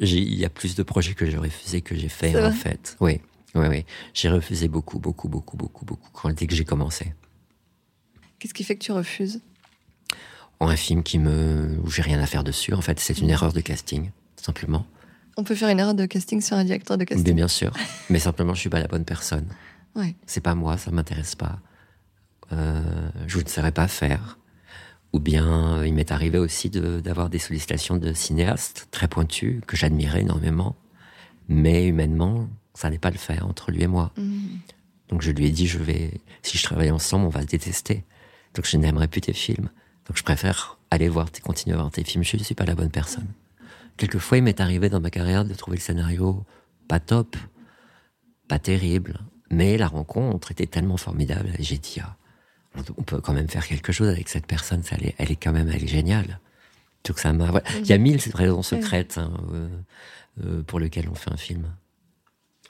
Il 0.00 0.34
y 0.34 0.44
a 0.44 0.48
plus 0.48 0.74
de 0.74 0.82
projets 0.82 1.14
que 1.14 1.26
j'ai 1.26 1.36
refusés 1.36 1.82
que 1.82 1.94
j'ai 1.94 2.08
fait 2.08 2.42
en 2.42 2.52
fait. 2.52 2.96
Oui, 3.00 3.20
oui, 3.54 3.66
oui. 3.68 3.84
J'ai 4.14 4.30
refusé 4.30 4.68
beaucoup, 4.68 4.98
beaucoup, 4.98 5.28
beaucoup, 5.28 5.56
beaucoup, 5.56 5.84
beaucoup 5.84 6.08
quand 6.12 6.32
dès 6.32 6.46
que 6.46 6.54
j'ai 6.54 6.64
commencé. 6.64 7.12
Qu'est-ce 8.38 8.54
qui 8.54 8.64
fait 8.64 8.76
que 8.76 8.84
tu 8.84 8.92
refuses? 8.92 9.40
Un 10.60 10.76
film 10.76 11.02
qui 11.02 11.18
me 11.18 11.78
où 11.82 11.90
j'ai 11.90 12.02
rien 12.02 12.20
à 12.20 12.26
faire 12.26 12.44
dessus. 12.44 12.72
En 12.74 12.80
fait, 12.80 12.98
c'est 12.98 13.18
une 13.18 13.30
erreur 13.30 13.52
de 13.52 13.60
casting, 13.60 14.10
simplement. 14.36 14.86
On 15.36 15.44
peut 15.44 15.54
faire 15.54 15.68
une 15.68 15.78
erreur 15.78 15.94
de 15.94 16.06
casting 16.06 16.40
sur 16.40 16.56
un 16.56 16.64
directeur 16.64 16.96
de 16.96 17.04
casting? 17.04 17.34
bien 17.34 17.48
sûr, 17.48 17.72
mais 18.08 18.18
simplement 18.18 18.54
je 18.54 18.60
suis 18.60 18.70
pas 18.70 18.80
la 18.80 18.88
bonne 18.88 19.04
personne. 19.04 19.46
Ouais. 19.94 20.14
C'est 20.26 20.40
pas 20.40 20.54
moi, 20.54 20.78
ça 20.78 20.90
m'intéresse 20.90 21.34
pas. 21.34 21.58
Euh, 22.52 22.82
je 23.26 23.38
ne 23.38 23.46
saurais 23.46 23.72
pas 23.72 23.88
faire. 23.88 24.38
Ou 25.12 25.20
bien, 25.20 25.84
il 25.84 25.94
m'est 25.94 26.10
arrivé 26.10 26.38
aussi 26.38 26.68
d'avoir 26.70 27.30
des 27.30 27.38
sollicitations 27.38 27.96
de 27.96 28.12
cinéastes 28.12 28.88
très 28.90 29.08
pointus 29.08 29.60
que 29.66 29.76
j'admirais 29.76 30.20
énormément, 30.20 30.76
mais 31.48 31.86
humainement, 31.86 32.48
ça 32.74 32.88
n'allait 32.88 32.98
pas 32.98 33.10
le 33.10 33.18
faire 33.18 33.46
entre 33.46 33.70
lui 33.70 33.82
et 33.82 33.86
moi. 33.86 34.12
Mmh. 34.16 34.40
Donc 35.08 35.22
je 35.22 35.30
lui 35.30 35.46
ai 35.46 35.50
dit, 35.50 35.66
je 35.66 35.78
vais, 35.78 36.20
si 36.42 36.58
je 36.58 36.62
travaille 36.62 36.90
ensemble, 36.90 37.26
on 37.26 37.30
va 37.30 37.42
se 37.42 37.46
détester. 37.46 38.04
Donc 38.56 38.66
je 38.66 38.76
n'aimerais 38.78 39.06
plus 39.06 39.20
tes 39.20 39.34
films. 39.34 39.68
Donc 40.06 40.16
je 40.16 40.22
préfère 40.22 40.78
aller 40.90 41.08
voir, 41.08 41.28
continuer 41.42 41.74
à 41.76 41.80
voir 41.80 41.92
tes 41.92 42.02
films. 42.02 42.24
Je 42.24 42.36
ne 42.36 42.42
suis 42.42 42.54
pas 42.54 42.64
la 42.64 42.74
bonne 42.74 42.90
personne. 42.90 43.28
Quelquefois, 43.96 44.38
il 44.38 44.44
m'est 44.44 44.60
arrivé 44.60 44.88
dans 44.88 45.00
ma 45.00 45.10
carrière 45.10 45.44
de 45.44 45.54
trouver 45.54 45.76
le 45.76 45.82
scénario 45.82 46.44
pas 46.88 47.00
top, 47.00 47.36
pas 48.48 48.58
terrible, 48.58 49.20
mais 49.50 49.76
la 49.76 49.88
rencontre 49.88 50.52
était 50.52 50.66
tellement 50.66 50.96
formidable. 50.96 51.50
J'ai 51.58 51.78
dit, 51.78 51.98
ah, 52.00 52.16
on 52.96 53.02
peut 53.02 53.20
quand 53.20 53.32
même 53.32 53.48
faire 53.48 53.66
quelque 53.66 53.92
chose 53.92 54.08
avec 54.08 54.28
cette 54.28 54.46
personne. 54.46 54.82
Elle 54.90 55.06
est, 55.06 55.14
elle 55.18 55.32
est 55.32 55.36
quand 55.36 55.52
même, 55.52 55.68
elle 55.68 55.82
est 55.82 55.88
géniale. 55.88 56.40
Donc 57.04 57.18
ça 57.18 57.32
m'a. 57.32 57.62
Il 57.78 57.86
y 57.86 57.92
a 57.92 57.98
mille 57.98 58.20
raisons 58.34 58.62
secrètes 58.62 59.18
hein, 59.18 59.32
euh, 59.52 59.68
euh, 60.44 60.62
pour 60.62 60.80
lesquelles 60.80 61.08
on 61.08 61.14
fait 61.14 61.32
un 61.32 61.36
film, 61.36 61.66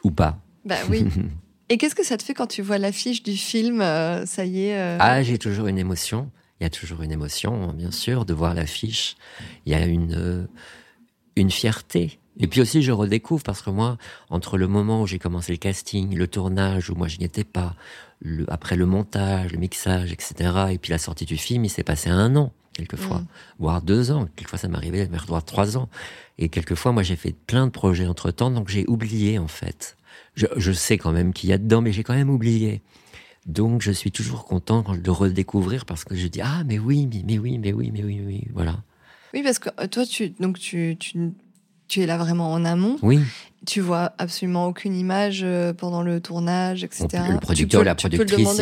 ou 0.02 0.10
pas. 0.10 0.38
Bah 0.64 0.76
oui. 0.88 1.06
Et 1.68 1.78
qu'est-ce 1.78 1.94
que 1.94 2.04
ça 2.04 2.16
te 2.16 2.22
fait 2.22 2.34
quand 2.34 2.46
tu 2.46 2.62
vois 2.62 2.78
l'affiche 2.78 3.22
du 3.22 3.36
film 3.36 3.80
euh, 3.80 4.24
Ça 4.26 4.44
y 4.44 4.66
est. 4.66 4.78
Euh 4.78 4.98
ah, 5.00 5.22
j'ai 5.22 5.38
toujours 5.38 5.66
une 5.66 5.78
émotion. 5.78 6.30
Il 6.60 6.64
y 6.64 6.66
a 6.66 6.70
toujours 6.70 7.02
une 7.02 7.12
émotion, 7.12 7.72
bien 7.72 7.90
sûr, 7.90 8.24
de 8.24 8.32
voir 8.32 8.54
l'affiche. 8.54 9.16
Il 9.66 9.72
y 9.72 9.74
a 9.74 9.84
une 9.84 10.14
euh, 10.14 10.46
une 11.34 11.50
fierté. 11.50 12.18
Et 12.38 12.46
puis 12.46 12.60
aussi, 12.60 12.82
je 12.82 12.92
redécouvre 12.92 13.42
parce 13.42 13.62
que 13.62 13.70
moi, 13.70 13.96
entre 14.30 14.58
le 14.58 14.68
moment 14.68 15.02
où 15.02 15.06
j'ai 15.06 15.18
commencé 15.18 15.52
le 15.52 15.58
casting, 15.58 16.14
le 16.14 16.26
tournage 16.26 16.90
où 16.90 16.94
moi 16.94 17.08
je 17.08 17.18
n'y 17.18 17.24
étais 17.24 17.44
pas, 17.44 17.74
le, 18.20 18.44
après 18.48 18.76
le 18.76 18.84
montage, 18.84 19.52
le 19.52 19.58
mixage, 19.58 20.12
etc., 20.12 20.66
et 20.70 20.78
puis 20.78 20.90
la 20.90 20.98
sortie 20.98 21.24
du 21.24 21.38
film, 21.38 21.64
il 21.64 21.70
s'est 21.70 21.82
passé 21.82 22.10
un 22.10 22.36
an 22.36 22.52
quelquefois, 22.76 23.20
mm. 23.20 23.26
voire 23.58 23.82
deux 23.82 24.10
ans. 24.10 24.28
Quelquefois, 24.36 24.58
ça 24.58 24.68
m'arrivait 24.68 25.06
vers 25.06 25.26
trois 25.44 25.78
ans. 25.78 25.88
Et 26.38 26.48
quelquefois, 26.48 26.92
moi, 26.92 27.02
j'ai 27.02 27.16
fait 27.16 27.32
plein 27.32 27.66
de 27.66 27.72
projets 27.72 28.06
entre 28.06 28.30
temps, 28.30 28.50
donc 28.50 28.68
j'ai 28.68 28.84
oublié 28.86 29.38
en 29.38 29.48
fait 29.48 29.96
je, 30.36 30.72
sais 30.72 30.98
quand 30.98 31.12
même 31.12 31.32
qu'il 31.32 31.50
y 31.50 31.52
a 31.52 31.58
dedans, 31.58 31.80
mais 31.80 31.92
j'ai 31.92 32.02
quand 32.02 32.14
même 32.14 32.30
oublié. 32.30 32.82
Donc 33.46 33.80
je 33.80 33.92
suis 33.92 34.10
toujours 34.10 34.44
content 34.44 34.84
de 34.92 35.10
redécouvrir 35.10 35.84
parce 35.84 36.04
que 36.04 36.16
je 36.16 36.26
dis 36.26 36.40
ah 36.40 36.64
mais 36.66 36.80
oui 36.80 37.08
mais, 37.12 37.22
mais 37.24 37.38
oui 37.38 37.58
mais 37.58 37.72
oui 37.72 37.90
mais 37.92 38.02
oui 38.02 38.20
oui 38.26 38.44
voilà. 38.52 38.82
Oui 39.34 39.42
parce 39.44 39.60
que 39.60 39.68
euh, 39.80 39.86
toi 39.86 40.04
tu 40.04 40.30
donc 40.40 40.58
tu, 40.58 40.96
tu, 40.98 41.32
tu 41.86 42.00
es 42.00 42.06
là 42.06 42.18
vraiment 42.18 42.52
en 42.52 42.64
amont. 42.64 42.98
Oui. 43.02 43.20
Tu 43.64 43.80
vois 43.80 44.14
absolument 44.18 44.66
aucune 44.66 44.96
image 44.96 45.42
euh, 45.44 45.72
pendant 45.72 46.02
le 46.02 46.20
tournage 46.20 46.82
etc. 46.82 47.06
Le 47.30 47.38
producteur 47.38 47.82
ou 47.82 47.84
la 47.84 47.94
productrice. 47.94 48.60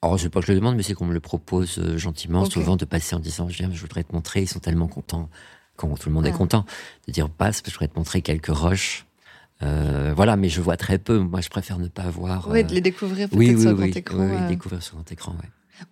Alors, 0.00 0.18
je 0.18 0.24
sais 0.24 0.28
pas 0.28 0.40
que 0.40 0.46
je 0.46 0.52
le 0.52 0.58
demande, 0.58 0.76
mais 0.76 0.82
c'est 0.82 0.92
qu'on 0.92 1.06
me 1.06 1.14
le 1.14 1.20
propose 1.20 1.78
euh, 1.78 1.96
gentiment, 1.96 2.44
souvent 2.44 2.76
de 2.76 2.84
passer 2.84 3.16
en 3.16 3.20
disant, 3.20 3.48
je, 3.48 3.56
viens, 3.56 3.70
je 3.72 3.80
voudrais 3.80 4.04
te 4.04 4.12
montrer, 4.12 4.42
ils 4.42 4.46
sont 4.46 4.58
tellement 4.58 4.86
contents, 4.86 5.30
quand 5.76 5.88
tout 5.98 6.10
le 6.10 6.14
monde 6.14 6.26
est 6.26 6.32
ah. 6.34 6.36
content, 6.36 6.66
de 7.08 7.12
dire, 7.12 7.30
passe, 7.30 7.62
je 7.64 7.70
voudrais 7.70 7.88
te 7.88 7.98
montrer 7.98 8.20
quelques 8.20 8.54
roches 8.54 9.06
euh, 9.64 10.12
voilà, 10.14 10.36
mais 10.36 10.48
je 10.48 10.60
vois 10.60 10.76
très 10.76 10.98
peu. 10.98 11.18
Moi, 11.18 11.40
je 11.40 11.48
préfère 11.48 11.78
ne 11.78 11.88
pas 11.88 12.08
voir. 12.10 12.48
Oui, 12.50 12.64
de 12.64 12.72
les 12.74 12.80
découvrir 12.80 13.28
peut-être 13.28 13.60
sur 13.60 13.74
grand 13.74 13.84
écran. 13.86 14.18
Oui, 14.18 14.48
découvrir 14.48 14.82
sur 14.82 14.94
grand 14.94 15.10
écran, 15.12 15.34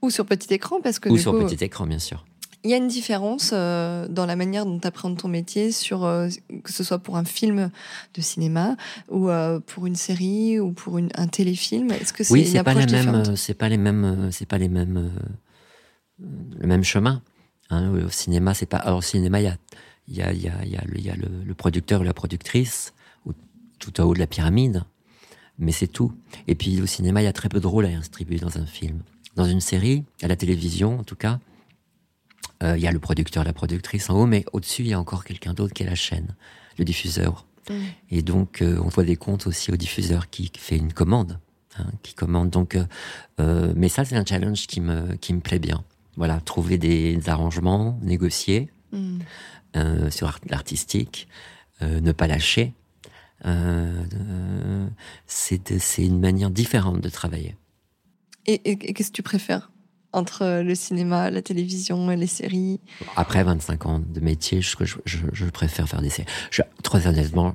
Ou 0.02 0.11
sur 0.11 0.26
petit 0.26 0.52
écran, 0.52 0.80
parce 0.82 0.98
que 0.98 1.08
ou 1.08 1.18
sur 1.18 1.32
petit 1.38 1.64
écran, 1.64 1.87
bien 1.87 1.98
sûr. 1.98 2.24
Il 2.64 2.70
y 2.70 2.74
a 2.74 2.76
une 2.76 2.87
différence 2.87 3.50
euh, 3.52 4.06
dans 4.06 4.24
la 4.24 4.37
manière 4.37 4.64
dont 4.64 4.78
tu 4.78 4.87
apprends 4.87 5.12
ton 5.16 5.26
métier, 5.26 5.72
sur, 5.72 6.04
euh, 6.04 6.28
que 6.62 6.72
ce 6.72 6.85
soit 6.85 7.00
pour 7.00 7.16
un 7.16 7.24
film 7.24 7.72
de 8.14 8.20
cinéma 8.20 8.76
ou 9.08 9.30
euh, 9.30 9.59
pour 9.59 9.86
une 9.86 9.97
série 9.97 10.61
ou 10.61 10.70
pour 10.70 10.99
une, 10.99 11.09
un 11.16 11.26
téléfilm. 11.26 11.90
Est-ce 11.90 12.12
que 12.12 12.22
c'est 12.22 12.32
Oui, 12.32 12.47
c'est 12.47 12.62
pas 12.62 12.74
les 12.74 12.86
mêmes, 12.86 13.14
euh, 13.14 13.34
c'est 13.34 13.55
pas 13.55 13.68
les 13.68 13.78
mêmes, 13.78 14.05
euh, 14.05 14.30
c'est 14.30 14.47
pas 14.47 14.59
les 14.59 14.68
mêmes, 14.68 14.97
euh, 16.20 16.24
le 16.57 16.66
même 16.68 16.84
chemin. 16.84 17.20
Hein, 17.70 17.90
au 17.90 18.11
cinéma, 18.11 18.55
c'est 18.55 18.66
pas. 18.66 18.76
Alors, 18.76 18.99
au 18.99 19.03
cinéma, 19.03 19.40
il 19.40 19.44
y 19.44 19.49
a, 19.49 19.57
il 20.07 20.16
y 20.16 20.22
a, 20.22 20.32
y 20.32 20.49
a, 20.49 20.53
il 20.62 20.70
y 20.70 20.76
a, 20.76 20.82
le, 20.86 20.99
il 20.99 21.05
y 21.05 21.11
a 21.11 21.16
le, 21.16 21.28
le 21.44 21.55
producteur 21.55 22.03
ou 22.03 22.05
la 22.05 22.14
productrice, 22.14 22.92
tout 23.83 24.01
en 24.01 24.05
haut 24.05 24.14
de 24.14 24.20
la 24.20 24.28
pyramide, 24.28 24.85
mais 25.59 25.72
c'est 25.72 25.89
tout. 25.89 26.12
Et 26.47 26.55
puis, 26.55 26.80
au 26.80 26.87
cinéma, 26.87 27.20
il 27.20 27.24
y 27.24 27.28
a 27.28 27.33
très 27.33 27.49
peu 27.49 27.59
de 27.61 27.66
rôles 27.66 27.87
à 27.87 27.89
distribuer 27.91 28.39
dans 28.39 28.57
un 28.57 28.64
film. 28.66 29.03
Dans 29.35 29.45
une 29.45 29.61
série, 29.61 30.05
à 30.22 30.28
la 30.28 30.37
télévision, 30.37 31.01
en 31.01 31.05
tout 31.05 31.16
cas, 31.16 31.41
euh, 32.62 32.76
il 32.76 32.83
y 32.83 32.87
a 32.87 32.93
le 32.93 33.01
producteur, 33.01 33.43
la 33.45 33.53
productrice 33.53 34.09
en 34.09 34.14
haut, 34.20 34.26
mais 34.26 34.45
au-dessus, 34.53 34.83
il 34.83 34.89
y 34.89 34.93
a 34.93 35.01
encore 35.01 35.24
quelqu'un 35.24 35.53
d'autre 35.53 35.74
qui 35.74 35.83
est 35.83 35.87
la 35.87 35.97
chaîne, 35.97 36.35
le 36.78 36.85
diffuseur. 36.85 37.47
Et 38.11 38.22
donc, 38.22 38.61
euh, 38.62 38.78
on 38.85 38.89
voit 38.89 39.05
des 39.05 39.16
comptes 39.16 39.47
aussi 39.47 39.72
au 39.72 39.76
diffuseur 39.76 40.30
qui 40.30 40.51
fait 40.57 40.76
une 40.76 40.93
commande, 40.93 41.39
hein, 41.78 41.87
qui 42.03 42.12
commande. 42.14 42.51
Donc, 42.51 42.76
euh, 43.41 43.72
mais 43.76 43.89
ça, 43.89 44.05
c'est 44.05 44.16
un 44.16 44.24
challenge 44.24 44.66
qui 44.66 44.80
me 44.80 45.14
qui 45.16 45.33
me 45.33 45.41
plaît 45.41 45.59
bien. 45.61 45.83
Voilà, 46.16 46.41
trouver 46.41 46.76
des 46.78 47.28
arrangements, 47.28 47.99
négocier 48.03 48.68
Mm. 48.93 49.20
sur 50.11 50.26
art- 50.28 50.41
l'artistique, 50.51 51.26
ne 51.80 52.12
pas 52.12 52.26
lâcher. 52.26 52.74
Euh, 53.45 54.05
euh, 54.14 54.88
c'est 55.26 55.59
une 55.99 56.20
manière 56.20 56.51
différente 56.51 57.01
de 57.01 57.09
travailler. 57.09 57.57
Et, 58.47 58.55
et- 58.64 58.70
et 58.90 58.93
qu'est-ce 58.95 59.11
que 59.11 59.16
tu 59.16 59.22
préfères 59.22 59.70
entre 60.12 60.62
le 60.62 60.74
cinéma, 60.74 61.30
la 61.30 61.43
télévision 61.43 62.11
et 62.11 62.16
les 62.16 62.26
séries? 62.26 62.80
Après 63.16 63.43
25 63.43 63.86
ans 63.86 63.99
de 63.99 64.20
métier, 64.20 64.61
je, 64.61 64.76
je, 65.07 65.47
préfère 65.47 65.88
faire 65.88 66.03
des 66.03 66.11
séries. 66.11 66.28
Je, 66.51 66.62
très 66.82 67.07
honnêtement, 67.07 67.55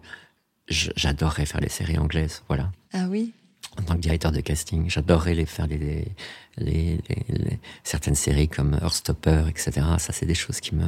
j'adorerais 0.68 1.46
faire 1.46 1.62
les 1.62 1.70
séries 1.70 1.98
anglaises. 1.98 2.44
Voilà. 2.48 2.72
Ah 2.94 3.08
oui? 3.10 3.34
En 3.80 3.84
tant 3.84 3.94
que 3.96 4.00
directeur 4.00 4.32
de 4.32 4.42
casting, 4.42 4.90
j'adorerais 4.90 5.36
les 5.36 5.46
faire 5.46 5.68
les, 5.68 5.78
les, 5.78 6.06
les, 6.58 7.00
les- 7.10 7.26
les- 7.38 7.60
certaines 7.84 8.16
séries 8.16 8.48
comme 8.48 8.74
Heartstopper, 8.82 9.44
etc. 9.50 9.72
Ça, 10.00 10.14
c'est 10.14 10.26
des 10.26 10.34
choses 10.36 10.60
qui 10.60 10.74
me 10.76 10.86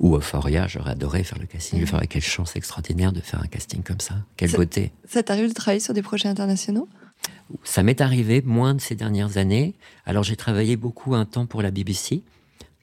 ou 0.00 0.16
Euphoria. 0.16 0.66
J'aurais 0.66 0.90
adoré 0.92 1.22
faire 1.24 1.38
le 1.38 1.46
casting. 1.46 1.82
Euphoria, 1.82 2.06
quelle 2.06 2.22
chance 2.22 2.56
extraordinaire 2.56 3.12
de 3.12 3.20
faire 3.20 3.40
un 3.40 3.46
casting 3.46 3.82
comme 3.82 4.00
ça. 4.00 4.16
Quelle 4.36 4.50
beauté. 4.52 4.92
Ça 5.08 5.22
t'arrive 5.22 5.48
de 5.48 5.54
travailler 5.54 5.80
sur 5.80 5.94
des 5.94 6.02
projets 6.02 6.28
internationaux? 6.28 6.88
Ça 7.62 7.82
m'est 7.82 8.00
arrivé 8.00 8.42
moins 8.42 8.74
de 8.74 8.80
ces 8.80 8.94
dernières 8.96 9.36
années. 9.38 9.74
Alors 10.04 10.24
j'ai 10.24 10.36
travaillé 10.36 10.76
beaucoup 10.76 11.14
un 11.14 11.24
temps 11.24 11.46
pour 11.46 11.62
la 11.62 11.70
BBC, 11.70 12.22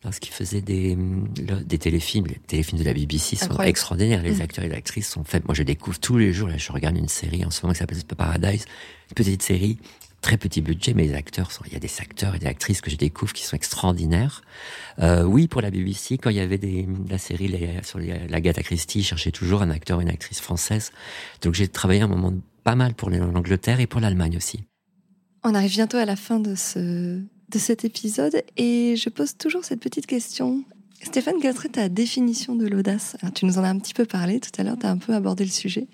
lorsqu'ils 0.04 0.34
faisaient 0.34 0.62
des, 0.62 0.96
le- 0.96 1.64
des 1.64 1.78
téléfilms. 1.78 2.26
Les 2.28 2.36
téléfilms 2.48 2.80
de 2.80 2.84
la 2.86 2.94
BBC 2.94 3.36
sont 3.36 3.46
Incroyable. 3.46 3.70
extraordinaires. 3.70 4.22
Les 4.24 4.36
Mm. 4.38 4.42
acteurs 4.42 4.66
et 4.66 4.70
les 4.70 4.76
actrices 4.76 5.10
sont 5.10 5.24
faits. 5.24 5.46
Moi 5.46 5.54
je 5.56 5.64
découvre 5.64 6.00
tous 6.00 6.18
les 6.18 6.34
jours. 6.34 6.48
Là 6.50 6.58
je 6.58 6.72
regarde 6.72 6.98
une 6.98 7.08
série 7.08 7.46
en 7.46 7.52
ce 7.52 7.62
moment 7.64 7.74
qui 7.74 7.80
s'appelle 7.80 8.04
The 8.04 8.16
Paradise. 8.16 8.66
Une 9.10 9.16
petite 9.16 9.42
série, 9.44 9.78
très 10.22 10.38
petit 10.38 10.62
budget, 10.62 10.94
mais 10.94 11.06
les 11.08 11.14
acteurs 11.16 11.52
sont, 11.52 11.64
il 11.68 11.74
y 11.74 11.76
a 11.76 11.80
des 11.80 11.92
acteurs 12.00 12.36
et 12.36 12.40
des 12.40 12.46
actrices 12.48 12.80
que 12.82 12.90
je 12.92 12.96
découvre 12.96 13.34
qui 13.34 13.44
sont 13.44 13.56
extraordinaires. 13.56 14.44
Euh, 15.00 15.24
oui, 15.24 15.48
pour 15.48 15.62
la 15.62 15.72
BBC, 15.72 16.18
quand 16.18 16.30
il 16.30 16.36
y 16.38 16.40
avait 16.40 16.58
des, 16.60 16.88
la 17.10 17.18
série 17.18 17.48
les- 17.48 17.80
sur 17.84 17.98
les, 18.00 18.28
l'Agatha 18.28 18.62
Christie, 18.64 19.00
ils 19.00 19.04
cherchaient 19.04 19.32
toujours 19.32 19.62
un 19.64 19.70
acteur 19.72 20.00
et 20.00 20.04
une 20.04 20.10
actrice 20.10 20.40
française. 20.40 20.92
Donc 21.42 21.56
j'ai 21.56 21.68
travaillé 21.68 22.02
un 22.02 22.08
moment 22.08 22.34
pas 22.64 22.76
mal 22.76 22.94
pour 22.94 23.10
l'Angleterre 23.10 23.80
et 23.80 23.88
pour 23.88 24.00
l'Allemagne 24.00 24.38
aussi. 24.38 24.64
On 25.44 25.56
arrive 25.56 25.72
bientôt 25.72 25.98
à 25.98 26.06
la 26.06 26.16
fin 26.16 26.40
de, 26.40 26.54
ce, 26.54 27.20
de 27.52 27.60
cet 27.60 27.86
épisode 27.86 28.42
et 28.58 28.96
je 28.96 29.10
pose 29.10 29.38
toujours 29.38 29.64
cette 29.64 29.80
petite 29.80 30.08
question. 30.08 30.64
Stéphane, 31.04 31.36
quelle 31.42 31.56
serait 31.56 31.70
ta 31.70 31.90
définition 31.90 32.56
de 32.56 32.68
l'audace? 32.68 33.18
Alors, 33.22 33.34
Tu 33.34 33.46
nous 33.46 33.58
en 33.58 33.64
as 33.64 33.70
un 33.70 33.80
petit 33.80 33.94
peu 33.94 34.06
parlé 34.06 34.40
tout 34.40 34.52
à 34.58 34.64
l'heure, 34.64 34.78
tu 34.80 34.86
as 34.86 34.90
un 34.90 34.98
peu 34.98 35.14
abordé 35.14 35.44
le 35.44 35.50
sujet. 35.50 35.88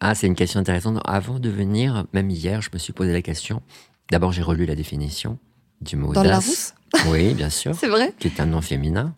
Ah, 0.00 0.14
c'est 0.14 0.26
une 0.26 0.36
question 0.36 0.60
intéressante. 0.60 1.00
Avant 1.04 1.40
de 1.40 1.48
venir, 1.48 2.06
même 2.12 2.30
hier, 2.30 2.62
je 2.62 2.70
me 2.72 2.78
suis 2.78 2.92
posé 2.92 3.12
la 3.12 3.22
question. 3.22 3.62
D'abord, 4.10 4.32
j'ai 4.32 4.42
relu 4.42 4.64
la 4.64 4.76
définition 4.76 5.38
du 5.80 5.96
mot 5.96 6.12
Dans 6.12 6.20
audace. 6.20 6.74
Oui, 7.08 7.34
bien 7.34 7.50
sûr. 7.50 7.74
C'est 7.78 7.88
vrai? 7.88 8.14
Qui 8.18 8.28
est 8.28 8.40
un 8.40 8.46
nom 8.46 8.60
féminin, 8.60 9.14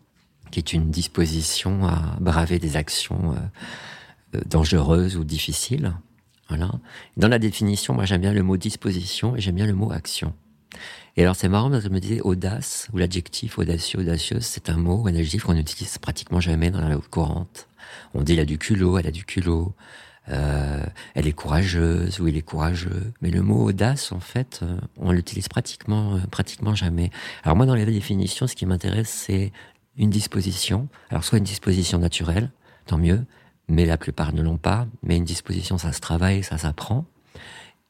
qui 0.49 0.59
est 0.59 0.73
une 0.73 0.89
disposition 0.89 1.85
à 1.85 2.17
braver 2.19 2.57
des 2.57 2.77
actions 2.77 3.33
euh, 3.33 4.37
euh, 4.37 4.41
dangereuses 4.47 5.17
ou 5.17 5.23
difficiles. 5.23 5.93
Voilà. 6.49 6.71
Dans 7.15 7.27
la 7.27 7.39
définition, 7.39 7.93
moi, 7.93 8.05
j'aime 8.05 8.21
bien 8.21 8.33
le 8.33 8.43
mot 8.43 8.57
disposition 8.57 9.35
et 9.35 9.41
j'aime 9.41 9.55
bien 9.55 9.67
le 9.67 9.73
mot 9.73 9.91
action. 9.91 10.33
Et 11.17 11.23
alors, 11.23 11.35
c'est 11.35 11.49
marrant 11.49 11.69
parce 11.69 11.83
que 11.83 11.89
je 11.89 11.93
me 11.93 11.99
disais 11.99 12.21
audace 12.21 12.87
ou 12.93 12.97
l'adjectif 12.97 13.57
audacieux, 13.59 13.99
audacieuse, 13.99 14.45
c'est 14.45 14.69
un 14.69 14.77
mot, 14.77 15.05
un 15.07 15.15
adjectif 15.15 15.43
qu'on 15.43 15.53
n'utilise 15.53 15.97
pratiquement 15.97 16.39
jamais 16.39 16.71
dans 16.71 16.81
la 16.81 16.89
langue 16.89 17.07
courante. 17.09 17.67
On 18.13 18.21
dit 18.21 18.33
il 18.33 18.39
a 18.39 18.45
du 18.45 18.57
culot, 18.57 18.97
elle 18.97 19.07
a 19.07 19.11
du 19.11 19.25
culot. 19.25 19.73
Euh, 20.29 20.85
elle 21.15 21.27
est 21.27 21.33
courageuse 21.33 22.19
ou 22.19 22.27
il 22.27 22.37
est 22.37 22.41
courageux. 22.41 23.11
Mais 23.21 23.31
le 23.31 23.41
mot 23.41 23.65
audace, 23.65 24.11
en 24.11 24.19
fait, 24.19 24.59
euh, 24.61 24.77
on 24.97 25.11
l'utilise 25.11 25.47
pratiquement, 25.47 26.15
euh, 26.15 26.19
pratiquement 26.29 26.75
jamais. 26.75 27.11
Alors 27.43 27.57
moi, 27.57 27.65
dans 27.65 27.75
les 27.75 27.85
définitions, 27.85 28.47
ce 28.47 28.55
qui 28.55 28.65
m'intéresse, 28.65 29.09
c'est 29.09 29.51
une 29.97 30.09
disposition. 30.09 30.87
Alors 31.09 31.23
soit 31.23 31.39
une 31.39 31.43
disposition 31.43 31.97
naturelle, 31.97 32.51
tant 32.85 32.97
mieux, 32.97 33.25
mais 33.67 33.85
la 33.85 33.97
plupart 33.97 34.33
ne 34.33 34.41
l'ont 34.41 34.57
pas. 34.57 34.87
Mais 35.03 35.17
une 35.17 35.25
disposition, 35.25 35.77
ça 35.77 35.91
se 35.91 35.99
travaille, 35.99 36.43
ça 36.43 36.57
s'apprend. 36.57 37.05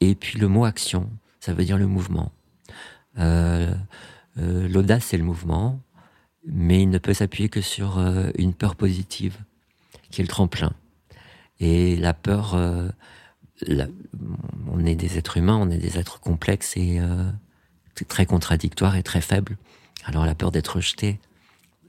Et 0.00 0.14
puis 0.14 0.38
le 0.38 0.48
mot 0.48 0.64
action, 0.64 1.08
ça 1.38 1.52
veut 1.52 1.64
dire 1.64 1.78
le 1.78 1.86
mouvement. 1.86 2.32
Euh, 3.18 3.74
euh, 4.38 4.68
L'audace, 4.68 5.06
c'est 5.06 5.16
le 5.16 5.24
mouvement, 5.24 5.80
mais 6.46 6.82
il 6.82 6.90
ne 6.90 6.98
peut 6.98 7.14
s'appuyer 7.14 7.48
que 7.48 7.60
sur 7.60 7.98
euh, 7.98 8.30
une 8.36 8.54
peur 8.54 8.76
positive, 8.76 9.36
qui 10.10 10.20
est 10.20 10.24
le 10.24 10.28
tremplin. 10.28 10.72
Et 11.60 11.96
la 11.96 12.12
peur, 12.12 12.56
on 13.68 14.84
est 14.84 14.96
des 14.96 15.16
êtres 15.16 15.36
humains, 15.36 15.56
on 15.56 15.70
est 15.70 15.78
des 15.78 15.96
êtres 15.96 16.18
complexes 16.18 16.76
et 16.76 17.00
très 18.08 18.26
contradictoires 18.26 18.96
et 18.96 19.04
très 19.04 19.20
faibles. 19.20 19.56
Alors 20.04 20.26
la 20.26 20.34
peur 20.34 20.50
d'être 20.50 20.76
rejeté, 20.76 21.20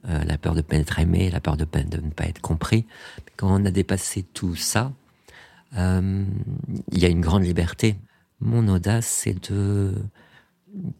la 0.03 0.37
peur 0.37 0.53
de 0.53 0.57
ne 0.57 0.61
pas 0.61 0.75
être 0.75 0.99
aimé, 0.99 1.31
la 1.31 1.39
peur 1.39 1.57
de, 1.57 1.65
de 1.65 1.97
ne 2.01 2.11
pas 2.11 2.25
être 2.25 2.39
compris. 2.39 2.85
Quand 3.35 3.49
on 3.49 3.65
a 3.65 3.71
dépassé 3.71 4.21
tout 4.21 4.55
ça, 4.55 4.91
il 5.75 6.27
y 6.91 7.05
a 7.05 7.09
une 7.09 7.21
grande 7.21 7.43
liberté. 7.43 7.95
Mon 8.41 8.67
audace, 8.67 9.07
c'est 9.07 9.51
de 9.51 9.95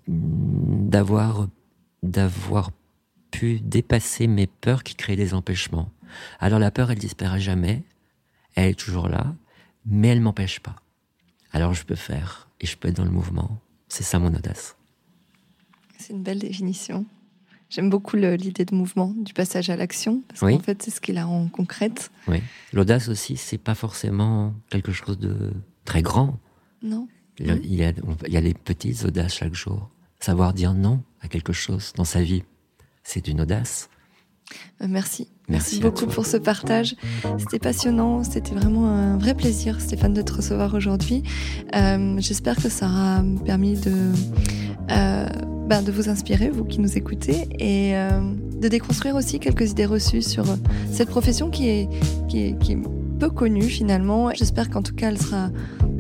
d'avoir 0.08 1.48
d'avoir 2.04 2.72
pu 3.32 3.60
dépasser 3.62 4.28
mes 4.28 4.46
peurs 4.48 4.84
qui 4.84 4.96
créent 4.96 5.16
des 5.16 5.34
empêchements. 5.34 5.90
Alors 6.40 6.60
la 6.60 6.70
peur, 6.70 6.92
elle 6.92 7.00
disparaît 7.00 7.40
jamais, 7.40 7.84
elle 8.56 8.70
est 8.72 8.80
toujours 8.80 9.08
là, 9.08 9.34
mais 9.86 10.10
elle 10.10 10.22
m'empêche 10.22 10.60
pas. 10.60 10.76
Alors 11.52 11.74
je 11.74 11.86
peux 11.86 11.96
faire 11.96 12.50
et 12.62 12.66
je 12.68 12.78
peux 12.78 12.90
être 12.90 12.98
dans 12.98 13.06
le 13.06 13.12
mouvement. 13.12 13.60
C'est 13.88 14.04
ça 14.04 14.20
mon 14.20 14.34
audace. 14.34 14.76
C'est 15.98 16.14
une 16.14 16.24
belle 16.24 16.40
définition. 16.40 17.06
J'aime 17.70 17.90
beaucoup 17.90 18.18
l'idée 18.18 18.66
de 18.66 18.76
mouvement, 18.76 19.14
du 19.18 19.34
passage 19.34 19.70
à 19.72 19.76
l'action, 19.76 20.22
parce 20.28 20.42
Oui. 20.44 20.56
qu'en 20.58 20.64
fait, 20.64 20.84
c'est 20.84 20.92
ce 20.92 21.02
qui 21.02 21.12
la 21.12 21.26
rend 21.26 21.48
concrète. 21.48 22.12
Oui. 22.28 22.44
L'audace 22.72 23.08
aussi, 23.08 23.36
c'est 23.38 23.58
pas 23.58 23.74
forcément 23.74 24.54
quelque 24.70 24.92
chose 24.92 25.18
de 25.18 25.54
très 25.86 26.04
grand. 26.04 26.38
Non 26.84 27.08
Il 27.40 27.48
y, 27.74 27.84
a, 27.84 27.92
on- 28.08 28.16
il 28.28 28.34
y 28.34 28.38
a 28.38 28.42
petites 28.64 29.04
audaces 29.06 29.34
chaque 29.36 29.56
jour. 29.56 29.90
Savoir 30.20 30.54
dire 30.54 30.74
non 30.74 31.02
à 31.22 31.28
quelque 31.28 31.52
chose 31.54 31.92
dans 31.96 32.04
sa 32.06 32.22
vie, 32.22 32.44
c'est 33.04 33.28
une 33.28 33.42
audace. 33.42 33.90
Euh, 34.82 34.88
Merci. 34.90 35.30
Merci 35.50 35.78
à 35.78 35.82
beaucoup 35.82 36.06
pour 36.06 36.26
ce 36.26 36.38
partage. 36.38 36.96
C'était 37.40 37.60
passionnant. 37.60 38.24
C'était 38.24 38.54
vraiment 38.54 38.88
un 38.88 39.18
vrai 39.18 39.34
plaisir, 39.34 39.82
Stéphane, 39.82 40.14
de 40.14 40.22
te 40.22 40.32
recevoir 40.34 40.74
aujourd'hui. 40.74 41.24
Euh, 41.76 42.16
J'espère 42.20 42.56
que 42.58 42.70
ça 42.70 42.86
aura 42.88 43.24
permis 43.46 43.74
de, 43.80 43.92
euh, 44.92 45.28
ben, 45.68 45.82
de 45.82 45.92
vous 45.92 46.08
inspirer, 46.10 46.50
vous 46.50 46.64
qui 46.66 46.80
nous 46.80 46.98
écoutez, 46.98 47.48
et 47.60 47.98
euh, 47.98 48.22
de 48.62 48.68
déconstruire 48.68 49.16
aussi 49.16 49.40
quelques 49.40 49.72
idées 49.72 49.86
reçues 49.86 50.22
sur 50.22 50.46
cette 50.92 51.10
profession 51.10 51.50
qui 51.50 51.68
est, 51.68 51.90
qui 52.30 52.44
est, 52.44 52.60
qui 52.60 52.74
est 52.74 52.80
peu 53.20 53.30
connue 53.30 53.64
finalement. 53.70 54.32
J'espère 54.34 54.70
qu'en 54.70 54.82
tout 54.84 54.96
cas, 54.96 55.10
elle 55.10 55.20
sera 55.22 55.50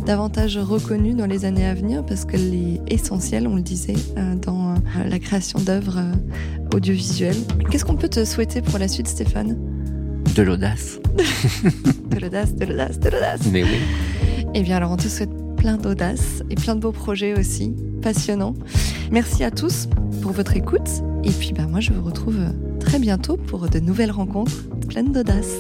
davantage 0.06 0.58
reconnue 0.58 1.14
dans 1.14 1.26
les 1.26 1.45
années 1.45 1.66
à 1.66 1.74
venir 1.74 2.06
parce 2.06 2.26
qu'elle 2.26 2.54
est 2.54 2.82
essentielle, 2.88 3.47
on 3.47 3.56
le 3.56 3.62
disait, 3.62 3.95
euh, 4.18 4.36
dans 4.36 4.72
euh, 4.72 4.76
la 5.08 5.20
création 5.20 5.60
d'œuvres 5.60 5.97
euh, 5.97 6.76
audiovisuelles. 6.76 7.38
Qu'est-ce 7.70 7.86
qu'on 7.86 7.95
peut 7.95 8.10
te 8.10 8.26
souhaiter 8.26 8.62
pour 8.62 8.80
la 8.80 8.88
suite, 8.88 9.08
Stéphane? 9.08 9.58
De 10.36 10.41
l'audace. 10.41 10.99
De 12.10 12.20
l'audace, 12.20 12.54
de 12.54 12.66
l'audace, 12.66 12.99
de 12.99 13.10
l'audace. 13.10 13.41
Mais 13.51 13.64
oui. 13.64 13.80
Eh 14.54 14.62
bien, 14.62 14.78
alors, 14.78 14.91
on 14.91 14.97
te 14.97 15.08
souhaite 15.08 15.32
plein 15.58 15.78
d'audace 15.78 16.43
et 16.51 16.56
plein 16.56 16.76
de 16.76 16.80
beaux 16.80 16.91
projets 16.91 17.38
aussi, 17.38 17.74
passionnants. 18.04 18.54
Merci 19.12 19.43
à 19.43 19.49
tous 19.49 19.88
pour 20.22 20.32
votre 20.32 20.56
écoute. 20.56 20.89
Et 21.24 21.32
puis, 21.32 21.54
bah, 21.54 21.66
moi, 21.68 21.80
je 21.80 21.91
vous 21.91 22.04
retrouve 22.04 22.38
très 22.80 22.99
bientôt 22.99 23.36
pour 23.36 23.68
de 23.68 23.80
nouvelles 23.80 24.12
rencontres 24.12 24.68
pleines 24.88 25.12
d'audace. 25.12 25.58